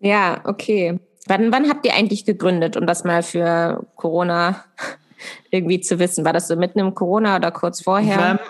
Ja, 0.00 0.40
okay. 0.44 0.98
Wann, 1.28 1.52
wann 1.52 1.68
habt 1.68 1.86
ihr 1.86 1.94
eigentlich 1.94 2.24
gegründet, 2.24 2.76
um 2.76 2.86
das 2.86 3.04
mal 3.04 3.22
für 3.22 3.86
Corona 3.96 4.64
irgendwie 5.50 5.80
zu 5.80 5.98
wissen? 5.98 6.24
War 6.24 6.32
das 6.32 6.48
so 6.48 6.56
mitten 6.56 6.78
im 6.78 6.94
Corona 6.94 7.36
oder 7.36 7.50
kurz 7.50 7.82
vorher? 7.82 8.40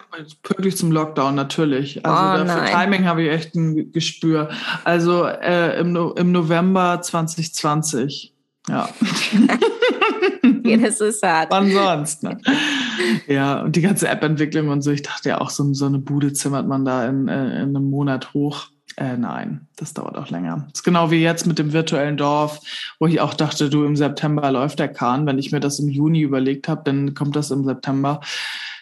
pünktlich 0.42 0.76
zum 0.76 0.92
Lockdown 0.92 1.34
natürlich. 1.34 2.04
Also 2.06 2.42
oh, 2.42 2.46
für 2.46 2.64
Timing 2.70 3.04
habe 3.04 3.24
ich 3.24 3.30
echt 3.30 3.54
ein 3.54 3.92
Gespür. 3.92 4.48
Also 4.84 5.24
äh, 5.24 5.80
im, 5.80 5.92
no 5.92 6.12
im 6.12 6.32
November 6.32 7.00
2020. 7.02 8.34
Ja. 8.68 8.86
das 10.82 11.00
ist 11.00 11.22
hart. 11.22 11.50
Wann 11.50 11.72
sonst? 11.72 12.22
Ne? 12.22 12.38
Ja, 13.26 13.62
und 13.62 13.76
die 13.76 13.80
ganze 13.80 14.08
App-Entwicklung 14.08 14.68
und 14.68 14.82
so. 14.82 14.90
Ich 14.90 15.00
dachte 15.00 15.30
ja 15.30 15.40
auch, 15.40 15.48
so, 15.48 15.72
so 15.72 15.86
eine 15.86 15.98
Bude 15.98 16.34
zimmert 16.34 16.66
man 16.68 16.84
da 16.84 17.06
in, 17.06 17.28
äh, 17.28 17.62
in 17.62 17.74
einem 17.74 17.88
Monat 17.88 18.34
hoch. 18.34 18.66
Äh, 18.98 19.16
nein, 19.16 19.68
das 19.76 19.94
dauert 19.94 20.18
auch 20.18 20.28
länger. 20.28 20.64
Das 20.70 20.80
ist 20.80 20.82
genau 20.82 21.12
wie 21.12 21.22
jetzt 21.22 21.46
mit 21.46 21.60
dem 21.60 21.72
virtuellen 21.72 22.16
Dorf, 22.16 22.60
wo 22.98 23.06
ich 23.06 23.20
auch 23.20 23.32
dachte, 23.32 23.70
du, 23.70 23.84
im 23.84 23.94
September 23.94 24.50
läuft 24.50 24.80
der 24.80 24.88
Kahn. 24.88 25.24
Wenn 25.24 25.38
ich 25.38 25.52
mir 25.52 25.60
das 25.60 25.78
im 25.78 25.88
Juni 25.88 26.22
überlegt 26.22 26.66
habe, 26.66 26.82
dann 26.84 27.14
kommt 27.14 27.36
das 27.36 27.52
im 27.52 27.64
September. 27.64 28.20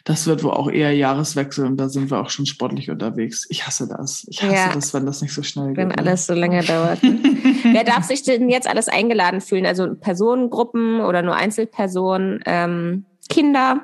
Das 0.05 0.27
wird 0.27 0.43
wohl 0.43 0.53
auch 0.53 0.71
eher 0.71 0.95
Jahreswechsel 0.95 1.67
und 1.67 1.77
da 1.77 1.91
sind 1.91 2.11
wir 2.11 2.19
auch 2.19 2.31
schon 2.31 2.47
sportlich 2.47 2.91
unterwegs. 2.91 3.45
Ich 3.51 3.67
hasse 3.67 3.89
das. 3.89 4.25
Ich 4.31 4.43
hasse 4.43 4.55
ja, 4.55 4.73
das, 4.73 4.95
wenn 4.95 5.05
das 5.05 5.21
nicht 5.21 5.35
so 5.35 5.43
schnell 5.43 5.69
geht. 5.69 5.77
Wenn 5.77 5.89
ne? 5.89 5.99
alles 5.99 6.27
so 6.27 6.33
lange 6.33 6.63
dauert. 6.63 7.03
Wer 7.03 7.85
darf 7.85 8.05
sich 8.05 8.23
denn 8.23 8.49
jetzt 8.49 8.69
alles 8.69 8.89
eingeladen 8.89 9.43
fühlen? 9.43 9.67
Also 9.67 9.97
Personengruppen 9.97 11.01
oder 11.01 11.21
nur 11.21 11.35
Einzelpersonen, 11.35 12.41
ähm, 12.47 13.05
Kinder? 13.29 13.83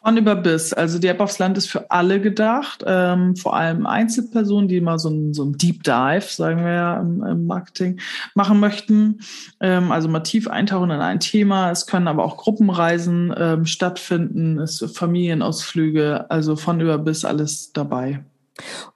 Von 0.00 0.16
über 0.16 0.36
bis. 0.36 0.72
Also 0.72 0.98
die 0.98 1.08
App 1.08 1.20
aufs 1.20 1.38
Land 1.38 1.58
ist 1.58 1.68
für 1.68 1.90
alle 1.90 2.20
gedacht, 2.20 2.84
ähm, 2.86 3.34
vor 3.34 3.56
allem 3.56 3.86
Einzelpersonen, 3.86 4.68
die 4.68 4.80
mal 4.80 4.98
so 4.98 5.10
ein, 5.10 5.34
so 5.34 5.44
ein 5.44 5.54
Deep 5.54 5.82
Dive, 5.82 6.22
sagen 6.22 6.64
wir 6.64 6.72
ja 6.72 7.00
im, 7.00 7.22
im 7.24 7.46
Marketing, 7.46 8.00
machen 8.34 8.60
möchten. 8.60 9.20
Ähm, 9.60 9.90
also 9.90 10.08
mal 10.08 10.20
tief 10.20 10.46
eintauchen 10.48 10.90
in 10.90 11.00
ein 11.00 11.18
Thema. 11.20 11.72
Es 11.72 11.86
können 11.86 12.06
aber 12.06 12.24
auch 12.24 12.36
Gruppenreisen 12.36 13.34
ähm, 13.36 13.66
stattfinden, 13.66 14.60
es 14.60 14.84
Familienausflüge, 14.94 16.30
also 16.30 16.54
von 16.54 16.80
über 16.80 16.98
bis 16.98 17.24
alles 17.24 17.72
dabei. 17.72 18.24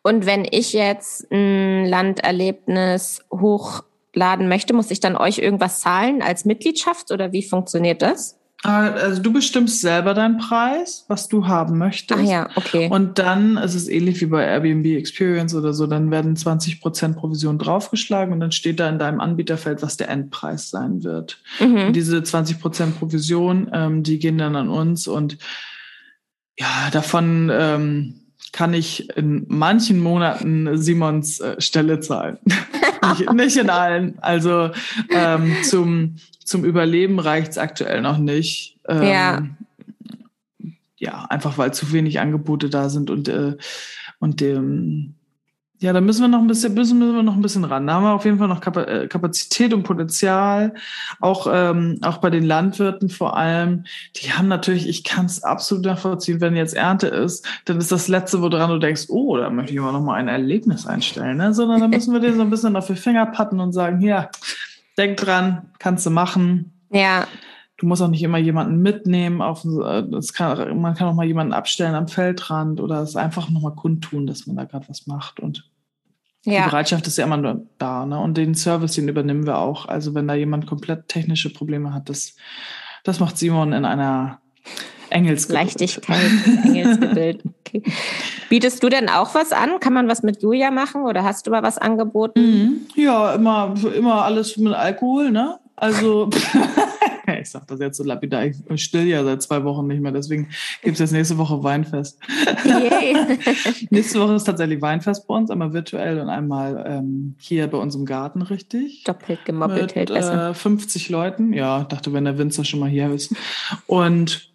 Und 0.03 0.27
wenn 0.27 0.47
ich 0.49 0.73
jetzt 0.73 1.31
ein 1.33 1.87
Landerlebnis 1.87 3.25
hochladen 3.33 4.49
möchte, 4.49 4.73
muss 4.73 4.91
ich 4.91 5.01
dann 5.01 5.17
euch 5.17 5.39
irgendwas 5.39 5.81
zahlen 5.81 6.23
als 6.23 6.45
Mitgliedschaft 6.45 7.11
oder 7.11 7.33
wie 7.33 7.43
funktioniert 7.43 8.03
das? 8.03 8.39
Also 8.65 9.21
du 9.21 9.33
bestimmst 9.33 9.81
selber 9.81 10.15
deinen 10.15 10.39
Preis, 10.39 11.05
was 11.09 11.29
du 11.29 11.49
haben 11.49 11.79
möchtest. 11.79 12.21
Ah 12.21 12.23
ja, 12.23 12.49
okay. 12.55 12.89
Und 12.89 13.19
dann 13.19 13.57
ist 13.57 13.75
es 13.75 13.89
ähnlich 13.89 14.21
wie 14.21 14.27
bei 14.27 14.45
Airbnb 14.45 14.87
Experience 14.87 15.55
oder 15.55 15.73
so, 15.73 15.89
dann 15.89 16.13
werden 16.13 16.37
20 16.37 16.81
Prozent 16.81 17.17
Provision 17.17 17.59
draufgeschlagen 17.59 18.33
und 18.33 18.39
dann 18.39 18.53
steht 18.53 18.79
da 18.79 18.89
in 18.89 19.01
deinem 19.01 19.21
Anbieterfeld, 19.21 19.83
was 19.83 19.97
der 19.97 20.09
Endpreis 20.09 20.71
sein 20.71 21.03
wird. 21.03 21.39
Mhm. 21.59 21.89
Und 21.89 21.93
diese 21.95 22.23
20 22.23 22.61
Prozent 22.61 22.99
Provision, 22.99 23.69
ähm, 23.73 24.05
die 24.05 24.21
gehen 24.21 24.39
dann 24.39 24.55
an 24.55 24.69
uns 24.69 25.09
und 25.09 25.39
ja, 26.57 26.91
davon 26.93 27.51
ähm, 27.53 28.23
kann 28.53 28.75
ich 28.75 29.17
in 29.17 29.45
manchen 29.49 29.99
Monaten 29.99 30.77
Simons 30.77 31.41
äh, 31.41 31.61
Stelle 31.61 32.01
zahlen. 32.01 32.39
nicht, 33.19 33.33
nicht, 33.33 33.57
in 33.57 33.71
allen. 33.71 34.19
Also 34.21 34.71
ähm, 35.11 35.57
zum 35.65 36.17
zum 36.45 36.65
Überleben 36.65 37.19
reicht 37.19 37.53
es 37.53 37.59
aktuell 37.59 38.01
noch 38.01 38.19
nicht. 38.19 38.79
Ähm, 38.89 39.03
ja. 39.03 39.43
Ja, 40.99 41.25
einfach 41.29 41.59
weil 41.59 41.75
zu 41.75 41.93
wenig 41.93 42.21
Angebote 42.21 42.71
da 42.71 42.89
sind 42.89 43.11
und, 43.11 43.29
äh, 43.29 43.57
und 44.21 44.41
dem, 44.41 45.15
ja, 45.83 45.93
da 45.93 46.01
müssen 46.01 46.21
wir 46.21 46.29
noch 46.29 46.39
ein 46.39 46.47
bisschen, 46.47 46.75
müssen 46.75 47.01
wir 47.01 47.25
noch 47.25 47.35
ein 47.35 47.43
bisschen 47.43 47.65
ran. 47.65 47.89
Da 47.89 47.95
haben 47.95 48.05
wir 48.05 48.13
auf 48.13 48.25
jeden 48.25 48.39
Fall 48.39 48.47
noch 48.47 48.65
äh, 48.65 49.09
Kapazität 49.09 49.75
und 49.75 49.83
Potenzial. 49.83 50.75
Auch, 51.19 51.49
ähm, 51.53 51.99
auch 52.03 52.19
bei 52.19 52.31
den 52.31 52.45
Landwirten 52.45 53.09
vor 53.09 53.37
allem. 53.37 53.83
Die 54.15 54.33
haben 54.33 54.47
natürlich, 54.47 54.89
ich 54.89 55.03
kann 55.03 55.27
es 55.27 55.43
absolut 55.43 55.85
nachvollziehen, 55.85 56.41
wenn 56.41 56.55
jetzt 56.55 56.75
Ernte 56.75 57.09
ist, 57.09 57.45
dann 57.65 57.79
ist 57.79 57.91
das 57.91 58.07
Letzte, 58.07 58.41
woran 58.41 58.71
du 58.71 58.79
denkst, 58.79 59.07
oh, 59.09 59.37
da 59.37 59.51
möchte 59.51 59.73
ich 59.73 59.81
aber 59.81 59.91
noch 59.91 60.03
mal 60.03 60.15
ein 60.15 60.29
Erlebnis 60.29 60.87
einstellen. 60.87 61.39
Ne? 61.39 61.53
Sondern 61.53 61.81
da 61.81 61.89
müssen 61.89 62.13
wir 62.13 62.21
denen 62.21 62.37
so 62.37 62.43
ein 62.43 62.51
bisschen 62.51 62.77
auf 62.77 62.87
die 62.87 62.95
Finger 62.95 63.27
patten 63.27 63.59
und 63.59 63.73
sagen, 63.73 63.99
hier, 63.99 64.31
denk 64.99 65.17
dran, 65.19 65.71
kannst 65.79 66.07
du 66.07 66.11
machen. 66.11 66.73
Ja. 66.91 67.27
Du 67.77 67.87
musst 67.87 68.03
auch 68.03 68.09
nicht 68.09 68.23
immer 68.23 68.39
jemanden 68.39 68.81
mitnehmen. 68.81 69.43
Auf, 69.43 69.65
das 69.65 70.33
kann, 70.33 70.81
man 70.81 70.95
kann 70.95 71.09
auch 71.09 71.15
mal 71.15 71.27
jemanden 71.27 71.53
abstellen 71.53 71.95
am 71.95 72.09
Feldrand 72.09 72.81
oder 72.81 73.03
es 73.03 73.17
einfach 73.17 73.51
nochmal 73.51 73.75
kundtun, 73.75 74.27
dass 74.27 74.47
man 74.47 74.57
da 74.57 74.65
gerade 74.65 74.89
was 74.89 75.07
macht. 75.07 75.41
Und 75.41 75.69
ja. 76.45 76.63
die 76.63 76.71
Bereitschaft 76.71 77.07
ist 77.07 77.19
ja 77.19 77.25
immer 77.25 77.37
nur 77.37 77.67
da. 77.79 78.07
Ne? 78.07 78.21
Und 78.21 78.37
den 78.37 78.55
Service, 78.55 78.93
den 78.93 79.09
übernehmen 79.09 79.47
wir 79.47 79.59
auch. 79.59 79.87
Also 79.87 80.15
wenn 80.15 80.29
da 80.29 80.35
jemand 80.35 80.67
komplett 80.67 81.09
technische 81.09 81.53
Probleme 81.53 81.93
hat, 81.93 82.09
das, 82.09 82.37
das 83.05 83.19
macht 83.19 83.39
Simon 83.39 83.73
in 83.73 83.85
einer 83.85 84.41
Engelsgeduld. 85.13 85.65
Leichtigkeit, 85.65 86.31
Engelsgeduld. 86.65 87.43
Okay. 87.75 87.83
Bietest 88.51 88.83
du 88.83 88.91
denn 88.91 89.09
auch 89.09 89.35
was 89.35 89.53
an? 89.53 89.81
Kann 89.81 89.95
man 89.95 90.07
was 90.07 90.23
mit 90.23 90.43
Julia 90.43 90.71
machen 90.71 91.05
oder 91.05 91.25
hast 91.25 91.47
du 91.47 91.51
mal 91.51 91.63
was 91.63 91.79
angeboten? 91.79 92.41
Mhm. 92.41 92.81
Ja, 92.97 93.35
immer, 93.35 93.75
immer 93.97 94.25
alles 94.25 94.59
mit 94.59 94.75
Alkohol, 94.75 95.31
ne? 95.31 95.59
Also, 95.77 96.29
ich 97.41 97.51
sag 97.51 97.67
das 97.67 97.81
jetzt 97.81 97.97
so 97.97 98.05
lapidar, 98.05 98.45
ich 98.45 98.57
still 98.77 99.07
ja 99.07 99.25
seit 99.25 99.43
zwei 99.43 99.65
Wochen 99.65 99.87
nicht 99.87 100.03
mehr, 100.03 100.13
deswegen 100.13 100.49
gibt 100.83 100.95
es 100.95 101.01
jetzt 101.01 101.13
nächste 101.13 101.39
Woche 101.39 101.63
Weinfest. 101.63 102.19
nächste 103.91 104.21
Woche 104.21 104.35
ist 104.35 104.45
tatsächlich 104.45 104.83
Weinfest 104.83 105.27
bei 105.27 105.35
uns, 105.35 105.51
einmal 105.51 105.73
virtuell 105.73 106.21
und 106.21 106.29
einmal 106.29 106.85
ähm, 106.87 107.37
hier 107.39 107.67
bei 107.69 107.79
uns 107.79 107.95
im 107.95 108.05
Garten, 108.05 108.43
richtig. 108.43 109.05
Doppelt 109.05 109.45
gemoppelt 109.45 109.83
mit, 109.83 109.95
hält 109.95 110.13
besser. 110.13 110.51
Äh, 110.51 110.55
50 110.55 111.09
Leuten, 111.09 111.53
ja, 111.53 111.85
dachte, 111.85 112.13
wenn 112.13 112.25
der 112.25 112.39
Winzer 112.39 112.65
schon 112.65 112.81
mal 112.81 112.89
hier 112.89 113.11
ist. 113.11 113.35
Und 113.87 114.52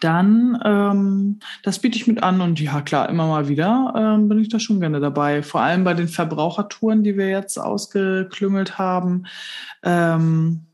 dann, 0.00 0.58
ähm, 0.64 1.40
das 1.62 1.78
biete 1.78 1.96
ich 1.96 2.06
mit 2.06 2.22
an 2.22 2.40
und 2.40 2.60
ja, 2.60 2.80
klar, 2.80 3.08
immer 3.08 3.26
mal 3.26 3.48
wieder 3.48 3.92
ähm, 3.96 4.28
bin 4.28 4.38
ich 4.38 4.48
da 4.48 4.58
schon 4.58 4.80
gerne 4.80 5.00
dabei. 5.00 5.42
Vor 5.42 5.60
allem 5.60 5.84
bei 5.84 5.94
den 5.94 6.08
Verbrauchertouren, 6.08 7.02
die 7.02 7.16
wir 7.16 7.28
jetzt 7.28 7.58
ausgeklüngelt 7.58 8.78
haben. 8.78 9.26
Ähm, 9.82 10.66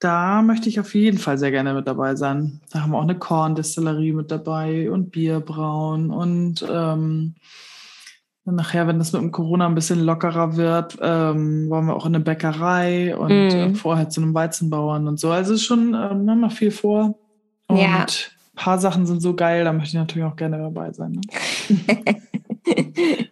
da 0.00 0.42
möchte 0.42 0.68
ich 0.68 0.78
auf 0.78 0.94
jeden 0.94 1.18
Fall 1.18 1.38
sehr 1.38 1.50
gerne 1.50 1.74
mit 1.74 1.86
dabei 1.86 2.14
sein. 2.14 2.60
Da 2.70 2.82
haben 2.82 2.92
wir 2.92 2.98
auch 2.98 3.02
eine 3.02 3.18
Korndestillerie 3.18 4.12
mit 4.12 4.30
dabei 4.30 4.90
und 4.90 5.10
Bierbrauen 5.10 6.10
und 6.10 6.64
ähm, 6.70 7.34
nachher, 8.44 8.86
wenn 8.86 8.98
das 8.98 9.12
mit 9.12 9.22
dem 9.22 9.32
Corona 9.32 9.66
ein 9.66 9.74
bisschen 9.74 10.04
lockerer 10.04 10.56
wird, 10.56 10.98
ähm, 11.00 11.68
wollen 11.68 11.86
wir 11.86 11.96
auch 11.96 12.06
in 12.06 12.14
eine 12.14 12.24
Bäckerei 12.24 13.16
und 13.16 13.28
mm. 13.28 13.56
äh, 13.56 13.74
vorher 13.74 14.08
zu 14.08 14.22
einem 14.22 14.34
Weizenbauern 14.34 15.06
und 15.06 15.20
so. 15.20 15.30
Also 15.30 15.54
ist 15.54 15.64
schon, 15.64 15.88
ähm, 15.94 16.24
wir 16.24 16.30
haben 16.32 16.40
wir 16.40 16.50
viel 16.50 16.70
vor. 16.70 17.18
Und 17.66 17.78
ja. 17.78 18.06
Ein 18.58 18.64
paar 18.64 18.78
Sachen 18.78 19.06
sind 19.06 19.20
so 19.20 19.34
geil, 19.34 19.64
da 19.64 19.72
möchte 19.72 19.88
ich 19.88 19.94
natürlich 19.94 20.26
auch 20.26 20.36
gerne 20.36 20.58
dabei 20.58 20.92
sein. 20.92 21.12
Ne? 21.12 21.20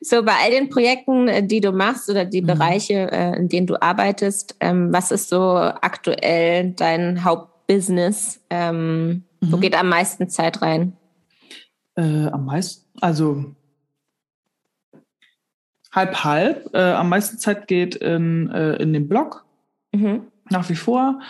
so, 0.00 0.22
bei 0.22 0.32
all 0.42 0.50
den 0.50 0.68
Projekten, 0.68 1.28
äh, 1.28 1.46
die 1.46 1.60
du 1.60 1.72
machst 1.72 2.08
oder 2.08 2.24
die 2.24 2.42
mhm. 2.42 2.46
Bereiche, 2.46 3.10
äh, 3.12 3.36
in 3.36 3.48
denen 3.48 3.66
du 3.66 3.80
arbeitest, 3.80 4.56
ähm, 4.60 4.92
was 4.92 5.10
ist 5.10 5.28
so 5.28 5.56
aktuell 5.56 6.72
dein 6.72 7.24
Hauptbusiness? 7.24 8.40
Ähm, 8.50 9.24
Mhm. 9.40 9.52
Wo 9.52 9.56
geht 9.58 9.78
am 9.78 9.88
meisten 9.88 10.28
Zeit 10.28 10.62
rein? 10.62 10.96
Äh, 11.94 12.26
am 12.28 12.44
meisten, 12.44 12.86
also 13.00 13.54
halb 15.92 16.24
halb. 16.24 16.74
Äh, 16.74 16.92
am 16.92 17.08
meisten 17.08 17.38
Zeit 17.38 17.68
geht 17.68 17.96
in, 17.96 18.50
äh, 18.50 18.76
in 18.76 18.92
den 18.92 19.08
Blog. 19.08 19.44
Mhm. 19.92 20.26
Nach 20.48 20.68
wie 20.68 20.76
vor. 20.76 21.20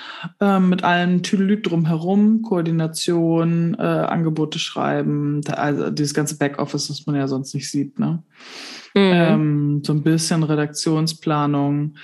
Äh, 0.40 0.60
mit 0.60 0.84
allem 0.84 1.22
Tüdelüt 1.22 1.70
drumherum, 1.70 2.42
Koordination, 2.42 3.74
äh, 3.78 3.82
Angebote 3.82 4.58
schreiben, 4.58 5.40
also 5.48 5.90
dieses 5.90 6.12
ganze 6.12 6.36
Backoffice, 6.36 6.90
was 6.90 7.06
man 7.06 7.16
ja 7.16 7.26
sonst 7.26 7.54
nicht 7.54 7.70
sieht. 7.70 7.98
Ne? 7.98 8.22
Mhm. 8.94 9.12
Ähm, 9.12 9.82
so 9.84 9.92
ein 9.92 10.02
bisschen 10.02 10.42
Redaktionsplanung. 10.42 11.94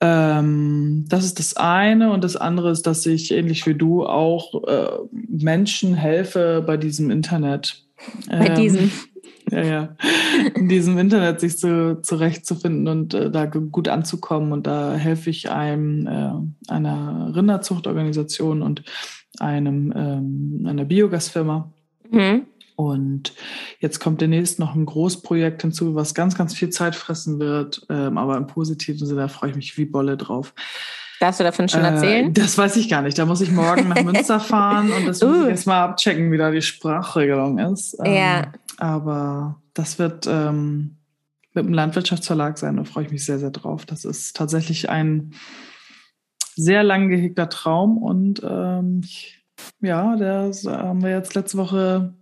Ähm, 0.00 1.06
das 1.08 1.24
ist 1.24 1.38
das 1.38 1.56
eine. 1.56 2.12
Und 2.12 2.24
das 2.24 2.36
andere 2.36 2.70
ist, 2.70 2.86
dass 2.86 3.06
ich 3.06 3.30
ähnlich 3.30 3.66
wie 3.66 3.74
du 3.74 4.04
auch 4.04 4.64
äh, 4.64 4.98
Menschen 5.12 5.94
helfe 5.94 6.62
bei 6.66 6.76
diesem 6.76 7.10
Internet. 7.10 7.84
Bei 8.28 8.48
ähm, 8.48 8.54
diesem 8.54 8.90
ja, 9.54 9.62
ja. 9.62 9.96
In 10.54 10.68
diesem 10.68 10.98
Internet 10.98 11.40
sich 11.40 11.58
zu, 11.58 12.00
zurechtzufinden 12.02 12.88
und 12.88 13.14
äh, 13.14 13.30
da 13.30 13.46
gut 13.46 13.88
anzukommen. 13.88 14.52
Und 14.52 14.66
da 14.66 14.94
helfe 14.94 15.30
ich 15.30 15.50
einem, 15.50 16.06
äh, 16.06 16.72
einer 16.72 17.32
Rinderzuchtorganisation 17.34 18.62
und 18.62 18.82
einem, 19.38 19.92
ähm, 19.96 20.66
einer 20.68 20.84
Biogasfirma. 20.84 21.72
Mhm. 22.10 22.46
Und 22.76 23.32
jetzt 23.78 24.00
kommt 24.00 24.20
demnächst 24.20 24.58
noch 24.58 24.74
ein 24.74 24.86
Großprojekt 24.86 25.62
hinzu, 25.62 25.94
was 25.94 26.14
ganz, 26.14 26.36
ganz 26.36 26.54
viel 26.54 26.70
Zeit 26.70 26.96
fressen 26.96 27.38
wird, 27.38 27.86
ähm, 27.88 28.18
aber 28.18 28.36
im 28.36 28.48
positiven 28.48 29.06
Sinne, 29.06 29.22
da 29.22 29.28
freue 29.28 29.50
ich 29.50 29.56
mich 29.56 29.78
wie 29.78 29.84
Bolle 29.84 30.16
drauf. 30.16 30.54
Darfst 31.20 31.38
du 31.38 31.44
davon 31.44 31.68
schon 31.68 31.82
äh, 31.82 31.90
erzählen? 31.90 32.26
Äh, 32.26 32.32
das 32.32 32.58
weiß 32.58 32.76
ich 32.76 32.88
gar 32.88 33.02
nicht. 33.02 33.16
Da 33.16 33.26
muss 33.26 33.40
ich 33.40 33.52
morgen 33.52 33.88
nach 33.88 34.02
Münster 34.04 34.40
fahren 34.40 34.90
und 34.90 35.06
das 35.06 35.22
uh. 35.22 35.26
muss 35.26 35.36
ich 35.38 35.44
uh. 35.44 35.48
jetzt 35.48 35.66
mal 35.66 35.84
abchecken, 35.84 36.32
wie 36.32 36.36
da 36.36 36.50
die 36.50 36.62
Sprachregelung 36.62 37.58
ist. 37.58 37.96
Ähm, 38.04 38.12
ja. 38.12 38.42
Aber 38.78 39.62
das 39.72 39.98
wird 39.98 40.26
ähm, 40.26 40.96
mit 41.54 41.64
dem 41.64 41.72
Landwirtschaftsverlag 41.72 42.58
sein. 42.58 42.76
Da 42.76 42.84
freue 42.84 43.04
ich 43.04 43.10
mich 43.10 43.24
sehr, 43.24 43.38
sehr 43.38 43.50
drauf. 43.50 43.86
Das 43.86 44.04
ist 44.04 44.36
tatsächlich 44.36 44.90
ein 44.90 45.34
sehr 46.56 46.82
lang 46.82 47.08
gehegter 47.08 47.48
Traum 47.48 47.98
und 47.98 48.42
ähm, 48.44 49.02
ja, 49.80 50.16
der 50.16 50.52
haben 50.66 51.02
wir 51.02 51.10
jetzt 51.10 51.34
letzte 51.34 51.58
Woche 51.58 52.14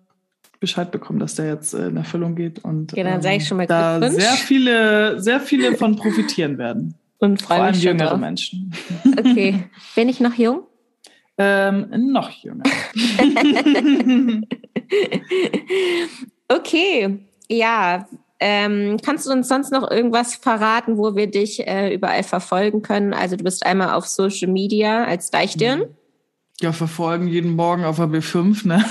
Bescheid 0.60 0.90
bekommen, 0.90 1.18
dass 1.18 1.34
der 1.34 1.46
jetzt 1.46 1.74
in 1.74 1.96
Erfüllung 1.96 2.34
geht 2.36 2.64
und 2.64 2.92
ja, 2.92 3.04
dann 3.04 3.20
sage 3.20 3.36
ich 3.36 3.48
schon 3.48 3.56
mal 3.56 3.66
da 3.66 4.10
sehr 4.10 4.32
viele, 4.32 5.20
sehr 5.20 5.40
viele 5.40 5.76
von 5.76 5.96
profitieren 5.96 6.56
werden. 6.56 6.94
Und 7.18 7.42
vor 7.42 7.56
allem 7.56 7.74
jüngere 7.74 8.10
drauf. 8.10 8.20
Menschen. 8.20 8.72
Okay. 9.18 9.64
Bin 9.94 10.08
ich 10.08 10.20
noch 10.20 10.34
jung? 10.34 10.62
Ähm, 11.38 12.12
noch 12.12 12.30
jünger. 12.30 12.64
okay, 16.56 17.18
ja. 17.48 18.06
Ähm, 18.44 18.96
kannst 19.04 19.26
du 19.26 19.30
uns 19.30 19.46
sonst 19.46 19.70
noch 19.70 19.88
irgendwas 19.88 20.34
verraten, 20.34 20.98
wo 20.98 21.14
wir 21.14 21.30
dich 21.30 21.66
äh, 21.66 21.94
überall 21.94 22.24
verfolgen 22.24 22.82
können? 22.82 23.14
Also 23.14 23.36
du 23.36 23.44
bist 23.44 23.64
einmal 23.64 23.90
auf 23.90 24.06
Social 24.08 24.50
Media 24.50 25.04
als 25.04 25.30
Deichdirn. 25.30 25.80
Mhm. 25.80 25.96
Ja, 26.60 26.72
verfolgen 26.72 27.26
jeden 27.28 27.56
Morgen 27.56 27.84
auf 27.84 27.96
der 27.96 28.06
B5, 28.06 28.66
ne? 28.66 28.84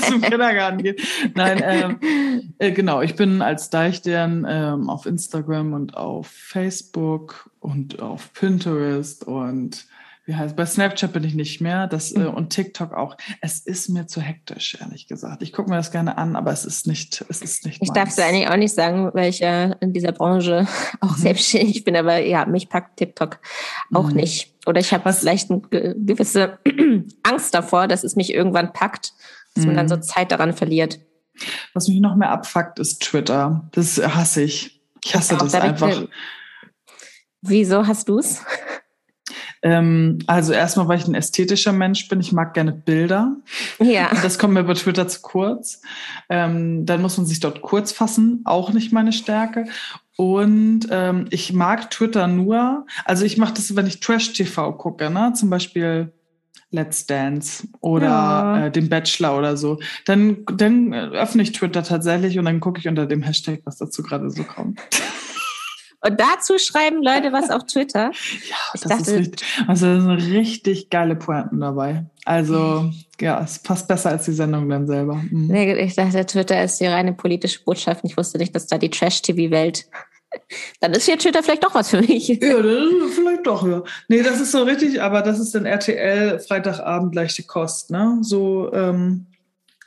zum 0.08 0.20
Kindergarten 0.22 0.82
geht. 0.82 1.02
Nein, 1.34 1.62
ähm, 1.64 2.54
äh, 2.58 2.72
genau, 2.72 3.00
ich 3.00 3.16
bin 3.16 3.42
als 3.42 3.70
Deichdirn 3.70 4.46
ähm, 4.48 4.90
auf 4.90 5.06
Instagram 5.06 5.72
und 5.72 5.96
auf 5.96 6.26
Facebook 6.28 7.50
und 7.60 8.00
auf 8.00 8.32
Pinterest 8.32 9.24
und 9.24 9.86
wie 10.26 10.34
heißt, 10.34 10.56
bei 10.56 10.64
Snapchat 10.64 11.12
bin 11.12 11.22
ich 11.22 11.34
nicht 11.34 11.60
mehr 11.60 11.86
das, 11.86 12.12
äh, 12.12 12.24
und 12.24 12.48
TikTok 12.48 12.94
auch. 12.94 13.16
Es 13.42 13.60
ist 13.60 13.90
mir 13.90 14.06
zu 14.06 14.22
hektisch, 14.22 14.78
ehrlich 14.80 15.06
gesagt. 15.06 15.42
Ich 15.42 15.52
gucke 15.52 15.68
mir 15.68 15.76
das 15.76 15.90
gerne 15.90 16.16
an, 16.16 16.34
aber 16.34 16.50
es 16.50 16.64
ist 16.64 16.86
nicht, 16.86 17.22
es 17.28 17.42
ist 17.42 17.66
nicht. 17.66 17.82
Ich 17.82 17.90
darf 17.90 18.08
es 18.08 18.18
eigentlich 18.18 18.48
auch 18.48 18.56
nicht 18.56 18.74
sagen, 18.74 19.10
weil 19.12 19.28
ich 19.28 19.40
ja 19.40 19.72
in 19.80 19.92
dieser 19.92 20.12
Branche 20.12 20.66
auch 21.00 21.16
mhm. 21.16 21.20
selbstständig 21.20 21.84
bin, 21.84 21.94
aber 21.94 22.18
ja, 22.20 22.46
mich 22.46 22.70
packt 22.70 22.96
TikTok 22.96 23.38
auch 23.92 24.10
mhm. 24.10 24.16
nicht. 24.16 24.54
Oder 24.66 24.80
ich 24.80 24.94
habe 24.94 25.12
vielleicht 25.12 25.50
eine 25.50 25.60
gewisse 25.60 26.58
Angst 27.22 27.52
davor, 27.52 27.86
dass 27.86 28.02
es 28.02 28.16
mich 28.16 28.32
irgendwann 28.32 28.72
packt, 28.72 29.12
dass 29.54 29.64
mhm. 29.64 29.70
man 29.70 29.76
dann 29.76 29.88
so 29.88 29.96
mhm. 29.96 30.02
Zeit 30.02 30.32
daran 30.32 30.54
verliert. 30.54 31.00
Was 31.74 31.88
mich 31.88 32.00
noch 32.00 32.16
mehr 32.16 32.30
abfuckt, 32.30 32.78
ist 32.78 33.02
Twitter. 33.02 33.68
Das 33.72 33.98
hasse 33.98 34.42
ich. 34.42 34.80
Ich 35.04 35.14
hasse 35.14 35.36
das 35.36 35.54
einfach. 35.54 36.04
Wieso 37.42 37.86
hast 37.86 38.08
du 38.08 38.18
es? 38.20 38.42
Ähm, 39.64 40.18
also 40.26 40.52
erstmal, 40.52 40.88
weil 40.88 40.98
ich 40.98 41.08
ein 41.08 41.14
ästhetischer 41.14 41.72
Mensch 41.72 42.06
bin. 42.08 42.20
Ich 42.20 42.32
mag 42.32 42.52
gerne 42.52 42.72
Bilder. 42.72 43.36
Ja. 43.80 44.10
Das 44.22 44.38
kommt 44.38 44.54
mir 44.54 44.64
bei 44.64 44.74
Twitter 44.74 45.08
zu 45.08 45.20
kurz. 45.22 45.80
Ähm, 46.28 46.86
dann 46.86 47.02
muss 47.02 47.16
man 47.16 47.26
sich 47.26 47.40
dort 47.40 47.62
kurz 47.62 47.92
fassen. 47.92 48.42
Auch 48.44 48.72
nicht 48.72 48.92
meine 48.92 49.12
Stärke. 49.12 49.66
Und 50.16 50.86
ähm, 50.90 51.26
ich 51.30 51.52
mag 51.52 51.90
Twitter 51.90 52.26
nur, 52.26 52.86
also 53.04 53.24
ich 53.24 53.36
mache 53.36 53.54
das, 53.54 53.74
wenn 53.74 53.86
ich 53.86 54.00
Trash-TV 54.00 54.72
gucke, 54.74 55.10
ne? 55.10 55.32
Zum 55.34 55.50
Beispiel 55.50 56.12
Let's 56.70 57.06
Dance 57.06 57.66
oder 57.80 58.06
ja. 58.06 58.66
äh, 58.66 58.70
den 58.70 58.88
Bachelor 58.88 59.38
oder 59.38 59.56
so. 59.56 59.80
Dann, 60.04 60.44
dann 60.52 60.92
öffne 60.92 61.42
ich 61.42 61.52
Twitter 61.52 61.82
tatsächlich 61.82 62.38
und 62.38 62.44
dann 62.44 62.60
gucke 62.60 62.80
ich 62.80 62.88
unter 62.88 63.06
dem 63.06 63.22
Hashtag, 63.22 63.62
was 63.64 63.78
dazu 63.78 64.02
gerade 64.02 64.30
so 64.30 64.44
kommt. 64.44 64.80
Und 66.06 66.20
dazu 66.20 66.58
schreiben 66.58 67.02
Leute 67.02 67.32
was 67.32 67.50
auf 67.50 67.64
Twitter. 67.64 68.12
Ja, 68.48 68.56
das 68.72 68.80
dachte, 68.82 69.10
ist 69.12 69.18
richtig. 69.18 69.46
Also 69.66 69.86
da 69.86 70.00
sind 70.00 70.32
richtig 70.32 70.90
geile 70.90 71.16
Pointen 71.16 71.60
dabei. 71.60 72.04
Also 72.24 72.90
ja, 73.20 73.42
es 73.42 73.58
passt 73.58 73.88
besser 73.88 74.10
als 74.10 74.24
die 74.24 74.32
Sendung 74.32 74.68
dann 74.68 74.86
selber. 74.86 75.14
Mhm. 75.14 75.46
Nee, 75.46 75.74
ich 75.74 75.94
dachte, 75.94 76.26
Twitter 76.26 76.62
ist 76.62 76.80
die 76.80 76.86
reine 76.86 77.14
politische 77.14 77.62
Botschaft. 77.64 78.04
Ich 78.04 78.16
wusste 78.16 78.38
nicht, 78.38 78.54
dass 78.54 78.66
da 78.66 78.76
die 78.76 78.90
Trash-TV-Welt 78.90 79.86
dann 80.80 80.92
ist 80.92 81.06
hier 81.06 81.18
Twitter 81.18 81.42
vielleicht 81.42 81.64
doch 81.64 81.74
was 81.74 81.90
für 81.90 82.00
mich. 82.00 82.28
Ja, 82.28 82.56
vielleicht 83.14 83.46
doch, 83.46 83.66
ja. 83.66 83.82
Nee, 84.08 84.22
das 84.22 84.40
ist 84.40 84.52
so 84.52 84.62
richtig, 84.62 85.00
aber 85.00 85.22
das 85.22 85.38
ist 85.38 85.54
dann 85.54 85.66
RTL 85.66 86.38
Freitagabend 86.40 87.14
leichte 87.14 87.44
Kost, 87.44 87.90
ne? 87.90 88.18
So, 88.22 88.72
ähm, 88.72 89.26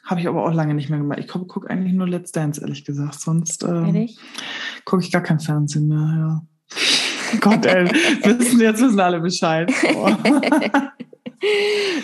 habe 0.07 0.21
ich 0.21 0.27
aber 0.27 0.43
auch 0.45 0.53
lange 0.53 0.73
nicht 0.73 0.89
mehr 0.89 0.99
gemacht. 0.99 1.19
Ich 1.19 1.27
gucke 1.27 1.45
guck 1.45 1.69
eigentlich 1.69 1.93
nur 1.93 2.07
Let's 2.07 2.31
Dance, 2.31 2.61
ehrlich 2.61 2.85
gesagt. 2.85 3.19
Sonst 3.19 3.63
ähm, 3.63 4.09
gucke 4.85 5.03
ich 5.03 5.11
gar 5.11 5.21
kein 5.21 5.39
Fernsehen 5.39 5.87
mehr, 5.89 6.15
ja. 6.17 6.41
Gott, 7.41 7.65
ey, 7.65 7.85
wissen, 8.23 8.61
jetzt 8.61 8.81
wissen 8.81 8.99
alle 8.99 9.19
Bescheid. 9.19 9.71
Oh. 9.95 10.07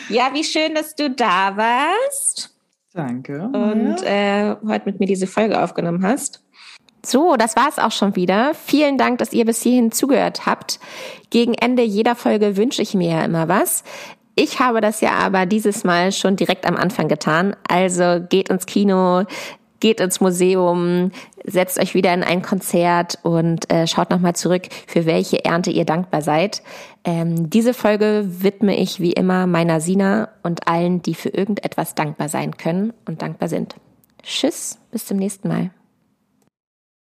ja, 0.09 0.29
wie 0.33 0.43
schön, 0.43 0.75
dass 0.75 0.95
du 0.95 1.09
da 1.09 1.55
warst. 1.55 2.53
Danke. 2.93 3.41
Und 3.41 4.01
ja. 4.01 4.51
äh, 4.51 4.55
heute 4.67 4.85
mit 4.85 4.99
mir 4.99 5.07
diese 5.07 5.27
Folge 5.27 5.61
aufgenommen 5.61 6.03
hast. 6.03 6.43
So, 7.05 7.37
das 7.37 7.55
war 7.55 7.69
es 7.69 7.79
auch 7.79 7.91
schon 7.91 8.17
wieder. 8.17 8.53
Vielen 8.53 8.97
Dank, 8.97 9.17
dass 9.17 9.33
ihr 9.33 9.45
bis 9.45 9.61
hierhin 9.61 9.91
zugehört 9.91 10.45
habt. 10.45 10.79
Gegen 11.29 11.53
Ende 11.53 11.83
jeder 11.83 12.15
Folge 12.15 12.57
wünsche 12.57 12.81
ich 12.81 12.93
mir 12.93 13.11
ja 13.11 13.25
immer 13.25 13.47
was. 13.47 13.83
Ich 14.35 14.59
habe 14.59 14.81
das 14.81 15.01
ja 15.01 15.11
aber 15.11 15.45
dieses 15.45 15.83
Mal 15.83 16.11
schon 16.11 16.35
direkt 16.35 16.65
am 16.65 16.75
Anfang 16.75 17.07
getan. 17.07 17.55
Also 17.67 18.19
geht 18.27 18.49
ins 18.49 18.65
Kino, 18.65 19.25
geht 19.79 19.99
ins 19.99 20.21
Museum, 20.21 21.11
setzt 21.43 21.79
euch 21.79 21.93
wieder 21.93 22.13
in 22.13 22.23
ein 22.23 22.41
Konzert 22.41 23.19
und 23.21 23.69
äh, 23.71 23.85
schaut 23.85 24.09
nochmal 24.09 24.33
zurück, 24.33 24.69
für 24.87 25.05
welche 25.05 25.43
Ernte 25.45 25.71
ihr 25.71 25.85
dankbar 25.85 26.21
seid. 26.21 26.63
Ähm, 27.03 27.49
diese 27.49 27.73
Folge 27.73 28.23
widme 28.25 28.77
ich 28.77 28.99
wie 28.99 29.11
immer 29.11 29.45
meiner 29.45 29.81
Sina 29.81 30.29
und 30.41 30.67
allen, 30.67 31.01
die 31.01 31.15
für 31.15 31.29
irgendetwas 31.29 31.95
dankbar 31.95 32.29
sein 32.29 32.57
können 32.57 32.93
und 33.05 33.21
dankbar 33.21 33.49
sind. 33.49 33.75
Tschüss, 34.23 34.79
bis 34.89 35.05
zum 35.05 35.17
nächsten 35.17 35.49
Mal. 35.49 35.71